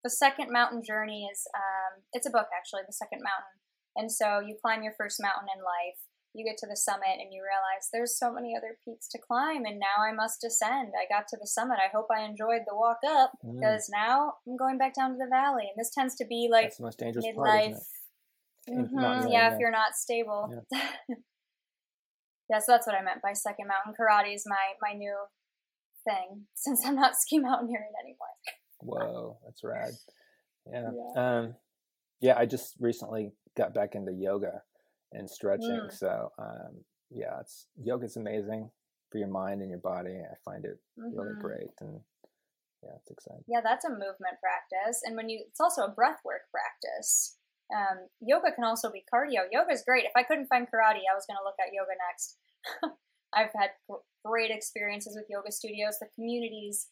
the 0.03 0.09
second 0.09 0.51
mountain 0.51 0.81
journey 0.85 1.29
is 1.31 1.47
um, 1.55 2.03
it's 2.11 2.27
a 2.27 2.31
book 2.31 2.47
actually. 2.57 2.81
The 2.85 2.93
second 2.93 3.21
mountain, 3.21 3.55
and 3.95 4.11
so 4.11 4.41
you 4.41 4.57
climb 4.61 4.83
your 4.83 4.93
first 4.97 5.21
mountain 5.21 5.47
in 5.55 5.61
life. 5.61 6.01
You 6.37 6.45
get 6.45 6.57
to 6.59 6.67
the 6.67 6.77
summit 6.77 7.17
and 7.19 7.33
you 7.33 7.41
realize 7.41 7.89
there's 7.91 8.17
so 8.17 8.31
many 8.31 8.53
other 8.55 8.77
peaks 8.85 9.07
to 9.09 9.19
climb, 9.19 9.65
and 9.65 9.79
now 9.79 10.05
I 10.05 10.13
must 10.13 10.39
descend. 10.39 10.93
I 10.93 11.11
got 11.11 11.27
to 11.29 11.37
the 11.41 11.47
summit. 11.47 11.79
I 11.81 11.89
hope 11.91 12.07
I 12.13 12.21
enjoyed 12.23 12.61
the 12.67 12.75
walk 12.75 12.99
up 13.07 13.31
mm. 13.43 13.59
because 13.59 13.89
now 13.91 14.33
I'm 14.47 14.55
going 14.55 14.77
back 14.77 14.93
down 14.93 15.11
to 15.11 15.17
the 15.17 15.29
valley, 15.29 15.65
and 15.65 15.75
this 15.77 15.89
tends 15.89 16.15
to 16.15 16.25
be 16.25 16.47
like 16.51 16.65
That's 16.65 16.77
the 16.77 16.83
most 16.83 16.99
dangerous 16.99 17.25
midlife. 17.25 17.73
Part, 17.73 17.73
mm-hmm. 18.69 19.27
yeah, 19.29 19.53
if 19.53 19.59
you're 19.59 19.71
not 19.71 19.95
stable. 19.95 20.63
Yeah. 20.71 20.89
yeah, 22.49 22.59
so 22.59 22.73
that's 22.73 22.85
what 22.85 22.95
I 22.95 23.01
meant 23.01 23.21
by 23.23 23.33
second 23.33 23.67
mountain. 23.67 23.93
Karate 23.99 24.35
is 24.35 24.45
my 24.45 24.77
my 24.81 24.93
new 24.93 25.15
thing 26.05 26.45
since 26.53 26.85
I'm 26.85 26.95
not 26.95 27.15
ski 27.15 27.39
mountaineering 27.39 27.93
anymore. 28.03 28.37
Whoa, 28.79 29.37
that's 29.43 29.63
rad. 29.63 29.91
Yeah. 30.71 30.91
yeah. 31.15 31.39
Um, 31.39 31.55
yeah, 32.19 32.37
I 32.37 32.45
just 32.45 32.75
recently 32.79 33.31
got 33.55 33.73
back 33.73 33.95
into 33.95 34.11
yoga 34.13 34.61
and 35.17 35.29
stretching. 35.29 35.87
Mm. 35.87 35.91
So, 35.91 36.31
um, 36.39 36.83
yeah, 37.09 37.39
it's 37.41 37.67
yoga's 37.81 38.17
amazing 38.17 38.69
for 39.11 39.17
your 39.17 39.27
mind 39.27 39.61
and 39.61 39.69
your 39.69 39.79
body. 39.79 40.17
I 40.19 40.35
find 40.43 40.65
it 40.65 40.79
mm-hmm. 40.99 41.17
really 41.17 41.39
great 41.39 41.73
and 41.81 41.99
yeah, 42.83 42.93
it's 43.01 43.09
exciting. 43.09 43.43
Yeah, 43.47 43.61
that's 43.63 43.85
a 43.85 43.89
movement 43.89 44.37
practice. 44.37 45.01
And 45.03 45.15
when 45.15 45.29
you, 45.29 45.43
it's 45.47 45.59
also 45.59 45.83
a 45.83 45.91
breath 45.91 46.21
work 46.23 46.45
practice. 46.53 47.37
Um, 47.73 48.07
yoga 48.21 48.51
can 48.53 48.63
also 48.63 48.91
be 48.91 49.03
cardio. 49.11 49.49
Yoga 49.51 49.73
is 49.73 49.83
great. 49.83 50.05
If 50.05 50.15
I 50.15 50.23
couldn't 50.23 50.47
find 50.47 50.67
karate, 50.67 51.03
I 51.03 51.17
was 51.17 51.25
going 51.27 51.39
to 51.41 51.43
look 51.43 51.59
at 51.59 51.73
yoga 51.73 51.97
next. 52.07 52.37
I've 53.35 53.51
had 53.57 53.75
great 54.23 54.51
experiences 54.51 55.17
with 55.17 55.27
yoga 55.29 55.51
studios. 55.51 55.99
The 55.99 56.07
communities 56.15 56.87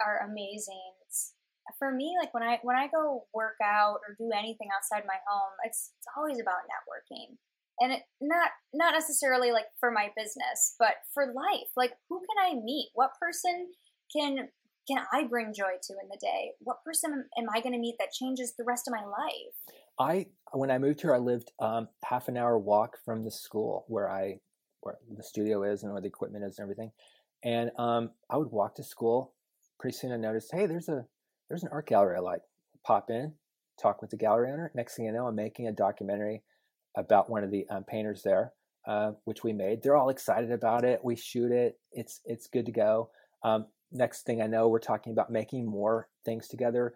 are 0.00 0.24
amazing. 0.24 0.96
It's, 1.06 1.34
for 1.78 1.92
me, 1.92 2.16
like 2.20 2.32
when 2.32 2.42
I 2.42 2.58
when 2.62 2.76
I 2.76 2.88
go 2.88 3.24
work 3.32 3.56
out 3.62 4.00
or 4.04 4.16
do 4.18 4.28
anything 4.36 4.68
outside 4.76 5.08
my 5.08 5.16
home, 5.26 5.56
it's 5.64 5.92
it's 5.96 6.08
always 6.16 6.36
about 6.40 6.68
networking, 6.68 7.36
and 7.80 7.92
it, 7.92 8.02
not 8.20 8.50
not 8.72 8.94
necessarily 8.94 9.52
like 9.52 9.66
for 9.80 9.90
my 9.90 10.08
business, 10.16 10.74
but 10.78 10.94
for 11.12 11.26
life. 11.26 11.68
Like 11.76 11.92
who 12.08 12.20
can 12.20 12.52
I 12.52 12.60
meet? 12.62 12.90
What 12.94 13.10
person 13.20 13.68
can 14.14 14.48
can 14.86 15.04
I 15.12 15.24
bring 15.24 15.54
joy 15.54 15.76
to 15.82 15.92
in 15.94 16.08
the 16.10 16.18
day? 16.20 16.52
What 16.60 16.84
person 16.84 17.24
am 17.38 17.46
I 17.54 17.60
going 17.60 17.72
to 17.72 17.78
meet 17.78 17.96
that 17.98 18.12
changes 18.12 18.54
the 18.56 18.64
rest 18.64 18.86
of 18.86 18.92
my 18.92 19.04
life? 19.04 19.76
I 19.98 20.26
when 20.52 20.70
I 20.70 20.78
moved 20.78 21.00
here, 21.00 21.14
I 21.14 21.18
lived 21.18 21.52
um, 21.58 21.88
half 22.04 22.28
an 22.28 22.36
hour 22.36 22.58
walk 22.58 22.98
from 23.04 23.24
the 23.24 23.30
school 23.30 23.84
where 23.88 24.10
I 24.10 24.40
where 24.80 24.96
the 25.16 25.22
studio 25.22 25.62
is 25.62 25.82
and 25.82 25.92
where 25.92 26.02
the 26.02 26.08
equipment 26.08 26.44
is 26.44 26.58
and 26.58 26.64
everything. 26.64 26.92
And 27.42 27.70
um, 27.78 28.10
I 28.30 28.36
would 28.36 28.50
walk 28.50 28.76
to 28.76 28.84
school. 28.84 29.34
Pretty 29.80 29.96
soon, 29.96 30.12
I 30.12 30.16
noticed, 30.16 30.50
hey, 30.52 30.66
there's 30.66 30.88
a 30.88 31.06
there's 31.48 31.62
an 31.62 31.70
art 31.72 31.86
gallery 31.86 32.16
I 32.16 32.20
like. 32.20 32.42
Pop 32.86 33.10
in, 33.10 33.32
talk 33.80 34.00
with 34.00 34.10
the 34.10 34.16
gallery 34.16 34.50
owner. 34.50 34.70
Next 34.74 34.96
thing 34.96 35.06
you 35.06 35.12
know, 35.12 35.26
I'm 35.26 35.34
making 35.34 35.66
a 35.68 35.72
documentary 35.72 36.42
about 36.96 37.30
one 37.30 37.44
of 37.44 37.50
the 37.50 37.66
um, 37.68 37.84
painters 37.84 38.22
there, 38.22 38.52
uh, 38.86 39.12
which 39.24 39.42
we 39.42 39.52
made. 39.52 39.82
They're 39.82 39.96
all 39.96 40.10
excited 40.10 40.50
about 40.50 40.84
it. 40.84 41.00
We 41.02 41.16
shoot 41.16 41.50
it. 41.50 41.78
It's 41.92 42.20
it's 42.24 42.46
good 42.46 42.66
to 42.66 42.72
go. 42.72 43.10
Um, 43.42 43.66
next 43.92 44.22
thing 44.22 44.42
I 44.42 44.46
know, 44.46 44.68
we're 44.68 44.78
talking 44.78 45.12
about 45.12 45.30
making 45.30 45.66
more 45.66 46.08
things 46.24 46.48
together. 46.48 46.94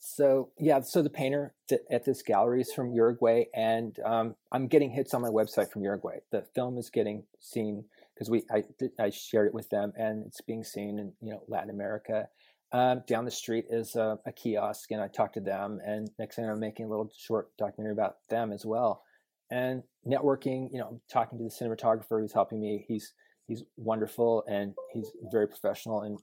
So 0.00 0.50
yeah, 0.58 0.80
so 0.80 1.02
the 1.02 1.10
painter 1.10 1.54
at 1.90 2.04
this 2.04 2.22
gallery 2.22 2.60
is 2.60 2.72
from 2.72 2.92
Uruguay, 2.92 3.46
and 3.54 3.98
um, 4.04 4.36
I'm 4.52 4.68
getting 4.68 4.90
hits 4.90 5.12
on 5.12 5.22
my 5.22 5.28
website 5.28 5.70
from 5.70 5.82
Uruguay. 5.82 6.18
The 6.30 6.42
film 6.54 6.78
is 6.78 6.88
getting 6.88 7.24
seen 7.40 7.84
because 8.14 8.30
we 8.30 8.44
I, 8.50 8.62
I 8.98 9.10
shared 9.10 9.48
it 9.48 9.54
with 9.54 9.68
them, 9.70 9.92
and 9.96 10.24
it's 10.26 10.40
being 10.40 10.62
seen 10.62 10.98
in 10.98 11.12
you 11.20 11.32
know 11.32 11.42
Latin 11.48 11.70
America. 11.70 12.28
Um, 12.70 13.02
down 13.06 13.24
the 13.24 13.30
street 13.30 13.64
is 13.70 13.96
a, 13.96 14.18
a, 14.26 14.32
kiosk, 14.32 14.90
and 14.90 15.00
I 15.00 15.08
talked 15.08 15.34
to 15.34 15.40
them, 15.40 15.80
and 15.84 16.10
next 16.18 16.36
thing 16.36 16.48
I'm 16.48 16.60
making 16.60 16.84
a 16.84 16.90
little 16.90 17.10
short 17.16 17.48
documentary 17.56 17.94
about 17.94 18.16
them 18.28 18.52
as 18.52 18.66
well. 18.66 19.02
And 19.50 19.82
networking, 20.06 20.68
you 20.72 20.78
know, 20.78 21.00
talking 21.10 21.38
to 21.38 21.44
the 21.44 21.50
cinematographer 21.50 22.20
who's 22.20 22.32
helping 22.32 22.60
me. 22.60 22.84
He's 22.86 23.14
he's 23.46 23.62
wonderful, 23.76 24.44
and 24.46 24.74
he's 24.92 25.10
very 25.32 25.48
professional, 25.48 26.02
and 26.02 26.18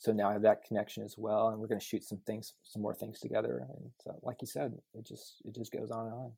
so 0.00 0.12
now 0.12 0.30
I 0.30 0.32
have 0.32 0.42
that 0.42 0.64
connection 0.64 1.04
as 1.04 1.16
well, 1.18 1.48
and 1.48 1.60
we're 1.60 1.66
going 1.66 1.78
to 1.78 1.84
shoot 1.84 2.02
some 2.02 2.20
things, 2.26 2.54
some 2.62 2.80
more 2.80 2.94
things 2.94 3.20
together. 3.20 3.66
And 3.68 3.90
so, 4.00 4.18
like 4.22 4.38
you 4.40 4.46
said, 4.46 4.72
it 4.94 5.06
just 5.06 5.42
it 5.44 5.54
just 5.54 5.72
goes 5.72 5.90
on 5.90 6.06
and 6.06 6.14
on. 6.14 6.32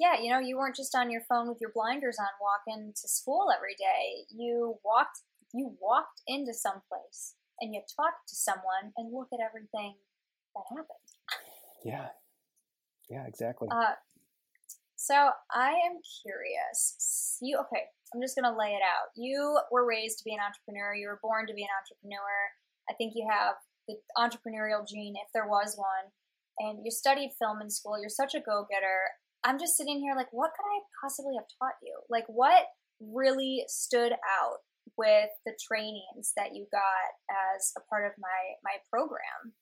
Yeah, 0.00 0.18
you 0.18 0.30
know, 0.30 0.38
you 0.38 0.56
weren't 0.56 0.74
just 0.74 0.94
on 0.94 1.10
your 1.10 1.20
phone 1.28 1.46
with 1.48 1.58
your 1.60 1.72
blinders 1.74 2.16
on, 2.18 2.26
walking 2.40 2.92
to 2.94 3.08
school 3.08 3.48
every 3.54 3.74
day. 3.74 4.24
You 4.30 4.76
walked, 4.82 5.20
you 5.52 5.76
walked 5.78 6.22
into 6.26 6.54
some 6.54 6.80
place, 6.88 7.34
and 7.60 7.74
you 7.74 7.82
talked 7.94 8.28
to 8.28 8.34
someone, 8.34 8.92
and 8.96 9.12
look 9.12 9.28
at 9.34 9.40
everything 9.44 9.96
that 10.54 10.64
happened. 10.70 11.08
Yeah, 11.84 12.08
yeah, 13.10 13.26
exactly. 13.26 13.68
Uh, 13.70 13.92
so 14.98 15.30
I 15.54 15.78
am 15.86 16.02
curious. 16.26 17.38
You 17.40 17.62
okay? 17.62 17.86
I'm 18.10 18.20
just 18.20 18.34
to 18.34 18.50
lay 18.50 18.74
it 18.74 18.82
out. 18.82 19.14
You 19.14 19.58
were 19.70 19.86
raised 19.86 20.18
to 20.18 20.26
be 20.26 20.34
an 20.34 20.42
entrepreneur. 20.42 20.90
You 20.94 21.06
were 21.06 21.22
born 21.22 21.46
to 21.46 21.54
be 21.54 21.62
an 21.62 21.70
entrepreneur. 21.70 22.34
I 22.90 22.94
think 22.98 23.14
you 23.14 23.22
have 23.30 23.54
the 23.86 23.94
entrepreneurial 24.18 24.82
gene, 24.82 25.14
if 25.14 25.30
there 25.32 25.46
was 25.46 25.78
one. 25.78 26.10
And 26.58 26.82
you 26.82 26.90
studied 26.90 27.38
film 27.38 27.62
in 27.62 27.70
school. 27.70 27.94
You're 27.94 28.10
such 28.10 28.34
a 28.34 28.42
go 28.42 28.66
getter. 28.66 29.14
I'm 29.46 29.62
just 29.62 29.76
sitting 29.76 30.00
here 30.02 30.18
like, 30.18 30.32
what 30.32 30.50
could 30.50 30.66
I 30.66 30.82
possibly 30.98 31.38
have 31.38 31.46
taught 31.62 31.78
you? 31.80 31.94
Like, 32.10 32.26
what 32.26 32.66
really 32.98 33.62
stood 33.68 34.12
out 34.12 34.58
with 34.96 35.30
the 35.46 35.54
trainings 35.62 36.34
that 36.34 36.58
you 36.58 36.66
got 36.72 37.14
as 37.30 37.70
a 37.78 37.86
part 37.86 38.04
of 38.04 38.18
my 38.18 38.58
my 38.66 38.82
program? 38.90 39.54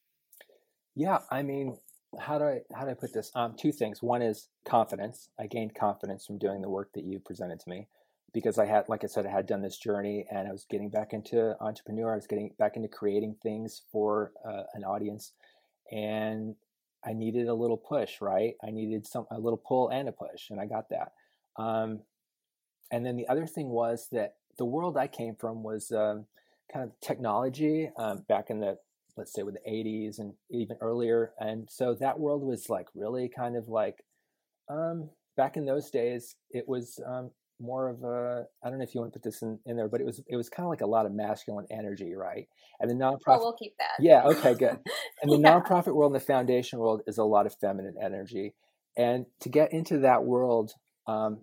Yeah, 0.94 1.18
I 1.30 1.42
mean, 1.42 1.76
how 2.18 2.38
do 2.38 2.44
I 2.44 2.60
how 2.74 2.84
do 2.84 2.90
I 2.90 2.94
put 2.94 3.12
this? 3.12 3.30
Um, 3.34 3.54
two 3.58 3.72
things. 3.72 4.02
One 4.02 4.22
is 4.22 4.48
confidence. 4.64 5.28
I 5.38 5.46
gained 5.46 5.74
confidence 5.74 6.26
from 6.26 6.38
doing 6.38 6.62
the 6.62 6.68
work 6.68 6.90
that 6.94 7.04
you 7.04 7.18
presented 7.18 7.60
to 7.60 7.68
me 7.68 7.88
because 8.32 8.58
I 8.58 8.66
had, 8.66 8.88
like 8.88 9.02
I 9.02 9.06
said, 9.06 9.24
I 9.24 9.30
had 9.30 9.46
done 9.46 9.62
this 9.62 9.78
journey 9.78 10.26
and 10.30 10.46
I 10.46 10.52
was 10.52 10.66
getting 10.68 10.90
back 10.90 11.12
into 11.12 11.56
entrepreneur. 11.60 12.12
I 12.12 12.16
was 12.16 12.26
getting 12.26 12.50
back 12.58 12.76
into 12.76 12.88
creating 12.88 13.36
things 13.42 13.82
for 13.90 14.32
uh, 14.46 14.64
an 14.74 14.84
audience, 14.84 15.32
and 15.90 16.54
I 17.04 17.12
needed 17.12 17.48
a 17.48 17.54
little 17.54 17.76
push, 17.76 18.20
right? 18.20 18.54
I 18.66 18.70
needed 18.70 19.06
some 19.06 19.26
a 19.30 19.38
little 19.38 19.62
pull 19.66 19.88
and 19.88 20.08
a 20.08 20.12
push, 20.12 20.50
and 20.50 20.60
I 20.60 20.66
got 20.66 20.90
that. 20.90 21.12
Um, 21.56 22.00
and 22.90 23.04
then 23.04 23.16
the 23.16 23.28
other 23.28 23.46
thing 23.46 23.70
was 23.70 24.08
that 24.12 24.34
the 24.58 24.64
world 24.64 24.96
I 24.96 25.06
came 25.06 25.34
from 25.34 25.62
was 25.62 25.90
um, 25.92 26.26
kind 26.72 26.84
of 26.84 26.92
technology 27.00 27.90
um, 27.96 28.24
back 28.28 28.50
in 28.50 28.60
the 28.60 28.78
let's 29.16 29.32
say 29.32 29.42
with 29.42 29.54
the 29.54 29.70
80s 29.70 30.18
and 30.18 30.34
even 30.50 30.76
earlier 30.80 31.32
and 31.38 31.68
so 31.70 31.94
that 32.00 32.18
world 32.18 32.42
was 32.42 32.68
like 32.68 32.86
really 32.94 33.30
kind 33.34 33.56
of 33.56 33.68
like 33.68 34.04
um, 34.68 35.10
back 35.36 35.56
in 35.56 35.64
those 35.64 35.90
days 35.90 36.36
it 36.50 36.64
was 36.66 37.00
um, 37.06 37.30
more 37.60 37.88
of 37.88 38.02
a 38.02 38.44
I 38.62 38.68
don't 38.68 38.78
know 38.78 38.84
if 38.84 38.94
you 38.94 39.00
want 39.00 39.12
to 39.12 39.18
put 39.18 39.24
this 39.24 39.42
in, 39.42 39.58
in 39.64 39.76
there, 39.76 39.88
but 39.88 40.00
it 40.00 40.04
was 40.04 40.20
it 40.26 40.36
was 40.36 40.48
kind 40.48 40.66
of 40.66 40.70
like 40.70 40.80
a 40.80 40.86
lot 40.86 41.06
of 41.06 41.12
masculine 41.12 41.66
energy, 41.70 42.14
right? 42.14 42.48
And 42.80 42.90
the 42.90 42.94
nonprofit. 42.94 43.18
Oh, 43.28 43.38
we'll 43.38 43.52
keep 43.54 43.74
that. 43.78 44.02
Yeah. 44.02 44.24
Okay. 44.24 44.54
Good. 44.54 44.78
And 45.22 45.32
the 45.32 45.38
yeah. 45.38 45.58
nonprofit 45.58 45.94
world 45.94 46.12
and 46.12 46.20
the 46.20 46.24
foundation 46.24 46.78
world 46.78 47.00
is 47.06 47.16
a 47.16 47.24
lot 47.24 47.46
of 47.46 47.54
feminine 47.58 47.94
energy, 48.00 48.54
and 48.98 49.24
to 49.40 49.48
get 49.48 49.72
into 49.72 50.00
that 50.00 50.24
world, 50.24 50.72
um, 51.06 51.40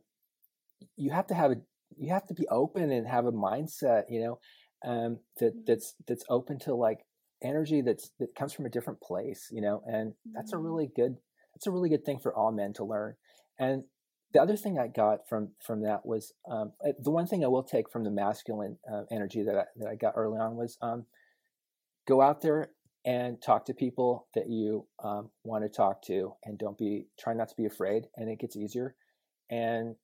you 0.95 1.11
have 1.11 1.25
to 1.27 1.33
have 1.33 1.51
a 1.51 1.55
you 1.97 2.13
have 2.13 2.27
to 2.27 2.35
be 2.35 2.47
open 2.49 2.91
and 2.91 3.07
have 3.07 3.25
a 3.25 3.31
mindset, 3.31 4.03
you 4.09 4.21
know, 4.21 4.39
um, 4.85 5.19
that 5.39 5.53
mm-hmm. 5.53 5.59
that's 5.65 5.95
that's 6.07 6.23
open 6.29 6.59
to 6.59 6.75
like 6.75 6.99
energy 7.43 7.81
that's 7.81 8.11
that 8.19 8.35
comes 8.35 8.53
from 8.53 8.65
a 8.65 8.69
different 8.69 9.01
place, 9.01 9.47
you 9.51 9.61
know, 9.61 9.83
and 9.85 10.13
that's 10.33 10.53
a 10.53 10.55
mm-hmm. 10.55 10.65
really 10.65 10.89
good 10.95 11.17
that's 11.53 11.67
a 11.67 11.71
really 11.71 11.89
good 11.89 12.05
thing 12.05 12.19
for 12.19 12.35
all 12.35 12.51
men 12.51 12.73
to 12.73 12.83
learn. 12.83 13.15
And 13.59 13.83
the 14.33 14.41
other 14.41 14.57
thing 14.57 14.79
I 14.79 14.87
got 14.87 15.27
from 15.29 15.49
from 15.65 15.83
that 15.83 16.05
was 16.05 16.33
um, 16.49 16.73
eh, 16.85 16.93
the 16.99 17.11
one 17.11 17.27
thing 17.27 17.43
I 17.43 17.47
will 17.47 17.63
take 17.63 17.89
from 17.89 18.03
the 18.03 18.11
masculine 18.11 18.77
uh, 18.91 19.03
energy 19.11 19.43
that 19.43 19.55
I, 19.55 19.63
that 19.77 19.87
I 19.87 19.95
got 19.95 20.13
early 20.15 20.39
on 20.39 20.55
was 20.55 20.77
um, 20.81 21.05
go 22.07 22.21
out 22.21 22.41
there 22.41 22.71
and 23.05 23.41
talk 23.41 23.65
to 23.65 23.73
people 23.73 24.27
that 24.33 24.49
you 24.49 24.87
um, 25.03 25.29
want 25.43 25.63
to 25.63 25.69
talk 25.69 26.01
to, 26.03 26.33
and 26.43 26.57
don't 26.57 26.77
be 26.77 27.07
try 27.19 27.33
not 27.33 27.49
to 27.49 27.55
be 27.55 27.65
afraid, 27.65 28.05
and 28.15 28.29
it 28.29 28.39
gets 28.39 28.55
easier, 28.55 28.95
and 29.51 29.95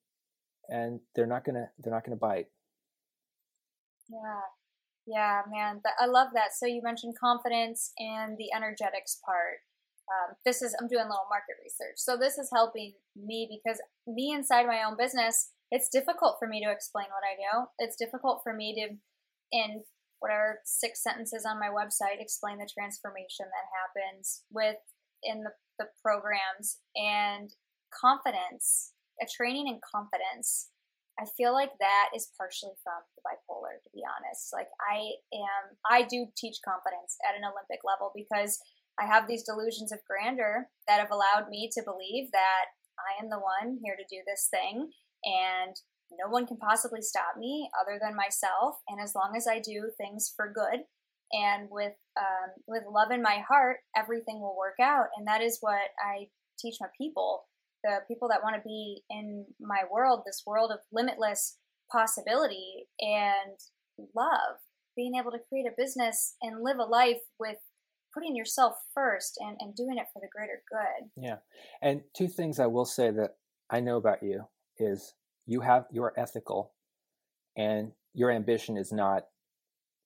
and 0.68 1.00
they're 1.16 1.26
not 1.26 1.44
gonna 1.44 1.70
they're 1.80 1.94
not 1.94 2.06
gonna 2.06 2.16
bite. 2.16 2.48
Yeah, 4.10 4.42
yeah, 5.10 5.41
man, 5.49 5.82
I 5.99 6.05
love 6.05 6.30
that. 6.34 6.53
So 6.55 6.66
you 6.66 6.82
mentioned 6.84 7.18
confidence 7.20 7.91
and 7.97 8.38
the 8.38 8.53
energetics 8.55 9.20
part. 9.26 9.66
Um, 10.10 10.36
this 10.43 10.64
is 10.64 10.76
i'm 10.80 10.88
doing 10.88 11.05
a 11.05 11.10
little 11.10 11.30
market 11.30 11.57
research. 11.64 11.97
So 11.97 12.18
this 12.18 12.38
is 12.38 12.49
helping 12.51 12.93
me 13.16 13.47
because 13.49 13.80
me 14.07 14.34
inside 14.34 14.66
my 14.66 14.82
own 14.84 14.97
business 14.97 15.51
it's 15.72 15.89
difficult 15.89 16.38
for 16.39 16.47
me 16.47 16.64
to 16.64 16.72
explain 16.72 17.05
what 17.14 17.22
i 17.22 17.38
do. 17.38 17.68
It's 17.78 17.95
difficult 17.95 18.41
for 18.43 18.53
me 18.53 18.74
to 18.74 18.95
in 19.51 19.84
whatever 20.20 20.60
six 20.66 21.01
sentences 21.01 21.45
on 21.45 21.60
my 21.60 21.70
website 21.70 22.20
explain 22.20 22.57
the 22.57 22.70
transformation 22.72 23.45
that 23.45 23.70
happens 23.72 24.43
with 24.51 24.78
in 25.24 25.43
the, 25.43 25.51
the 25.78 25.86
programs. 26.03 26.80
And 26.95 27.53
confidence 27.93 28.93
a 29.22 29.26
training 29.26 29.68
in 29.68 29.80
confidence 29.84 30.70
I 31.20 31.28
feel 31.36 31.51
like 31.51 31.76
that 31.80 32.15
is 32.15 32.32
partially 32.39 32.80
from 32.80 33.03
the 33.15 33.24
bipolar, 33.28 33.76
to 33.84 33.89
be 33.91 34.07
honest. 34.07 34.55
Like, 34.55 34.72
I 34.80 35.20
am, 35.36 35.76
I 35.84 36.07
do 36.07 36.32
teach 36.38 36.63
confidence 36.63 37.20
at 37.28 37.36
an 37.36 37.43
Olympic 37.43 37.84
level 37.84 38.15
because 38.15 38.57
I 38.95 39.05
have 39.05 39.28
these 39.28 39.43
delusions 39.43 39.91
of 39.91 39.99
grandeur 40.07 40.72
that 40.88 40.99
have 40.99 41.11
allowed 41.11 41.49
me 41.49 41.70
to 41.76 41.84
believe 41.84 42.32
that 42.32 42.72
I 42.95 43.22
am 43.24 43.30
the 43.30 43.39
one 43.39 43.80
here 43.84 43.95
to 43.95 44.07
do 44.09 44.24
this 44.26 44.47
thing 44.51 44.91
and 45.24 45.76
no 46.11 46.30
one 46.30 46.47
can 46.47 46.57
possibly 46.57 47.01
stop 47.01 47.38
me 47.38 47.70
other 47.80 47.99
than 48.01 48.15
myself. 48.15 48.76
And 48.88 48.99
as 48.99 49.13
long 49.15 49.34
as 49.36 49.47
I 49.47 49.59
do 49.59 49.91
things 49.97 50.32
for 50.36 50.51
good 50.51 50.88
and 51.32 51.70
with 51.70 51.93
um, 52.17 52.49
with 52.67 52.84
love 52.89 53.11
in 53.11 53.22
my 53.22 53.43
heart, 53.47 53.78
everything 53.95 54.41
will 54.41 54.57
work 54.57 54.80
out. 54.82 55.07
And 55.17 55.28
that 55.28 55.41
is 55.41 55.59
what 55.61 55.93
I 55.99 56.28
teach 56.59 56.78
my 56.82 56.88
people, 56.97 57.43
the 57.84 58.00
people 58.08 58.28
that 58.30 58.44
want 58.44 58.56
to 58.56 58.62
be 58.66 59.02
in 59.10 59.46
my 59.60 59.82
world, 59.92 60.22
this 60.26 60.44
world 60.46 60.72
of 60.72 60.80
limitless 60.92 61.58
possibility 61.92 62.88
and 63.00 63.58
love, 64.16 64.58
being 64.96 65.16
able 65.20 65.32
to 65.32 65.40
create 65.50 65.66
a 65.66 65.76
business 65.78 66.36
and 66.42 66.64
live 66.64 66.78
a 66.78 66.84
life 66.84 67.22
with 67.40 67.58
putting 68.14 68.36
yourself 68.36 68.76
first 68.94 69.38
and, 69.40 69.58
and 69.60 69.76
doing 69.76 69.98
it 69.98 70.08
for 70.14 70.20
the 70.20 70.28
greater 70.36 70.62
good. 70.70 71.24
Yeah. 71.24 71.38
And 71.82 72.02
two 72.16 72.28
things 72.28 72.60
I 72.60 72.68
will 72.68 72.86
say 72.86 73.12
that 73.12 73.36
I 73.70 73.80
know 73.80 73.98
about 73.98 74.24
you 74.24 74.46
is 74.78 75.14
you 75.46 75.62
have 75.62 75.86
you're 75.92 76.14
ethical 76.18 76.74
and 77.58 77.92
your 78.14 78.32
ambition 78.32 78.78
is 78.78 78.92
not 78.92 79.26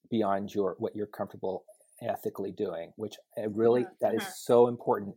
beyond 0.10 0.54
your 0.54 0.76
what 0.80 0.96
you're 0.96 1.08
comfortable 1.08 1.66
ethically 2.02 2.52
doing, 2.52 2.92
which 2.98 3.16
really 3.52 3.84
mm-hmm. 3.84 3.94
that 4.02 4.14
is 4.16 4.22
mm-hmm. 4.22 4.32
so 4.36 4.68
important. 4.68 5.16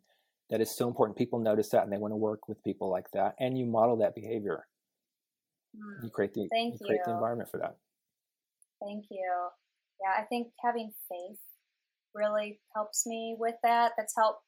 That 0.51 0.61
is 0.61 0.71
so 0.71 0.87
important. 0.87 1.19
People 1.19 1.41
notice 1.41 1.71
that 1.71 1.83
and 1.83 1.93
they 1.93 1.99
want 1.99 2.13
to 2.13 2.17
work 2.17 2.49
with 2.49 2.63
people 2.63 2.89
like 2.91 3.11
that. 3.13 3.35
And 3.41 3.59
you 3.59 3.67
model 3.67 3.97
that 3.99 4.15
behavior. 4.15 4.67
Mm. 5.77 6.05
You 6.05 6.11
create 6.11 6.35
the 6.35 6.49
Thank 6.53 6.75
you 6.81 6.87
create 6.87 7.01
you. 7.07 7.13
the 7.13 7.15
environment 7.15 7.51
for 7.51 7.59
that. 7.59 7.77
Thank 8.81 9.07
you. 9.11 9.49
Yeah, 10.01 10.23
I 10.23 10.27
think 10.27 10.49
having 10.63 10.93
faith 11.09 11.39
really 12.15 12.61
helps 12.75 13.07
me 13.07 13.37
with 13.39 13.55
that. 13.63 13.93
That's 13.97 14.15
helped, 14.17 14.43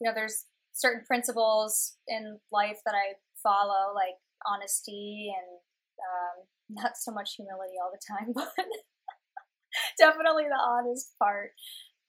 you 0.00 0.08
know, 0.08 0.14
there's 0.14 0.44
certain 0.72 1.04
principles 1.06 1.96
in 2.06 2.38
life 2.52 2.78
that 2.84 2.94
I 2.94 3.14
follow, 3.42 3.94
like 3.94 4.16
honesty 4.46 5.32
and 5.36 5.58
um, 6.00 6.46
not 6.82 6.92
so 6.96 7.12
much 7.12 7.34
humility 7.36 7.74
all 7.82 7.90
the 7.90 8.00
time, 8.06 8.32
but 8.34 8.66
definitely 9.98 10.44
the 10.44 10.60
honest 10.60 11.14
part. 11.18 11.50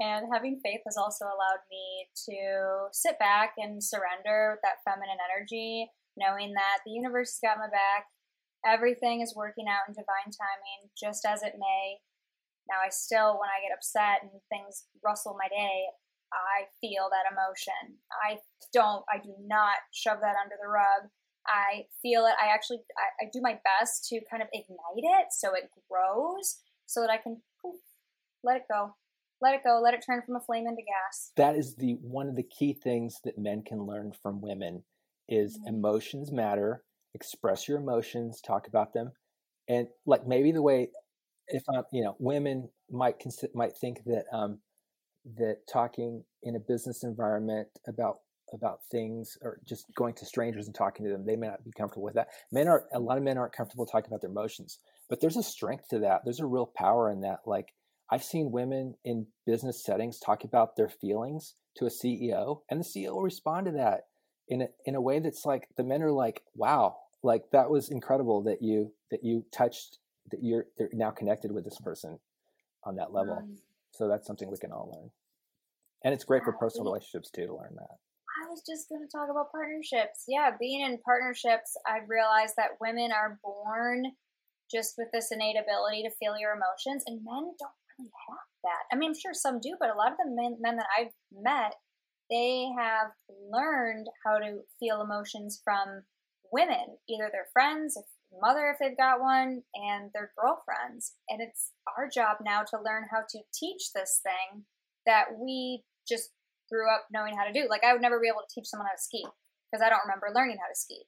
And 0.02 0.26
having 0.34 0.60
faith 0.66 0.82
has 0.90 0.98
also 0.98 1.26
allowed 1.30 1.62
me 1.70 2.10
to 2.26 2.90
sit 2.92 3.20
back 3.22 3.54
and 3.62 3.78
surrender 3.78 4.58
with 4.58 4.66
that 4.66 4.82
feminine 4.82 5.22
energy, 5.30 5.86
knowing 6.18 6.58
that 6.58 6.82
the 6.86 6.92
universe 6.92 7.38
has 7.38 7.46
got 7.46 7.62
my 7.62 7.70
back. 7.70 8.10
Everything 8.66 9.22
is 9.22 9.38
working 9.38 9.70
out 9.70 9.86
in 9.86 9.94
divine 9.94 10.34
timing, 10.34 10.90
just 10.98 11.22
as 11.22 11.46
it 11.46 11.54
may. 11.62 12.02
Now, 12.66 12.82
I 12.82 12.90
still, 12.90 13.38
when 13.38 13.54
I 13.54 13.62
get 13.62 13.78
upset 13.78 14.26
and 14.26 14.34
things 14.50 14.90
rustle 15.06 15.38
my 15.38 15.50
day, 15.54 15.86
I 16.34 16.66
feel 16.82 17.10
that 17.14 17.30
emotion. 17.30 18.02
I 18.10 18.42
don't, 18.74 19.06
I 19.06 19.22
do 19.22 19.38
not 19.46 19.86
shove 19.94 20.18
that 20.22 20.40
under 20.42 20.58
the 20.58 20.70
rug. 20.70 21.14
I 21.46 21.86
feel 22.02 22.26
it. 22.26 22.34
I 22.42 22.54
actually, 22.54 22.82
I, 22.98 23.26
I 23.26 23.30
do 23.34 23.42
my 23.42 23.60
best 23.62 24.10
to 24.10 24.22
kind 24.30 24.42
of 24.42 24.50
ignite 24.54 25.06
it 25.22 25.28
so 25.30 25.54
it 25.54 25.70
grows 25.90 26.58
so 26.86 27.02
that 27.02 27.10
I 27.10 27.18
can 27.18 27.42
poof, 27.62 27.78
let 28.44 28.58
it 28.58 28.66
go. 28.72 28.96
Let 29.42 29.56
it 29.56 29.62
go. 29.64 29.80
Let 29.84 29.94
it 29.94 30.04
turn 30.06 30.22
from 30.26 30.36
a 30.36 30.40
flame 30.40 30.68
into 30.68 30.82
gas. 30.82 31.32
That 31.38 31.56
is 31.56 31.76
the 31.76 31.98
one 32.02 32.28
of 32.28 32.36
the 32.36 32.44
key 32.44 32.74
things 32.74 33.20
that 33.24 33.38
men 33.38 33.64
can 33.64 33.86
learn 33.86 34.14
from 34.22 34.42
women 34.42 34.84
is 35.28 35.58
mm-hmm. 35.58 35.76
emotions 35.76 36.32
matter. 36.32 36.84
Express 37.14 37.68
your 37.68 37.80
emotions, 37.80 38.40
talk 38.40 38.68
about 38.68 38.94
them, 38.94 39.12
and 39.68 39.88
like 40.06 40.26
maybe 40.26 40.52
the 40.52 40.62
way 40.62 40.90
if 41.48 41.64
I'm, 41.70 41.84
you 41.92 42.04
know, 42.04 42.16
women 42.20 42.70
might 42.90 43.20
consider, 43.20 43.52
might 43.54 43.76
think 43.76 44.04
that 44.06 44.26
um, 44.34 44.60
that 45.38 45.58
talking 45.72 46.24
in 46.44 46.56
a 46.56 46.60
business 46.60 47.04
environment 47.04 47.68
about 47.88 48.18
about 48.54 48.80
things 48.92 49.38
or 49.42 49.60
just 49.66 49.86
going 49.96 50.14
to 50.14 50.26
strangers 50.26 50.66
and 50.66 50.76
talking 50.76 51.06
to 51.06 51.12
them, 51.12 51.26
they 51.26 51.38
may 51.38 51.48
not 51.48 51.64
be 51.64 51.72
comfortable 51.78 52.04
with 52.04 52.16
that. 52.16 52.28
Men 52.52 52.68
are 52.68 52.86
a 52.94 53.00
lot 53.00 53.18
of 53.18 53.24
men 53.24 53.38
aren't 53.38 53.56
comfortable 53.56 53.86
talking 53.86 54.08
about 54.08 54.22
their 54.22 54.30
emotions, 54.30 54.80
but 55.10 55.22
there's 55.22 55.38
a 55.38 55.44
strength 55.44 55.88
to 55.90 56.00
that. 56.00 56.22
There's 56.24 56.40
a 56.40 56.46
real 56.46 56.72
power 56.76 57.12
in 57.12 57.22
that. 57.22 57.40
Like 57.46 57.74
I've 58.12 58.24
seen 58.24 58.52
women 58.52 58.96
in 59.06 59.28
business 59.46 59.84
settings 59.84 60.20
talk 60.20 60.44
about 60.44 60.76
their 60.76 60.90
feelings 60.90 61.56
to 61.78 61.86
a 61.86 61.90
CEO, 61.90 62.62
and 62.70 62.80
the 62.80 62.84
CEO 62.84 63.14
will 63.14 63.24
respond 63.24 63.68
to 63.68 63.72
that 63.74 64.08
in 64.50 64.64
a, 64.64 64.68
in 64.86 64.96
a 64.96 65.02
way 65.02 65.20
that's 65.20 65.46
like 65.46 65.68
the 65.78 65.84
men 65.84 66.04
are 66.04 66.12
like, 66.12 66.44
"Wow, 66.54 66.98
like 67.24 67.44
that 67.52 67.70
was 67.70 67.90
incredible 67.90 68.44
that 68.44 68.62
you 68.62 68.94
that 69.12 69.24
you 69.24 69.46
touched 69.52 70.00
that 70.32 70.44
you're 70.44 70.66
they're 70.78 70.90
now 70.94 71.12
connected 71.12 71.52
with 71.52 71.64
this 71.64 71.78
person 71.80 72.20
on 72.84 72.96
that 72.96 73.14
level. 73.14 73.38
Um, 73.38 73.58
so 73.92 74.08
that's 74.08 74.28
something 74.28 74.50
we 74.50 74.58
can 74.58 74.72
all 74.72 74.92
learn. 74.94 75.12
And 76.04 76.14
it's 76.14 76.24
great 76.24 76.44
for 76.44 76.54
personal 76.54 76.86
relationships 76.86 77.30
too 77.30 77.46
to 77.46 77.56
learn 77.56 77.76
that. 77.76 77.98
I 78.42 78.50
was 78.50 78.64
just 78.68 78.90
going 78.90 79.02
to 79.02 79.12
talk 79.12 79.30
about 79.30 79.52
partnerships. 79.52 80.24
Yeah, 80.28 80.52
being 80.60 80.82
in 80.82 80.98
partnerships, 81.06 81.78
I've 81.86 82.10
realized 82.10 82.56
that 82.58 82.80
women 82.80 83.12
are 83.12 83.40
born 83.44 84.06
just 84.72 84.96
with 84.98 85.10
this 85.14 85.32
innate 85.32 85.58
ability 85.62 86.04
to 86.04 86.16
feel 86.16 86.40
your 86.40 86.56
emotions, 86.56 87.04
and 87.06 87.20
men 87.24 87.54
don't 87.60 87.76
really 88.02 88.26
have 88.30 88.52
that. 88.64 88.84
I 88.92 88.98
mean, 88.98 89.12
I'm 89.12 89.20
sure 89.20 89.34
some 89.34 89.60
do, 89.60 89.76
but 89.80 89.90
a 89.90 89.98
lot 89.98 90.12
of 90.12 90.18
the 90.18 90.30
men, 90.30 90.58
men 90.60 90.78
that 90.78 90.90
I've 90.98 91.14
met, 91.32 91.76
they 92.30 92.70
have 92.78 93.12
learned 93.52 94.08
how 94.26 94.38
to 94.38 94.62
feel 94.80 95.02
emotions 95.02 95.62
from 95.64 96.04
women, 96.52 96.98
either 97.10 97.30
their 97.32 97.48
friends, 97.54 97.98
if 97.98 98.06
mother 98.42 98.72
if 98.72 98.78
they've 98.80 98.98
got 98.98 99.20
one, 99.20 99.64
and 99.76 100.10
their 100.14 100.32
girlfriends. 100.40 101.16
And 101.30 101.42
it's 101.42 101.72
our 101.98 102.08
job 102.08 102.38
now 102.44 102.64
to 102.64 102.82
learn 102.84 103.06
how 103.12 103.22
to 103.28 103.40
teach 103.54 103.92
this 103.94 104.22
thing 104.24 104.64
that 105.06 105.26
we 105.40 105.84
just 106.08 106.32
grew 106.72 106.88
up 106.90 107.06
knowing 107.12 107.36
how 107.36 107.44
to 107.44 107.54
do. 107.54 107.68
Like 107.70 107.84
I 107.84 107.94
would 107.94 108.02
never 108.02 108.20
be 108.20 108.28
able 108.28 108.48
to 108.48 108.54
teach 108.54 108.68
someone 108.68 108.88
how 108.88 108.96
to 108.96 109.02
ski 109.02 109.26
because 109.68 109.84
I 109.84 109.90
don't 109.90 110.06
remember 110.06 110.32
learning 110.34 110.58
how 110.60 110.72
to 110.72 110.80
ski. 110.80 111.04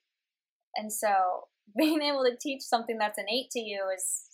And 0.76 0.92
so 0.92 1.48
being 1.78 2.02
able 2.02 2.24
to 2.24 2.36
teach 2.40 2.62
something 2.62 2.98
that's 2.98 3.18
innate 3.18 3.52
to 3.52 3.60
you 3.60 3.88
is 3.96 4.28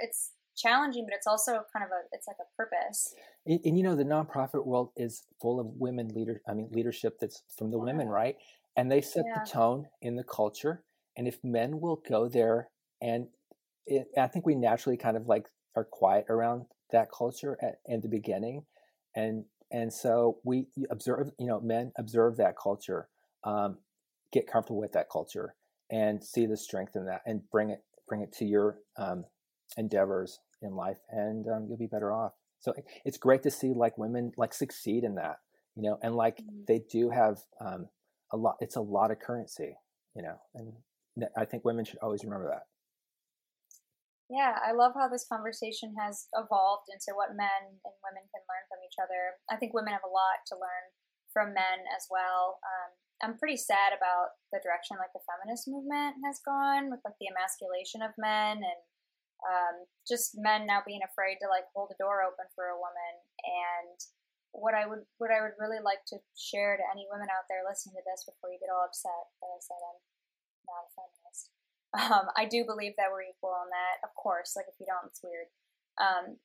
it's 0.00 0.32
challenging, 0.58 1.04
but 1.04 1.14
it's 1.14 1.26
also 1.26 1.52
kind 1.72 1.84
of 1.84 1.90
a 1.90 2.02
it's 2.12 2.26
like 2.26 2.36
a 2.40 2.56
purpose. 2.56 3.14
And, 3.46 3.60
and 3.64 3.76
you 3.76 3.82
know 3.82 3.94
the 3.94 4.04
nonprofit 4.04 4.66
world 4.66 4.90
is 4.96 5.24
full 5.40 5.60
of 5.60 5.66
women 5.76 6.08
leader. 6.08 6.42
I 6.48 6.54
mean 6.54 6.68
leadership 6.72 7.18
that's 7.20 7.42
from 7.56 7.70
the 7.70 7.78
yeah. 7.78 7.84
women, 7.84 8.08
right? 8.08 8.36
And 8.76 8.90
they 8.90 9.00
set 9.00 9.24
yeah. 9.26 9.42
the 9.42 9.50
tone 9.50 9.86
in 10.02 10.16
the 10.16 10.24
culture. 10.24 10.84
And 11.16 11.26
if 11.26 11.38
men 11.42 11.80
will 11.80 12.00
go 12.08 12.28
there, 12.28 12.68
and 13.02 13.26
it, 13.86 14.06
I 14.16 14.28
think 14.28 14.46
we 14.46 14.54
naturally 14.54 14.96
kind 14.96 15.16
of 15.16 15.26
like 15.26 15.46
are 15.74 15.84
quiet 15.84 16.26
around 16.28 16.66
that 16.92 17.08
culture 17.10 17.58
at, 17.62 17.80
in 17.86 18.00
the 18.00 18.08
beginning, 18.08 18.64
and 19.16 19.44
and 19.70 19.92
so 19.92 20.38
we 20.44 20.66
observe, 20.90 21.30
you 21.38 21.46
know, 21.46 21.60
men 21.60 21.92
observe 21.98 22.36
that 22.36 22.54
culture, 22.56 23.08
um, 23.44 23.78
get 24.32 24.46
comfortable 24.46 24.80
with 24.80 24.92
that 24.92 25.10
culture, 25.10 25.54
and 25.90 26.22
see 26.22 26.46
the 26.46 26.56
strength 26.56 26.96
in 26.96 27.06
that, 27.06 27.22
and 27.26 27.42
bring 27.50 27.70
it 27.70 27.82
bring 28.06 28.22
it 28.22 28.32
to 28.34 28.44
your 28.44 28.78
um, 28.96 29.24
endeavors 29.76 30.40
in 30.62 30.74
life, 30.74 30.98
and 31.10 31.46
um, 31.48 31.66
you'll 31.68 31.78
be 31.78 31.86
better 31.86 32.12
off. 32.12 32.32
So 32.60 32.74
it's 33.04 33.18
great 33.18 33.42
to 33.44 33.50
see 33.50 33.72
like 33.74 33.98
women 33.98 34.32
like 34.36 34.52
succeed 34.52 35.04
in 35.04 35.14
that, 35.14 35.38
you 35.76 35.82
know, 35.82 35.98
and 36.02 36.14
like 36.16 36.38
mm-hmm. 36.38 36.66
they 36.66 36.82
do 36.90 37.10
have 37.10 37.38
um, 37.60 37.86
a 38.32 38.36
lot. 38.36 38.56
It's 38.60 38.76
a 38.76 38.80
lot 38.80 39.10
of 39.10 39.20
currency, 39.20 39.76
you 40.14 40.22
know, 40.22 40.36
and 40.54 40.72
I 41.36 41.44
think 41.44 41.64
women 41.64 41.84
should 41.84 42.02
always 42.02 42.24
remember 42.24 42.50
that. 42.50 42.66
Yeah, 44.28 44.60
I 44.60 44.76
love 44.76 44.92
how 44.92 45.08
this 45.08 45.24
conversation 45.24 45.96
has 45.96 46.28
evolved 46.36 46.92
into 46.92 47.16
what 47.16 47.32
men 47.32 47.72
and 47.80 47.94
women 48.04 48.28
can 48.28 48.44
learn 48.44 48.64
from 48.68 48.84
each 48.84 49.00
other. 49.00 49.40
I 49.48 49.56
think 49.56 49.72
women 49.72 49.96
have 49.96 50.04
a 50.04 50.12
lot 50.12 50.44
to 50.52 50.60
learn 50.60 50.84
from 51.32 51.56
men 51.56 51.88
as 51.96 52.04
well. 52.12 52.60
Um, 52.60 52.90
I'm 53.24 53.40
pretty 53.40 53.56
sad 53.56 53.96
about 53.96 54.36
the 54.52 54.60
direction 54.60 55.00
like 55.00 55.16
the 55.16 55.24
feminist 55.24 55.64
movement 55.64 56.20
has 56.28 56.44
gone 56.44 56.92
with 56.92 57.00
like 57.08 57.16
the 57.16 57.32
emasculation 57.32 58.04
of 58.04 58.12
men 58.20 58.60
and 58.60 58.80
um, 59.46 59.86
just 60.06 60.34
men 60.38 60.66
now 60.66 60.82
being 60.82 61.04
afraid 61.04 61.38
to 61.42 61.50
like 61.50 61.68
hold 61.70 61.92
the 61.92 62.00
door 62.00 62.26
open 62.26 62.46
for 62.56 62.72
a 62.72 62.80
woman. 62.80 63.14
And 63.44 63.98
what 64.56 64.72
I 64.74 64.88
would 64.88 65.04
what 65.20 65.30
I 65.30 65.44
would 65.44 65.58
really 65.60 65.82
like 65.82 66.02
to 66.10 66.18
share 66.34 66.74
to 66.80 66.90
any 66.90 67.04
women 67.06 67.28
out 67.30 67.46
there 67.46 67.62
listening 67.62 68.00
to 68.00 68.04
this 68.08 68.24
before 68.24 68.48
you 68.48 68.58
get 68.58 68.72
all 68.72 68.88
upset 68.88 69.28
that 69.44 69.52
I 69.52 69.60
said 69.60 69.76
I'm 69.76 70.00
not 70.64 70.88
a 70.88 70.90
feminist 70.96 71.52
um, 71.96 72.28
I 72.36 72.44
do 72.44 72.64
believe 72.64 72.92
that 72.96 73.08
we're 73.10 73.24
equal 73.24 73.56
on 73.56 73.68
that. 73.72 74.04
Of 74.04 74.12
course, 74.14 74.52
like 74.56 74.66
if 74.68 74.76
you 74.80 74.86
don't, 74.86 75.08
it's 75.08 75.24
weird. 75.24 75.48
Um, 75.96 76.36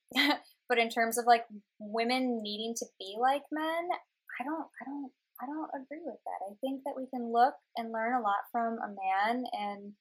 but 0.68 0.78
in 0.78 0.88
terms 0.88 1.18
of 1.18 1.26
like 1.26 1.44
women 1.78 2.42
needing 2.42 2.74
to 2.78 2.86
be 2.98 3.16
like 3.20 3.42
men, 3.52 3.84
I 4.40 4.44
don't, 4.44 4.68
I 4.80 4.84
don't, 4.86 5.12
I 5.42 5.46
don't 5.46 5.82
agree 5.82 6.02
with 6.04 6.20
that. 6.24 6.40
I 6.48 6.54
think 6.60 6.82
that 6.84 6.96
we 6.96 7.06
can 7.12 7.32
look 7.32 7.54
and 7.76 7.92
learn 7.92 8.14
a 8.14 8.24
lot 8.24 8.48
from 8.50 8.78
a 8.80 8.88
man 8.88 9.44
and 9.52 9.92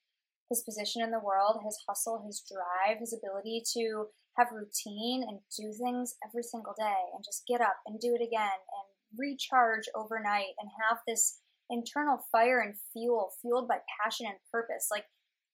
his 0.53 0.61
position 0.61 1.01
in 1.01 1.09
the 1.09 1.19
world, 1.19 1.57
his 1.65 1.81
hustle, 1.89 2.21
his 2.25 2.45
drive, 2.45 2.99
his 2.99 3.17
ability 3.17 3.63
to 3.73 4.05
have 4.37 4.53
routine 4.53 5.25
and 5.27 5.39
do 5.57 5.73
things 5.73 6.13
every 6.21 6.43
single 6.43 6.73
day 6.77 7.01
and 7.15 7.25
just 7.25 7.43
get 7.47 7.59
up 7.59 7.77
and 7.87 7.99
do 7.99 8.13
it 8.13 8.21
again 8.21 8.61
and 8.61 8.87
recharge 9.17 9.89
overnight 9.95 10.53
and 10.61 10.69
have 10.89 10.99
this 11.07 11.39
internal 11.69 12.19
fire 12.31 12.61
and 12.61 12.75
fuel 12.91 13.31
fueled 13.41 13.67
by 13.67 13.77
passion 13.97 14.27
and 14.27 14.37
purpose. 14.51 14.89
Like 14.91 15.05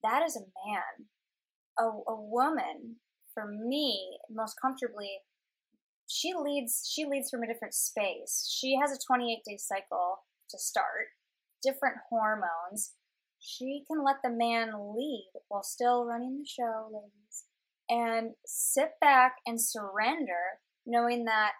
that 0.02 0.22
is 0.22 0.36
a 0.36 0.40
man. 0.68 1.08
A, 1.78 1.84
a 1.84 2.20
woman, 2.20 2.96
for 3.32 3.46
me, 3.46 4.18
most 4.30 4.54
comfortably, 4.60 5.20
she 6.06 6.34
leads 6.34 6.90
she 6.92 7.06
leads 7.06 7.30
from 7.30 7.42
a 7.42 7.46
different 7.46 7.72
space. 7.74 8.52
She 8.52 8.76
has 8.80 8.92
a 8.92 8.98
28 9.06 9.38
day 9.46 9.56
cycle 9.56 10.24
to 10.50 10.58
start, 10.58 11.14
different 11.62 11.96
hormones. 12.10 12.92
She 13.40 13.84
can 13.90 14.04
let 14.04 14.16
the 14.22 14.30
man 14.30 14.94
lead 14.94 15.32
while 15.48 15.62
still 15.62 16.04
running 16.04 16.38
the 16.38 16.46
show, 16.46 16.90
ladies, 16.92 17.44
and 17.88 18.34
sit 18.44 18.92
back 19.00 19.36
and 19.46 19.60
surrender, 19.60 20.60
knowing 20.86 21.24
that 21.24 21.52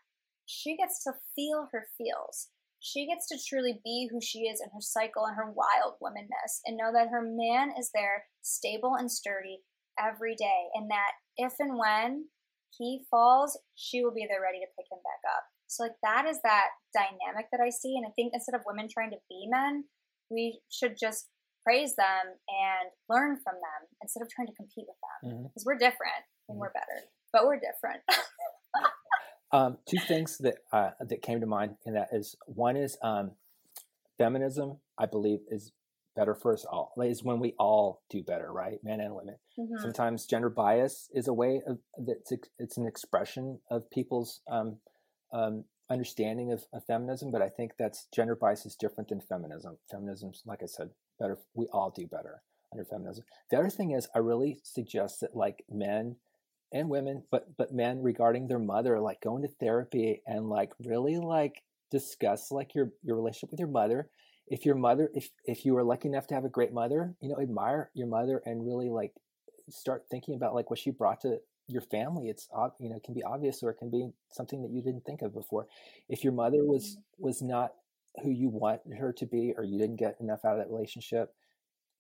she 0.45 0.77
gets 0.77 1.03
to 1.05 1.13
feel 1.35 1.69
her 1.73 1.87
feels. 1.97 2.49
She 2.81 3.07
gets 3.07 3.29
to 3.29 3.39
truly 3.39 3.81
be 3.85 4.09
who 4.11 4.21
she 4.21 4.41
is 4.41 4.61
in 4.61 4.71
her 4.71 4.81
cycle 4.81 5.25
and 5.25 5.37
her 5.37 5.51
wild 5.51 5.97
womanness 6.03 6.61
and 6.65 6.77
know 6.77 6.93
that 6.93 7.09
her 7.09 7.23
man 7.23 7.73
is 7.79 7.91
there 7.93 8.25
stable 8.43 8.95
and 8.95 9.11
sturdy 9.11 9.61
every 9.99 10.35
day 10.35 10.69
and 10.75 10.91
that 10.91 11.13
if 11.37 11.55
and 11.59 11.79
when 11.79 12.29
he 12.77 13.05
falls 13.11 13.59
she 13.75 14.03
will 14.03 14.15
be 14.15 14.27
there 14.29 14.41
ready 14.41 14.61
to 14.61 14.73
pick 14.79 14.87
him 14.91 14.99
back 15.05 15.21
up. 15.37 15.45
So 15.67 15.85
like 15.85 15.97
that 16.03 16.27
is 16.27 16.41
that 16.43 16.71
dynamic 16.93 17.47
that 17.53 17.61
i 17.61 17.71
see 17.71 17.95
and 17.97 18.07
i 18.07 18.11
think 18.17 18.33
instead 18.35 18.57
of 18.57 18.63
women 18.67 18.89
trying 18.91 19.11
to 19.11 19.23
be 19.29 19.47
men 19.49 19.85
we 20.31 20.61
should 20.69 20.97
just 20.99 21.29
praise 21.63 21.97
them 21.97 22.37
and 22.49 22.87
learn 23.09 23.37
from 23.43 23.55
them 23.55 23.81
instead 24.03 24.23
of 24.23 24.29
trying 24.29 24.49
to 24.49 24.55
compete 24.55 24.87
with 24.89 25.01
them 25.01 25.45
because 25.49 25.63
mm-hmm. 25.63 25.67
we're 25.67 25.79
different 25.79 26.25
and 26.49 26.57
mm-hmm. 26.57 26.61
we're 26.61 26.73
better 26.73 27.05
but 27.33 27.45
we're 27.47 27.61
different 27.61 28.01
Um, 29.53 29.79
two 29.87 29.99
things 29.99 30.39
that 30.39 30.59
uh, 30.73 30.91
that 31.01 31.23
came 31.23 31.41
to 31.41 31.47
mind 31.47 31.75
in 31.85 31.95
that 31.95 32.09
is 32.13 32.37
one 32.47 32.77
is 32.77 32.97
um, 33.03 33.33
feminism. 34.17 34.79
I 34.97 35.07
believe 35.07 35.41
is 35.51 35.73
better 36.15 36.35
for 36.35 36.53
us 36.53 36.65
all. 36.65 36.93
Like, 36.97 37.11
is 37.11 37.25
when 37.25 37.41
we 37.41 37.55
all 37.59 38.03
do 38.11 38.23
better, 38.23 38.53
right, 38.53 38.79
men 38.85 39.01
and 39.01 39.15
women. 39.15 39.37
Mm-hmm. 39.59 39.83
Sometimes 39.83 40.27
gender 40.27 40.51
bias 40.51 41.09
is 41.15 41.27
a 41.27 41.33
way 41.33 41.63
of 41.67 41.79
that's 41.99 42.33
it's 42.59 42.77
an 42.77 42.87
expression 42.87 43.59
of 43.71 43.91
people's 43.91 44.41
um, 44.49 44.77
um, 45.33 45.65
understanding 45.91 46.53
of, 46.53 46.65
of, 46.73 46.85
feminism, 46.85 47.31
but 47.31 47.43
I 47.43 47.49
think 47.49 47.73
that's 47.79 48.07
gender 48.15 48.37
bias 48.37 48.65
is 48.65 48.77
different 48.77 49.09
than 49.09 49.21
feminism. 49.21 49.79
Feminism's, 49.91 50.43
like 50.47 50.63
I 50.63 50.67
said, 50.67 50.91
better. 51.19 51.39
We 51.55 51.67
all 51.73 51.91
do 51.91 52.07
better 52.07 52.43
under 52.73 52.85
feminism. 52.85 53.25
The 53.51 53.59
other 53.59 53.71
thing 53.71 53.91
is, 53.91 54.09
I 54.15 54.21
really 54.21 54.61
suggest 54.63 55.21
that 55.21 55.35
like 55.35 55.65
men 55.69 56.17
and 56.73 56.89
women, 56.89 57.25
but 57.31 57.57
but 57.57 57.73
men 57.73 58.03
regarding 58.03 58.47
their 58.47 58.59
mother, 58.59 59.01
like 59.01 59.21
going 59.21 59.43
to 59.43 59.49
therapy 59.49 60.23
and 60.27 60.49
like 60.49 60.73
really 60.85 61.19
like 61.19 61.63
discuss 61.91 62.51
like 62.53 62.75
your 62.75 62.93
your 63.03 63.17
relationship 63.17 63.51
with 63.51 63.61
your 63.61 63.69
mother. 63.69 64.09
If 64.47 64.65
your 64.65 64.77
mother, 64.77 65.11
if 65.15 65.31
if 65.45 65.65
you 65.65 65.75
were 65.75 65.85
lucky 65.85 66.09
enough 66.09 66.29
to 66.29 66.35
have 66.35 66.45
a 66.45 66.49
great 66.49 66.73
mother, 66.73 67.15
you 67.21 67.29
know, 67.29 67.41
admire 67.41 67.91
your 67.95 68.07
mother 68.07 68.41
and 68.45 68.65
really 68.65 68.89
like 68.89 69.13
start 69.69 70.05
thinking 70.11 70.35
about 70.35 70.55
like 70.55 70.71
what 70.71 70.79
she 70.79 70.91
brought 70.91 71.21
to 71.23 71.39
your 71.71 71.83
family. 71.83 72.29
It's 72.29 72.49
you 72.79 72.89
know 72.89 72.97
it 72.97 73.05
can 73.05 73.15
be 73.15 73.23
obvious 73.23 73.63
or 73.63 73.71
it 73.71 73.79
can 73.79 73.91
be 73.91 74.09
something 74.31 74.63
that 74.63 74.71
you 74.71 74.83
didn't 74.83 75.05
think 75.05 75.23
of 75.23 75.33
before. 75.33 75.67
If 76.09 76.25
your 76.25 76.33
mother 76.33 76.65
was 76.65 76.97
mm-hmm. 76.97 77.25
was 77.25 77.43
not 77.43 77.73
who 78.23 78.31
you 78.31 78.49
want 78.49 78.81
her 78.99 79.13
to 79.13 79.27
be, 79.27 79.55
or 79.57 79.65
you 79.65 79.79
didn't 79.79 79.97
get 79.97 80.17
enough 80.21 80.45
out 80.45 80.53
of 80.53 80.59
that 80.59 80.73
relationship, 80.73 81.33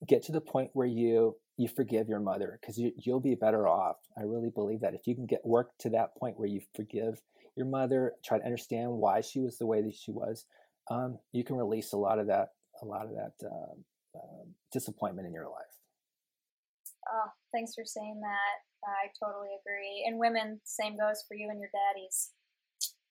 get 0.07 0.23
to 0.25 0.33
the 0.33 0.41
point 0.41 0.71
where 0.73 0.87
you 0.87 1.37
you 1.57 1.69
forgive 1.69 2.09
your 2.09 2.21
mother 2.21 2.59
because 2.61 2.79
you, 2.79 2.91
you'll 2.97 3.21
be 3.21 3.35
better 3.35 3.69
off. 3.69 3.97
I 4.19 4.23
really 4.23 4.51
believe 4.51 4.81
that 4.81 4.95
if 4.95 5.07
you 5.07 5.15
can 5.15 5.27
get 5.27 5.45
work 5.45 5.71
to 5.81 5.91
that 5.91 6.17
point 6.17 6.39
where 6.39 6.49
you 6.49 6.63
forgive 6.75 7.21
your 7.55 7.67
mother, 7.67 8.15
try 8.25 8.39
to 8.39 8.45
understand 8.45 8.91
why 8.93 9.21
she 9.21 9.41
was 9.41 9.59
the 9.59 9.67
way 9.67 9.83
that 9.83 9.95
she 9.95 10.11
was, 10.11 10.47
um, 10.91 11.19
you 11.33 11.45
can 11.45 11.57
release 11.57 11.93
a 11.93 11.99
lot 11.99 12.19
of 12.19 12.29
that, 12.29 12.49
a 12.81 12.87
lot 12.87 13.05
of 13.05 13.11
that 13.11 13.33
uh, 13.45 14.19
uh, 14.19 14.45
disappointment 14.73 15.27
in 15.27 15.35
your 15.35 15.49
life. 15.49 15.80
Oh, 17.11 17.31
thanks 17.53 17.75
for 17.75 17.85
saying 17.85 18.21
that. 18.23 18.57
I 18.87 19.11
totally 19.19 19.51
agree. 19.61 20.07
And 20.07 20.19
women, 20.19 20.61
same 20.65 20.97
goes 20.97 21.25
for 21.27 21.35
you 21.35 21.51
and 21.51 21.61
your 21.61 21.71
daddies. 21.75 22.33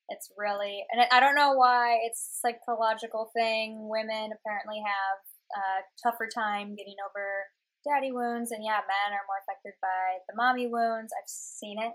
It's 0.09 0.31
really, 0.37 0.85
and 0.89 1.05
I 1.11 1.19
don't 1.19 1.35
know 1.35 1.53
why 1.53 1.99
it's 2.01 2.41
psychological 2.41 3.29
thing. 3.35 3.89
Women 3.89 4.33
apparently 4.33 4.81
have 4.81 5.19
a 5.53 5.67
tougher 6.01 6.27
time 6.33 6.73
getting 6.73 6.97
over 7.05 7.45
daddy 7.85 8.11
wounds, 8.11 8.51
and 8.51 8.63
yeah, 8.63 8.81
men 8.89 9.13
are 9.13 9.27
more 9.29 9.41
affected 9.45 9.77
by 9.81 10.17
the 10.27 10.35
mommy 10.35 10.65
wounds. 10.65 11.13
I've 11.13 11.29
seen 11.29 11.77
it 11.77 11.93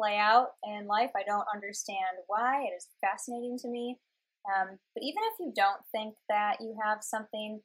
play 0.00 0.16
out 0.16 0.56
in 0.64 0.86
life. 0.86 1.12
I 1.14 1.22
don't 1.28 1.46
understand 1.52 2.24
why. 2.26 2.64
It 2.64 2.72
is 2.72 2.88
fascinating 3.04 3.58
to 3.60 3.68
me. 3.68 4.00
Um, 4.48 4.80
but 4.94 5.04
even 5.04 5.20
if 5.28 5.36
you 5.38 5.52
don't 5.54 5.84
think 5.92 6.16
that 6.32 6.56
you 6.60 6.74
have 6.82 7.04
something 7.04 7.60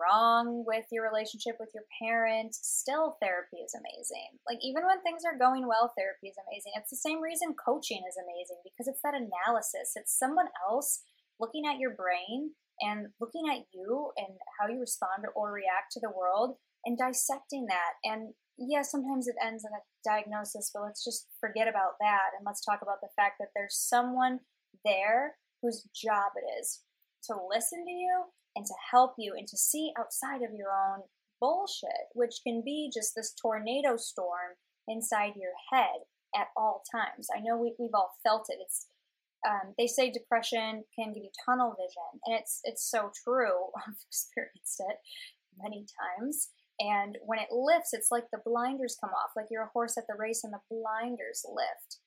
wrong 0.00 0.64
with 0.66 0.86
your 0.90 1.04
relationship 1.04 1.56
with 1.60 1.68
your 1.74 1.84
parent, 2.00 2.54
still 2.54 3.20
therapy 3.20 3.60
is 3.60 3.76
amazing. 3.76 4.40
Like, 4.48 4.58
even 4.64 4.86
when 4.88 5.02
things 5.02 5.22
are 5.28 5.36
going 5.36 5.68
well, 5.68 5.92
therapy 5.92 6.32
is 6.32 6.40
amazing. 6.48 6.72
It's 6.76 6.90
the 6.90 7.04
same 7.04 7.20
reason 7.20 7.54
coaching 7.54 8.02
is 8.08 8.16
amazing 8.16 8.64
because 8.64 8.88
it's 8.88 9.02
that 9.04 9.14
analysis. 9.14 9.92
It's 9.94 10.16
someone 10.16 10.48
else 10.64 11.02
looking 11.38 11.66
at 11.66 11.78
your 11.78 11.92
brain 11.92 12.56
and 12.80 13.12
looking 13.20 13.44
at 13.52 13.68
you 13.72 14.10
and 14.16 14.32
how 14.58 14.68
you 14.68 14.80
respond 14.80 15.28
or 15.36 15.52
react 15.52 15.92
to 15.92 16.00
the 16.00 16.12
world 16.16 16.56
and 16.84 16.96
dissecting 16.96 17.66
that. 17.68 18.00
And 18.04 18.32
yeah, 18.56 18.82
sometimes 18.82 19.28
it 19.28 19.36
ends 19.40 19.64
in 19.64 19.72
a 19.72 19.84
diagnosis, 20.04 20.70
but 20.72 20.82
let's 20.82 21.04
just 21.04 21.28
forget 21.40 21.68
about 21.68 22.00
that 22.00 22.36
and 22.36 22.44
let's 22.44 22.64
talk 22.64 22.80
about 22.82 23.00
the 23.00 23.12
fact 23.16 23.36
that 23.40 23.52
there's 23.54 23.76
someone 23.76 24.40
there 24.84 25.36
whose 25.62 25.88
job 25.94 26.32
it 26.36 26.46
is 26.60 26.80
to 27.24 27.34
listen 27.48 27.84
to 27.84 27.92
you 27.92 28.24
and 28.56 28.66
to 28.66 28.74
help 28.90 29.14
you 29.18 29.34
and 29.36 29.46
to 29.48 29.56
see 29.56 29.92
outside 29.98 30.42
of 30.42 30.54
your 30.56 30.70
own 30.70 31.02
bullshit, 31.40 32.10
which 32.14 32.40
can 32.46 32.62
be 32.64 32.90
just 32.92 33.14
this 33.14 33.34
tornado 33.40 33.96
storm 33.96 34.56
inside 34.88 35.32
your 35.36 35.52
head 35.72 36.04
at 36.36 36.48
all 36.56 36.82
times. 36.90 37.28
I 37.34 37.40
know 37.40 37.56
we, 37.56 37.74
we've 37.78 37.94
all 37.94 38.12
felt 38.22 38.46
it. 38.48 38.58
It's 38.60 38.86
um, 39.48 39.72
they 39.78 39.86
say 39.86 40.10
depression 40.10 40.84
can 40.94 41.14
give 41.14 41.22
you 41.22 41.30
tunnel 41.46 41.74
vision, 41.78 42.20
and 42.26 42.38
it's 42.38 42.60
it's 42.64 42.90
so 42.90 43.10
true. 43.24 43.68
I've 43.76 43.94
experienced 44.06 44.80
it 44.80 44.96
many 45.62 45.86
times. 46.18 46.50
And 46.78 47.18
when 47.26 47.38
it 47.38 47.52
lifts, 47.52 47.92
it's 47.92 48.10
like 48.10 48.24
the 48.32 48.40
blinders 48.44 48.96
come 49.00 49.10
off, 49.10 49.32
like 49.36 49.46
you're 49.50 49.64
a 49.64 49.70
horse 49.74 49.98
at 49.98 50.04
the 50.08 50.16
race 50.18 50.44
and 50.44 50.52
the 50.52 50.64
blinders 50.70 51.44
lift. 51.46 51.98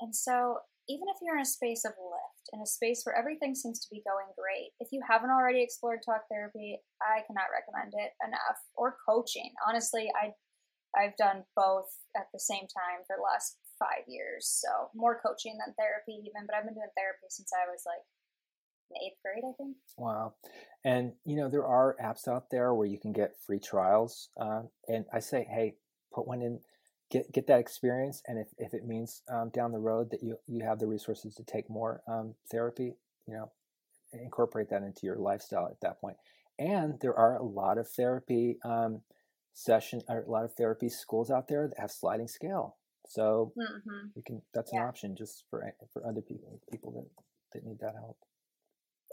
And 0.00 0.14
so, 0.14 0.58
even 0.90 1.06
if 1.06 1.22
you're 1.22 1.38
in 1.38 1.46
a 1.46 1.56
space 1.58 1.86
of 1.86 1.94
lift, 1.94 2.50
in 2.50 2.58
a 2.58 2.66
space 2.66 3.06
where 3.06 3.14
everything 3.14 3.54
seems 3.54 3.78
to 3.78 3.88
be 3.94 4.02
going 4.02 4.26
great, 4.34 4.74
if 4.82 4.90
you 4.90 4.98
haven't 5.06 5.30
already 5.30 5.62
explored 5.62 6.02
talk 6.02 6.26
therapy, 6.26 6.82
I 6.98 7.22
cannot 7.30 7.54
recommend 7.54 7.94
it 7.94 8.10
enough. 8.26 8.58
Or 8.74 8.98
coaching. 9.06 9.54
Honestly, 9.62 10.10
I 10.18 10.34
I've 10.98 11.16
done 11.16 11.46
both 11.54 11.86
at 12.16 12.26
the 12.34 12.42
same 12.42 12.66
time 12.66 13.06
for 13.06 13.14
the 13.14 13.22
last 13.22 13.62
five 13.78 14.02
years. 14.10 14.50
So 14.50 14.90
more 14.94 15.22
coaching 15.24 15.54
than 15.54 15.74
therapy, 15.78 16.18
even. 16.26 16.46
But 16.46 16.56
I've 16.56 16.66
been 16.66 16.74
doing 16.74 16.90
therapy 16.98 17.30
since 17.30 17.50
I 17.54 17.70
was 17.70 17.82
like 17.86 18.02
in 18.90 19.06
eighth 19.06 19.22
grade, 19.22 19.46
I 19.46 19.54
think. 19.56 19.76
Wow. 19.96 20.34
And, 20.84 21.12
you 21.24 21.36
know, 21.36 21.48
there 21.48 21.66
are 21.66 21.96
apps 22.02 22.26
out 22.26 22.50
there 22.50 22.74
where 22.74 22.86
you 22.86 22.98
can 22.98 23.12
get 23.12 23.38
free 23.46 23.60
trials. 23.60 24.30
Uh, 24.40 24.62
and 24.88 25.04
I 25.12 25.20
say, 25.20 25.46
hey, 25.48 25.76
put 26.12 26.26
one 26.26 26.42
in, 26.42 26.58
get 27.10 27.32
get 27.32 27.46
that 27.48 27.60
experience. 27.60 28.22
And 28.26 28.38
if, 28.38 28.48
if 28.58 28.74
it 28.74 28.86
means 28.86 29.22
um, 29.32 29.50
down 29.50 29.72
the 29.72 29.78
road 29.78 30.10
that 30.10 30.22
you, 30.22 30.36
you 30.46 30.64
have 30.64 30.78
the 30.78 30.86
resources 30.86 31.34
to 31.34 31.44
take 31.44 31.68
more 31.68 32.02
um, 32.08 32.34
therapy, 32.50 32.94
you 33.26 33.34
know, 33.34 33.50
incorporate 34.12 34.70
that 34.70 34.82
into 34.82 35.00
your 35.04 35.16
lifestyle 35.16 35.66
at 35.66 35.80
that 35.82 36.00
point. 36.00 36.16
And 36.58 36.98
there 37.00 37.16
are 37.16 37.36
a 37.36 37.44
lot 37.44 37.78
of 37.78 37.88
therapy 37.88 38.58
um, 38.64 39.00
session, 39.54 40.02
or 40.08 40.22
a 40.22 40.30
lot 40.30 40.44
of 40.44 40.54
therapy 40.54 40.88
schools 40.88 41.30
out 41.30 41.48
there 41.48 41.68
that 41.68 41.80
have 41.80 41.90
sliding 41.90 42.28
scale. 42.28 42.76
So 43.06 43.52
mm-hmm. 43.58 44.08
you 44.14 44.22
can 44.24 44.42
that's 44.54 44.70
yeah. 44.72 44.82
an 44.82 44.86
option 44.86 45.16
just 45.16 45.44
for 45.50 45.74
for 45.92 46.06
other 46.06 46.20
people 46.20 46.60
people 46.70 46.92
that, 46.92 47.06
that 47.54 47.66
need 47.66 47.78
that 47.80 47.94
help. 47.94 48.18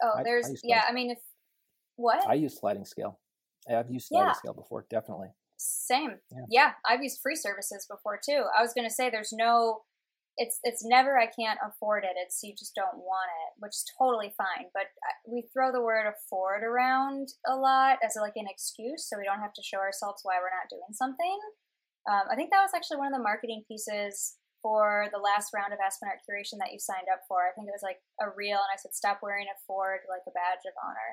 Oh, 0.03 0.19
I, 0.19 0.23
there's 0.23 0.47
I 0.47 0.53
yeah. 0.63 0.83
I 0.87 0.93
mean, 0.93 1.11
if 1.11 1.19
what 1.95 2.27
I 2.27 2.35
use 2.35 2.59
sliding 2.59 2.85
scale. 2.85 3.19
I've 3.69 3.91
used 3.91 4.07
sliding 4.07 4.29
yeah. 4.29 4.33
scale 4.33 4.53
before, 4.53 4.85
definitely. 4.89 5.27
Same. 5.57 6.17
Yeah. 6.31 6.45
yeah, 6.49 6.71
I've 6.85 7.03
used 7.03 7.19
free 7.21 7.35
services 7.35 7.87
before 7.89 8.19
too. 8.23 8.45
I 8.57 8.61
was 8.61 8.73
going 8.73 8.87
to 8.87 8.93
say 8.93 9.09
there's 9.09 9.33
no 9.33 9.81
it's 10.37 10.59
it's 10.61 10.85
never 10.85 11.17
I 11.17 11.25
can't 11.25 11.59
afford 11.65 12.05
it. 12.05 12.13
It's 12.15 12.39
you 12.43 12.53
just 12.53 12.77
don't 12.77 13.01
want 13.01 13.29
it, 13.49 13.57
which 13.57 13.73
is 13.73 13.85
totally 13.97 14.33
fine. 14.37 14.69
But 14.73 14.93
uh, 15.01 15.17
we 15.25 15.49
throw 15.51 15.71
the 15.73 15.81
word 15.81 16.05
afford 16.05 16.61
around 16.61 17.33
a 17.49 17.57
lot 17.57 17.97
as 18.05 18.13
like 18.21 18.37
an 18.37 18.45
excuse, 18.45 19.09
so 19.09 19.17
we 19.17 19.25
don't 19.25 19.41
have 19.41 19.53
to 19.57 19.65
show 19.65 19.81
ourselves 19.81 20.21
why 20.21 20.37
we're 20.37 20.53
not 20.53 20.69
doing 20.69 20.93
something. 20.93 21.39
Um, 22.05 22.29
I 22.31 22.37
think 22.37 22.53
that 22.53 22.61
was 22.61 22.71
actually 22.77 23.01
one 23.01 23.11
of 23.11 23.17
the 23.17 23.25
marketing 23.25 23.65
pieces 23.67 24.37
for 24.61 25.09
the 25.11 25.21
last 25.21 25.53
round 25.53 25.73
of 25.73 25.81
Aspen 25.81 26.09
Art 26.09 26.21
Curation 26.21 26.61
that 26.61 26.71
you 26.71 26.79
signed 26.79 27.09
up 27.11 27.25
for. 27.27 27.49
I 27.49 27.53
think 27.57 27.67
it 27.67 27.75
was 27.75 27.85
like 27.85 27.99
a 28.21 28.29
reel, 28.29 28.61
and 28.61 28.71
I 28.71 28.77
said, 28.77 28.93
stop 28.93 29.19
wearing 29.25 29.49
afford 29.49 30.05
like 30.05 30.25
a 30.29 30.37
badge 30.37 30.65
of 30.69 30.77
honor. 30.85 31.11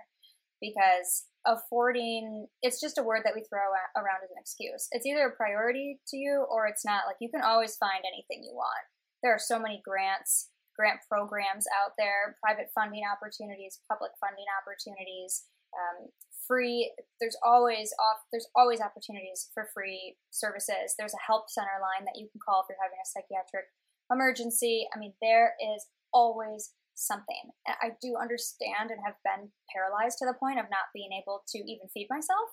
Because 0.61 1.29
affording, 1.47 2.47
it's 2.63 2.81
just 2.81 2.99
a 2.99 3.03
word 3.03 3.23
that 3.25 3.35
we 3.35 3.45
throw 3.45 3.61
around 3.97 4.25
as 4.25 4.31
an 4.31 4.41
excuse. 4.41 4.89
It's 4.93 5.07
either 5.07 5.29
a 5.29 5.37
priority 5.37 6.01
to 6.09 6.17
you 6.17 6.47
or 6.51 6.67
it's 6.67 6.85
not. 6.85 7.07
Like 7.07 7.21
you 7.21 7.31
can 7.31 7.43
always 7.43 7.77
find 7.77 8.05
anything 8.05 8.45
you 8.45 8.55
want. 8.55 8.85
There 9.23 9.33
are 9.33 9.41
so 9.41 9.59
many 9.59 9.81
grants, 9.85 10.51
grant 10.77 11.01
programs 11.09 11.67
out 11.73 11.93
there, 11.97 12.37
private 12.43 12.69
funding 12.75 13.05
opportunities, 13.05 13.81
public 13.89 14.13
funding 14.21 14.49
opportunities. 14.61 15.45
Um, 15.75 16.09
free 16.47 16.93
there's 17.21 17.37
always 17.43 17.93
off 17.99 18.21
there's 18.31 18.47
always 18.55 18.81
opportunities 18.81 19.49
for 19.55 19.69
free 19.73 20.15
services 20.31 20.93
there's 20.99 21.15
a 21.15 21.27
help 21.27 21.49
center 21.49 21.81
line 21.81 22.05
that 22.05 22.21
you 22.21 22.29
can 22.31 22.41
call 22.45 22.61
if 22.61 22.67
you're 22.69 22.77
having 22.83 23.01
a 23.01 23.09
psychiatric 23.09 23.65
emergency 24.13 24.87
i 24.95 24.99
mean 24.99 25.15
there 25.23 25.55
is 25.75 25.87
always 26.13 26.73
something 26.95 27.51
i 27.67 27.91
do 28.01 28.17
understand 28.21 28.91
and 28.91 29.01
have 29.05 29.19
been 29.25 29.51
paralyzed 29.75 30.19
to 30.19 30.27
the 30.27 30.39
point 30.39 30.59
of 30.59 30.67
not 30.71 30.93
being 30.95 31.11
able 31.13 31.43
to 31.49 31.59
even 31.59 31.89
feed 31.93 32.07
myself 32.09 32.49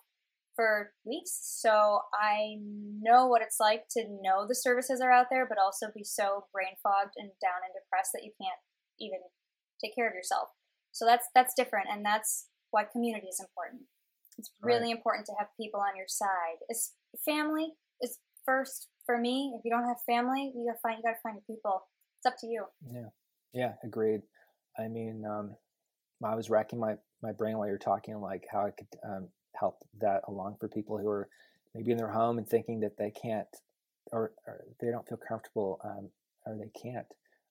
for 0.55 0.91
weeks 1.05 1.31
so 1.61 1.99
i 2.13 2.57
know 3.01 3.27
what 3.27 3.41
it's 3.41 3.59
like 3.59 3.85
to 3.89 4.03
know 4.21 4.45
the 4.47 4.55
services 4.55 4.99
are 4.99 5.11
out 5.11 5.27
there 5.29 5.45
but 5.47 5.57
also 5.57 5.87
be 5.95 6.03
so 6.03 6.45
brain 6.51 6.75
fogged 6.83 7.13
and 7.17 7.29
down 7.41 7.61
and 7.63 7.73
depressed 7.73 8.11
that 8.13 8.23
you 8.23 8.31
can't 8.41 8.59
even 8.99 9.19
take 9.79 9.95
care 9.95 10.07
of 10.07 10.13
yourself 10.13 10.49
so 10.91 11.05
that's 11.05 11.27
that's 11.33 11.53
different 11.53 11.87
and 11.89 12.05
that's 12.05 12.47
why 12.71 12.85
community 12.85 13.27
is 13.27 13.39
important. 13.39 13.83
It's 14.37 14.51
really 14.61 14.87
right. 14.87 14.97
important 14.97 15.25
to 15.27 15.33
have 15.37 15.47
people 15.59 15.79
on 15.79 15.95
your 15.95 16.07
side. 16.07 16.59
It's 16.69 16.93
family 17.23 17.73
is 18.01 18.17
first 18.45 18.87
for 19.05 19.17
me. 19.17 19.53
If 19.57 19.61
you 19.63 19.71
don't 19.71 19.87
have 19.87 19.97
family, 20.05 20.51
you 20.55 20.65
gotta 20.65 20.79
find 20.81 20.97
you 20.97 21.03
gotta 21.03 21.19
find 21.21 21.35
your 21.35 21.55
people. 21.55 21.83
It's 22.19 22.25
up 22.25 22.39
to 22.39 22.47
you. 22.47 22.65
Yeah, 22.91 23.09
yeah, 23.53 23.73
agreed. 23.83 24.21
I 24.77 24.87
mean, 24.87 25.23
um, 25.25 25.55
I 26.23 26.35
was 26.35 26.49
racking 26.49 26.79
my 26.79 26.95
my 27.21 27.31
brain 27.31 27.57
while 27.57 27.67
you're 27.67 27.77
talking, 27.77 28.19
like 28.19 28.45
how 28.51 28.65
I 28.65 28.71
could 28.71 28.87
um, 29.03 29.27
help 29.59 29.83
that 29.99 30.21
along 30.27 30.57
for 30.59 30.67
people 30.67 30.97
who 30.97 31.07
are 31.07 31.29
maybe 31.75 31.91
in 31.91 31.97
their 31.97 32.11
home 32.11 32.37
and 32.37 32.47
thinking 32.47 32.79
that 32.81 32.97
they 32.97 33.11
can't 33.11 33.47
or, 34.11 34.31
or 34.47 34.65
they 34.79 34.89
don't 34.89 35.07
feel 35.07 35.19
comfortable 35.27 35.79
um, 35.83 36.09
or 36.45 36.57
they 36.57 36.71
can't 36.79 37.07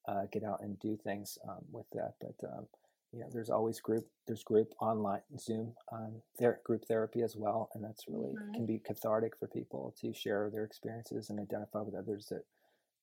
uh, 0.08 0.22
get 0.32 0.44
out 0.44 0.60
and 0.62 0.78
do 0.80 0.96
things 0.96 1.38
um, 1.48 1.64
with 1.70 1.86
that. 1.92 2.14
But 2.20 2.48
um, 2.48 2.66
you 3.12 3.20
know, 3.20 3.28
there's 3.32 3.50
always 3.50 3.80
group, 3.80 4.06
there's 4.26 4.44
group 4.44 4.72
online, 4.80 5.20
Zoom, 5.38 5.74
um, 5.92 6.22
there, 6.38 6.60
group 6.64 6.84
therapy 6.86 7.22
as 7.22 7.34
well, 7.36 7.68
and 7.74 7.82
that's 7.82 8.04
really 8.08 8.34
mm-hmm. 8.34 8.52
can 8.52 8.66
be 8.66 8.78
cathartic 8.78 9.36
for 9.38 9.48
people 9.48 9.94
to 10.00 10.12
share 10.12 10.48
their 10.52 10.64
experiences 10.64 11.28
and 11.30 11.40
identify 11.40 11.80
with 11.80 11.94
others 11.94 12.26
that, 12.30 12.44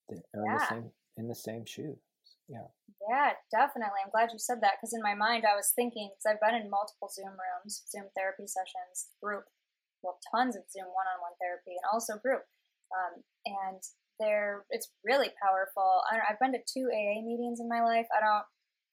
that 0.08 0.22
are 0.34 0.44
yeah. 0.46 0.52
in 0.52 0.58
the 0.58 0.66
same 0.66 0.90
in 1.18 1.28
the 1.28 1.34
same 1.34 1.64
shoes. 1.66 1.98
Yeah. 2.48 2.68
Yeah, 3.04 3.36
definitely. 3.52 4.00
I'm 4.04 4.12
glad 4.12 4.32
you 4.32 4.40
said 4.40 4.60
that 4.64 4.80
because 4.80 4.96
in 4.96 5.04
my 5.04 5.14
mind 5.14 5.44
I 5.44 5.54
was 5.56 5.72
thinking 5.72 6.10
because 6.10 6.26
I've 6.26 6.42
been 6.42 6.56
in 6.56 6.72
multiple 6.72 7.12
Zoom 7.12 7.36
rooms, 7.36 7.84
Zoom 7.88 8.08
therapy 8.16 8.48
sessions, 8.48 9.12
group, 9.22 9.44
well, 10.02 10.18
tons 10.32 10.56
of 10.56 10.64
Zoom 10.68 10.88
one-on-one 10.92 11.36
therapy, 11.40 11.76
and 11.76 11.86
also 11.92 12.16
group, 12.20 12.44
um, 12.92 13.20
and 13.46 13.80
they're 14.18 14.66
it's 14.72 14.90
really 15.04 15.30
powerful. 15.38 16.02
I 16.10 16.20
have 16.24 16.40
been 16.42 16.52
to 16.56 16.62
two 16.64 16.90
AA 16.90 17.22
meetings 17.22 17.60
in 17.60 17.68
my 17.68 17.84
life. 17.84 18.08
I 18.10 18.20
don't 18.20 18.46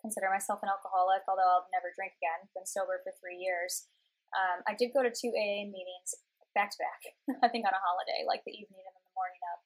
consider 0.04 0.30
myself 0.30 0.62
an 0.62 0.70
alcoholic, 0.70 1.26
although 1.26 1.48
I'll 1.48 1.72
never 1.74 1.90
drink 1.98 2.14
again. 2.22 2.46
Been 2.54 2.70
sober 2.70 3.02
for 3.02 3.16
three 3.18 3.42
years. 3.42 3.90
Um, 4.36 4.62
I 4.70 4.78
did 4.78 4.94
go 4.94 5.02
to 5.02 5.10
two 5.10 5.34
AA 5.34 5.66
meetings 5.66 6.14
back 6.54 6.72
to 6.72 6.80
back. 6.80 7.02
I 7.44 7.50
think 7.50 7.66
on 7.66 7.74
a 7.74 7.82
holiday, 7.82 8.24
like 8.28 8.46
the 8.46 8.54
evening 8.54 8.86
and 8.86 8.96
the 8.96 9.16
morning 9.18 9.42
of, 9.50 9.58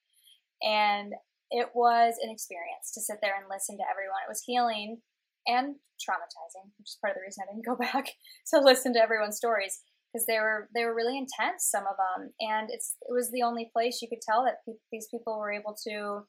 and 0.63 1.09
it 1.51 1.69
was 1.73 2.15
an 2.21 2.29
experience 2.29 2.91
to 2.93 3.01
sit 3.01 3.17
there 3.21 3.35
and 3.37 3.49
listen 3.49 3.77
to 3.77 3.89
everyone. 3.89 4.21
It 4.25 4.29
was 4.29 4.43
healing 4.45 5.01
and 5.47 5.75
traumatizing, 5.97 6.69
which 6.77 6.93
is 6.93 6.97
part 7.01 7.11
of 7.11 7.17
the 7.17 7.25
reason 7.25 7.43
I 7.43 7.51
didn't 7.51 7.65
go 7.65 7.75
back 7.79 8.13
to 8.53 8.59
listen 8.61 8.93
to 8.93 9.01
everyone's 9.01 9.37
stories 9.37 9.81
because 10.11 10.25
they 10.25 10.39
were 10.39 10.69
they 10.73 10.85
were 10.85 10.95
really 10.95 11.17
intense, 11.17 11.69
some 11.69 11.85
of 11.85 11.97
them, 11.97 12.33
and 12.39 12.69
it's 12.71 12.95
it 13.01 13.13
was 13.13 13.31
the 13.31 13.43
only 13.43 13.69
place 13.73 14.01
you 14.01 14.09
could 14.09 14.21
tell 14.21 14.43
that 14.43 14.65
pe- 14.65 14.81
these 14.91 15.07
people 15.11 15.37
were 15.37 15.51
able 15.51 15.75
to 15.87 16.25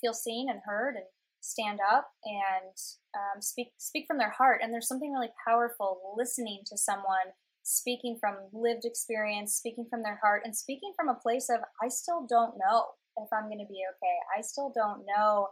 feel 0.00 0.14
seen 0.14 0.48
and 0.48 0.60
heard 0.64 0.94
and 0.94 1.06
stand 1.40 1.78
up 1.80 2.08
and 2.24 2.74
um, 3.14 3.40
speak 3.40 3.68
speak 3.78 4.06
from 4.06 4.18
their 4.18 4.30
heart. 4.30 4.60
And 4.62 4.72
there's 4.72 4.88
something 4.88 5.12
really 5.12 5.32
powerful 5.46 6.14
listening 6.16 6.62
to 6.66 6.78
someone 6.78 7.34
speaking 7.62 8.18
from 8.20 8.36
lived 8.52 8.84
experience, 8.84 9.54
speaking 9.54 9.86
from 9.90 10.02
their 10.02 10.20
heart, 10.22 10.42
and 10.44 10.54
speaking 10.54 10.92
from 10.96 11.08
a 11.08 11.18
place 11.20 11.48
of 11.50 11.60
I 11.82 11.88
still 11.88 12.26
don't 12.28 12.54
know 12.58 12.94
if 13.16 13.28
I'm 13.32 13.46
going 13.46 13.64
to 13.64 13.70
be 13.70 13.82
okay. 13.96 14.16
I 14.36 14.40
still 14.40 14.72
don't 14.74 15.04
know 15.06 15.48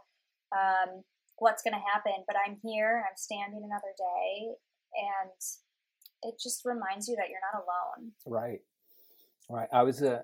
um, 0.51 1.03
what's 1.37 1.63
going 1.63 1.73
to 1.73 1.83
happen, 1.93 2.23
but 2.27 2.35
I'm 2.35 2.57
here. 2.63 3.03
I'm 3.07 3.17
standing 3.17 3.61
another 3.63 3.93
day, 3.97 4.53
and 4.95 5.31
it 6.23 6.35
just 6.41 6.65
reminds 6.65 7.07
you 7.07 7.15
that 7.17 7.29
you're 7.29 7.43
not 7.53 7.63
alone. 7.63 8.11
Right. 8.25 8.59
Right. 9.49 9.67
I 9.73 9.83
was 9.83 10.01
a 10.01 10.23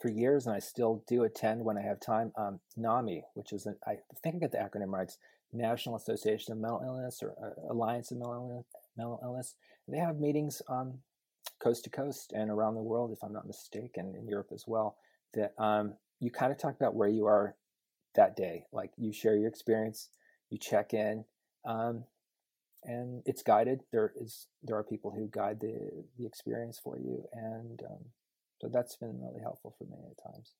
for 0.00 0.10
years, 0.10 0.46
and 0.46 0.54
I 0.54 0.58
still 0.58 1.04
do 1.08 1.24
attend 1.24 1.64
when 1.64 1.78
I 1.78 1.82
have 1.82 2.00
time. 2.00 2.32
Um, 2.36 2.60
NAMI, 2.76 3.22
which 3.34 3.52
is 3.52 3.66
an, 3.66 3.76
I 3.86 3.96
think 4.22 4.36
I 4.36 4.38
get 4.38 4.52
the 4.52 4.58
acronym 4.58 4.90
right. 4.90 5.10
National 5.52 5.96
Association 5.96 6.52
of 6.52 6.58
Mental 6.58 6.82
Illness 6.84 7.22
or 7.22 7.34
uh, 7.42 7.72
Alliance 7.72 8.10
of 8.10 8.18
Mental 8.18 8.34
Illness. 8.34 8.66
Mental 8.96 9.20
Illness. 9.22 9.54
They 9.88 9.98
have 9.98 10.18
meetings 10.18 10.62
um, 10.68 10.98
coast 11.62 11.84
to 11.84 11.90
coast 11.90 12.32
and 12.34 12.50
around 12.50 12.74
the 12.74 12.82
world, 12.82 13.12
if 13.12 13.22
I'm 13.22 13.32
not 13.32 13.46
mistaken, 13.46 14.14
in 14.18 14.26
Europe 14.26 14.48
as 14.52 14.64
well. 14.66 14.96
That 15.34 15.52
um, 15.58 15.94
you 16.22 16.30
kind 16.30 16.52
of 16.52 16.58
talk 16.58 16.76
about 16.78 16.94
where 16.94 17.10
you 17.10 17.26
are 17.26 17.56
that 18.14 18.36
day. 18.36 18.66
Like 18.72 18.92
you 18.96 19.12
share 19.12 19.36
your 19.36 19.48
experience, 19.48 20.08
you 20.50 20.56
check 20.56 20.94
in, 20.94 21.24
um, 21.66 22.04
and 22.84 23.22
it's 23.26 23.42
guided. 23.42 23.82
There 23.90 24.14
is 24.14 24.46
there 24.62 24.78
are 24.78 24.86
people 24.86 25.10
who 25.10 25.26
guide 25.26 25.58
the 25.58 26.06
the 26.16 26.24
experience 26.24 26.78
for 26.78 26.96
you, 26.96 27.26
and 27.34 27.82
um, 27.90 28.06
so 28.60 28.70
that's 28.72 28.94
been 28.96 29.18
really 29.18 29.42
helpful 29.42 29.74
for 29.76 29.84
me 29.84 29.98
at 29.98 30.22
times. 30.22 30.54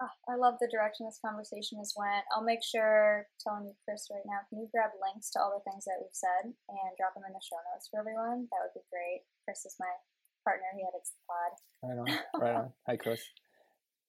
Oh, 0.00 0.32
I 0.32 0.34
love 0.34 0.56
the 0.58 0.72
direction 0.72 1.06
this 1.06 1.22
conversation 1.22 1.78
has 1.78 1.94
went. 1.94 2.24
I'll 2.34 2.42
make 2.42 2.64
sure, 2.64 3.30
telling 3.38 3.70
you, 3.70 3.78
Chris, 3.84 4.10
right 4.10 4.26
now, 4.26 4.42
can 4.50 4.58
you 4.58 4.66
grab 4.74 4.90
links 4.98 5.30
to 5.30 5.38
all 5.38 5.54
the 5.54 5.62
things 5.70 5.84
that 5.84 6.02
we've 6.02 6.10
said 6.10 6.50
and 6.50 6.96
drop 6.98 7.14
them 7.14 7.22
in 7.28 7.36
the 7.36 7.44
show 7.44 7.60
notes 7.70 7.86
for 7.92 8.00
everyone? 8.02 8.50
That 8.50 8.64
would 8.66 8.74
be 8.74 8.82
great. 8.90 9.22
Chris 9.46 9.62
is 9.62 9.76
my 9.78 9.92
partner. 10.42 10.66
He 10.74 10.82
edits 10.82 11.14
the 11.14 11.22
pod. 11.30 11.52
Right 11.84 11.98
on. 12.00 12.08
Right 12.42 12.56
on. 12.58 12.68
Hi, 12.88 12.96
Chris. 12.96 13.22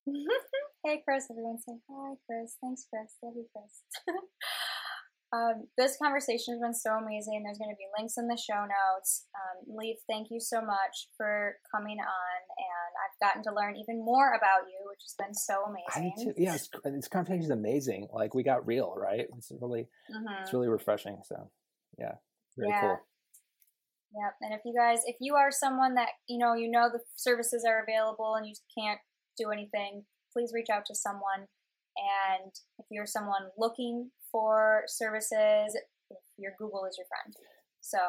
hey, 0.84 1.02
Chris. 1.04 1.28
Everyone 1.30 1.58
say 1.58 1.74
hi, 1.90 2.14
Chris. 2.26 2.58
Thanks, 2.62 2.86
Chris. 2.90 3.16
Love 3.24 3.34
you, 3.36 3.46
Chris. 3.52 4.16
Um, 5.34 5.68
this 5.78 5.98
conversation 6.02 6.54
has 6.54 6.62
been 6.62 6.74
so 6.74 6.92
amazing. 6.96 7.44
There's 7.44 7.58
going 7.58 7.74
to 7.74 7.76
be 7.76 7.90
links 7.98 8.18
in 8.18 8.28
the 8.28 8.38
show 8.38 8.62
notes. 8.62 9.26
Um, 9.36 9.76
Leaf, 9.76 9.98
thank 10.08 10.28
you 10.30 10.40
so 10.40 10.62
much 10.62 11.10
for 11.18 11.56
coming 11.74 11.98
on, 12.00 12.40
and 12.56 12.92
I've 13.04 13.20
gotten 13.20 13.44
to 13.44 13.54
learn 13.54 13.76
even 13.76 14.06
more 14.06 14.34
about 14.34 14.70
you, 14.70 14.80
which 14.88 15.02
has 15.04 15.16
been 15.18 15.34
so 15.34 15.66
amazing. 15.66 16.14
I 16.18 16.24
too. 16.24 16.34
Yeah, 16.38 16.56
it's, 16.56 16.70
this 16.86 17.08
conversation 17.08 17.44
is 17.44 17.50
amazing. 17.50 18.08
Like 18.14 18.34
we 18.34 18.44
got 18.44 18.66
real, 18.66 18.94
right? 18.96 19.26
It's 19.38 19.52
really, 19.60 19.90
mm-hmm. 20.14 20.42
it's 20.42 20.54
really 20.54 20.70
refreshing. 20.70 21.18
So, 21.26 21.50
yeah, 21.98 22.16
very 22.56 22.70
yeah. 22.70 22.82
cool. 22.82 23.00
Yep. 24.16 24.34
And 24.42 24.54
if 24.54 24.62
you 24.64 24.74
guys, 24.78 25.00
if 25.06 25.18
you 25.20 25.36
are 25.36 25.52
someone 25.52 25.96
that 25.96 26.10
you 26.30 26.38
know, 26.38 26.54
you 26.54 26.72
know 26.72 26.90
the 26.92 27.02
services 27.16 27.66
are 27.68 27.84
available 27.84 28.36
and 28.36 28.48
you 28.48 28.54
can't 28.78 29.00
do 29.38 29.52
anything, 29.52 30.04
please 30.32 30.52
reach 30.54 30.68
out 30.72 30.86
to 30.88 30.96
someone. 30.96 31.48
And 31.98 32.52
if 32.80 32.86
you're 32.92 33.06
someone 33.06 33.50
looking 33.58 34.12
for 34.32 34.84
services, 34.88 35.78
your 36.38 36.52
Google 36.58 36.86
is 36.86 36.98
your 36.98 37.08
friend. 37.08 37.34
So 37.82 38.00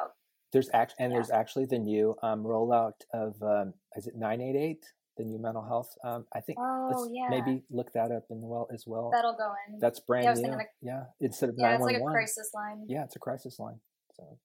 there's 0.52 0.70
actually 0.72 1.04
and 1.04 1.12
yeah. 1.12 1.18
there's 1.18 1.30
actually 1.30 1.66
the 1.66 1.78
new 1.78 2.16
um, 2.22 2.42
rollout 2.42 3.04
of 3.12 3.34
um, 3.42 3.74
is 3.96 4.06
it 4.06 4.14
988 4.16 4.84
the 5.16 5.24
new 5.24 5.38
mental 5.38 5.64
health 5.64 5.88
um, 6.04 6.26
i 6.34 6.40
think 6.40 6.58
oh, 6.60 7.08
yeah. 7.12 7.28
maybe 7.30 7.62
look 7.70 7.92
that 7.92 8.10
up 8.10 8.24
in 8.30 8.40
well 8.40 8.68
as 8.72 8.84
well. 8.86 9.10
That'll 9.12 9.36
go 9.36 9.52
in. 9.68 9.78
That's 9.80 10.00
brand 10.00 10.24
yeah, 10.24 10.48
new. 10.48 10.56
like, 10.56 10.68
yeah 10.82 11.04
instead 11.20 11.50
of 11.50 11.56
yeah 11.58 11.74
it's 11.74 11.82
like 11.82 11.96
a 11.96 12.04
crisis 12.04 12.50
line. 12.54 12.84
Yeah 12.88 13.04
it's 13.04 13.16
a 13.16 13.18
crisis 13.18 13.58
line 13.58 13.80
so. 14.14 14.38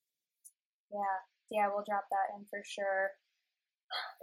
Yeah. 0.92 1.00
Yeah 1.50 1.68
we'll 1.74 1.86
drop 1.88 2.06
that 2.10 2.38
in 2.38 2.46
for 2.50 2.62
sure 2.66 3.12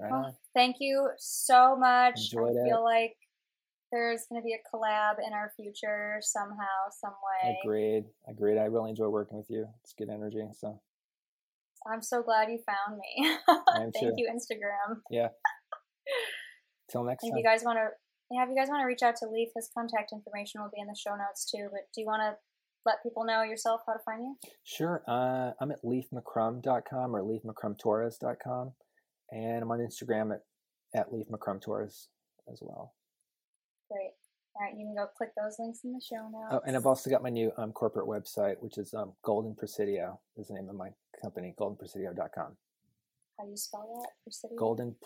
right 0.01 0.11
well, 0.11 0.39
thank 0.55 0.77
you 0.81 1.09
so 1.19 1.77
much 1.77 2.33
Enjoyed 2.33 2.57
i 2.57 2.69
feel 2.69 2.85
like 2.85 3.15
there's 3.93 4.25
going 4.29 4.41
to 4.41 4.45
be 4.45 4.55
a 4.55 4.63
collab 4.69 5.15
in 5.27 5.33
our 5.33 5.53
future 5.57 6.19
somehow, 6.21 6.91
some 6.91 7.15
way. 7.25 7.59
Agreed. 7.65 8.05
Agreed. 8.29 8.59
I 8.59 8.65
really 8.65 8.91
enjoy 8.91 9.09
working 9.09 9.39
with 9.39 9.49
you. 9.49 9.67
It's 9.83 9.95
good 9.97 10.11
energy. 10.11 10.45
So 10.59 10.81
I'm 11.91 12.03
so 12.03 12.23
glad 12.23 12.49
you 12.51 12.59
found 12.67 12.99
me. 12.99 13.37
Thank 13.93 13.95
too. 13.99 14.13
you, 14.17 14.29
Instagram. 14.31 14.99
Yeah. 15.11 15.29
Till 16.91 17.05
next 17.05 17.25
if 17.25 17.31
time. 17.31 17.39
If 17.39 17.43
you 17.43 17.49
guys 17.49 17.65
want 17.65 17.79
to, 17.79 17.89
yeah, 18.31 18.43
if 18.43 18.51
you 18.51 18.57
guys 18.57 18.69
want 18.69 18.83
to 18.83 18.87
reach 18.87 19.03
out 19.03 19.17
to 19.17 19.29
Leaf, 19.29 19.49
his 19.57 19.71
contact 19.73 20.13
information 20.13 20.61
will 20.61 20.71
be 20.75 20.81
in 20.81 20.87
the 20.87 20.97
show 20.97 21.17
notes 21.17 21.51
too. 21.51 21.69
But 21.71 21.89
do 21.95 22.01
you 22.03 22.07
want 22.07 22.23
to 22.23 22.37
let 22.85 23.03
people 23.03 23.25
know 23.25 23.43
yourself 23.43 23.81
how 23.87 23.95
to 23.95 24.01
find 24.05 24.23
you? 24.23 24.37
Sure. 24.65 25.03
Uh, 25.09 25.53
I'm 25.61 25.71
at 25.71 25.83
leafmccrum.com 25.83 27.17
or 27.17 27.23
leafmccrumtorres.com. 27.23 28.73
And 29.31 29.63
I'm 29.63 29.71
on 29.71 29.79
Instagram 29.79 30.35
at, 30.35 30.41
at 30.95 31.13
Leaf 31.13 31.27
McCrum 31.29 31.61
Torres 31.61 32.09
as 32.51 32.61
well. 32.63 32.95
Great. 33.91 34.13
All 34.57 34.67
right, 34.67 34.77
you 34.77 34.87
can 34.87 34.95
go 34.95 35.07
click 35.17 35.31
those 35.37 35.57
links 35.59 35.81
in 35.85 35.93
the 35.93 36.01
show 36.01 36.29
notes. 36.29 36.49
Oh, 36.51 36.61
and 36.67 36.77
I've 36.77 36.87
also 36.87 37.09
got 37.11 37.23
my 37.23 37.31
new 37.31 37.53
um, 37.59 37.71
corporate 37.73 38.09
website, 38.09 38.57
which 38.59 38.77
is 38.77 38.93
um, 38.93 39.13
Golden 39.23 39.55
Presidio, 39.55 40.19
is 40.37 40.49
the 40.49 40.55
name 40.55 40.69
of 40.69 40.75
my 40.75 40.89
company, 41.23 41.55
goldenpresidio.com. 41.59 42.57
How 43.39 43.45
do 43.45 43.51
you 43.51 43.57
spell 43.57 44.03
that? 44.03 44.11
Presidio? 44.25 44.59
Golden, 44.59 44.97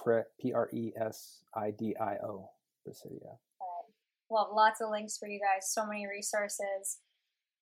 P 0.41 0.55
R 0.55 0.71
E 0.73 0.93
S 0.97 1.43
I 1.55 1.71
D 1.71 1.95
I 2.01 2.15
O, 2.25 2.49
Presidio. 2.83 3.39
All 3.61 3.69
right. 3.69 3.93
Well, 4.31 4.53
lots 4.55 4.81
of 4.81 4.89
links 4.91 5.19
for 5.19 5.29
you 5.29 5.39
guys, 5.39 5.71
so 5.71 5.87
many 5.87 6.07
resources. 6.07 7.01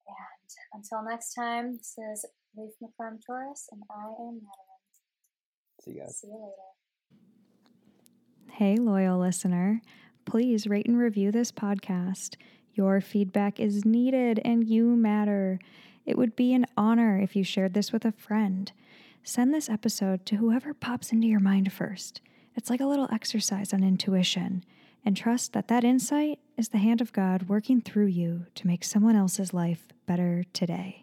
And 0.07 0.81
until 0.81 1.03
next 1.03 1.33
time, 1.33 1.77
this 1.77 1.95
is 1.97 2.25
Leaf 2.55 2.71
McCrum 2.81 3.19
Torres, 3.25 3.67
and 3.71 3.81
I 3.91 4.05
am 4.05 4.39
Madeline. 4.39 4.70
See 5.83 5.91
you 5.91 6.01
guys. 6.01 6.17
See 6.17 6.27
you 6.27 6.33
later. 6.33 6.51
Hey, 8.51 8.77
loyal 8.77 9.19
listener 9.19 9.81
please 10.25 10.67
rate 10.67 10.87
and 10.87 10.97
review 10.97 11.31
this 11.31 11.51
podcast. 11.51 12.35
Your 12.73 13.01
feedback 13.01 13.59
is 13.59 13.85
needed 13.85 14.39
and 14.45 14.67
you 14.67 14.95
matter. 14.95 15.59
It 16.05 16.17
would 16.17 16.35
be 16.35 16.53
an 16.53 16.65
honor 16.77 17.19
if 17.19 17.35
you 17.35 17.43
shared 17.43 17.73
this 17.73 17.91
with 17.91 18.05
a 18.05 18.11
friend. 18.13 18.71
Send 19.23 19.53
this 19.53 19.69
episode 19.69 20.25
to 20.27 20.37
whoever 20.37 20.73
pops 20.73 21.11
into 21.11 21.27
your 21.27 21.39
mind 21.39 21.71
first. 21.71 22.21
It's 22.55 22.69
like 22.69 22.79
a 22.79 22.85
little 22.85 23.09
exercise 23.11 23.73
on 23.73 23.83
intuition, 23.83 24.63
and 25.05 25.15
trust 25.15 25.53
that 25.53 25.67
that 25.67 25.83
insight 25.83 26.39
is 26.57 26.69
the 26.69 26.79
hand 26.79 27.01
of 27.01 27.13
God 27.13 27.49
working 27.49 27.81
through 27.81 28.07
you 28.07 28.45
to 28.55 28.67
make 28.67 28.83
someone 28.83 29.15
else's 29.15 29.53
life 29.53 29.87
better 30.05 30.43
today. 30.53 31.00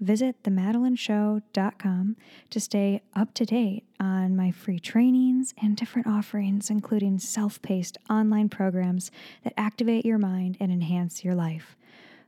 Visit 0.00 0.42
themadelineshow.com 0.44 2.16
to 2.48 2.60
stay 2.60 3.02
up 3.14 3.34
to 3.34 3.44
date 3.44 3.84
on 4.00 4.34
my 4.34 4.50
free 4.50 4.78
trainings 4.78 5.52
and 5.62 5.76
different 5.76 6.08
offerings, 6.08 6.70
including 6.70 7.18
self 7.18 7.60
paced 7.60 7.98
online 8.08 8.48
programs 8.48 9.10
that 9.44 9.52
activate 9.58 10.06
your 10.06 10.18
mind 10.18 10.56
and 10.58 10.72
enhance 10.72 11.22
your 11.22 11.34
life. 11.34 11.76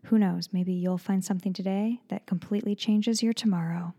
Who 0.05 0.19
knows, 0.19 0.51
maybe 0.53 0.75
you'll 0.75 0.99
find 0.99 1.25
something 1.25 1.55
today 1.55 2.01
that 2.09 2.27
completely 2.27 2.75
changes 2.75 3.23
your 3.23 3.33
tomorrow. 3.33 3.95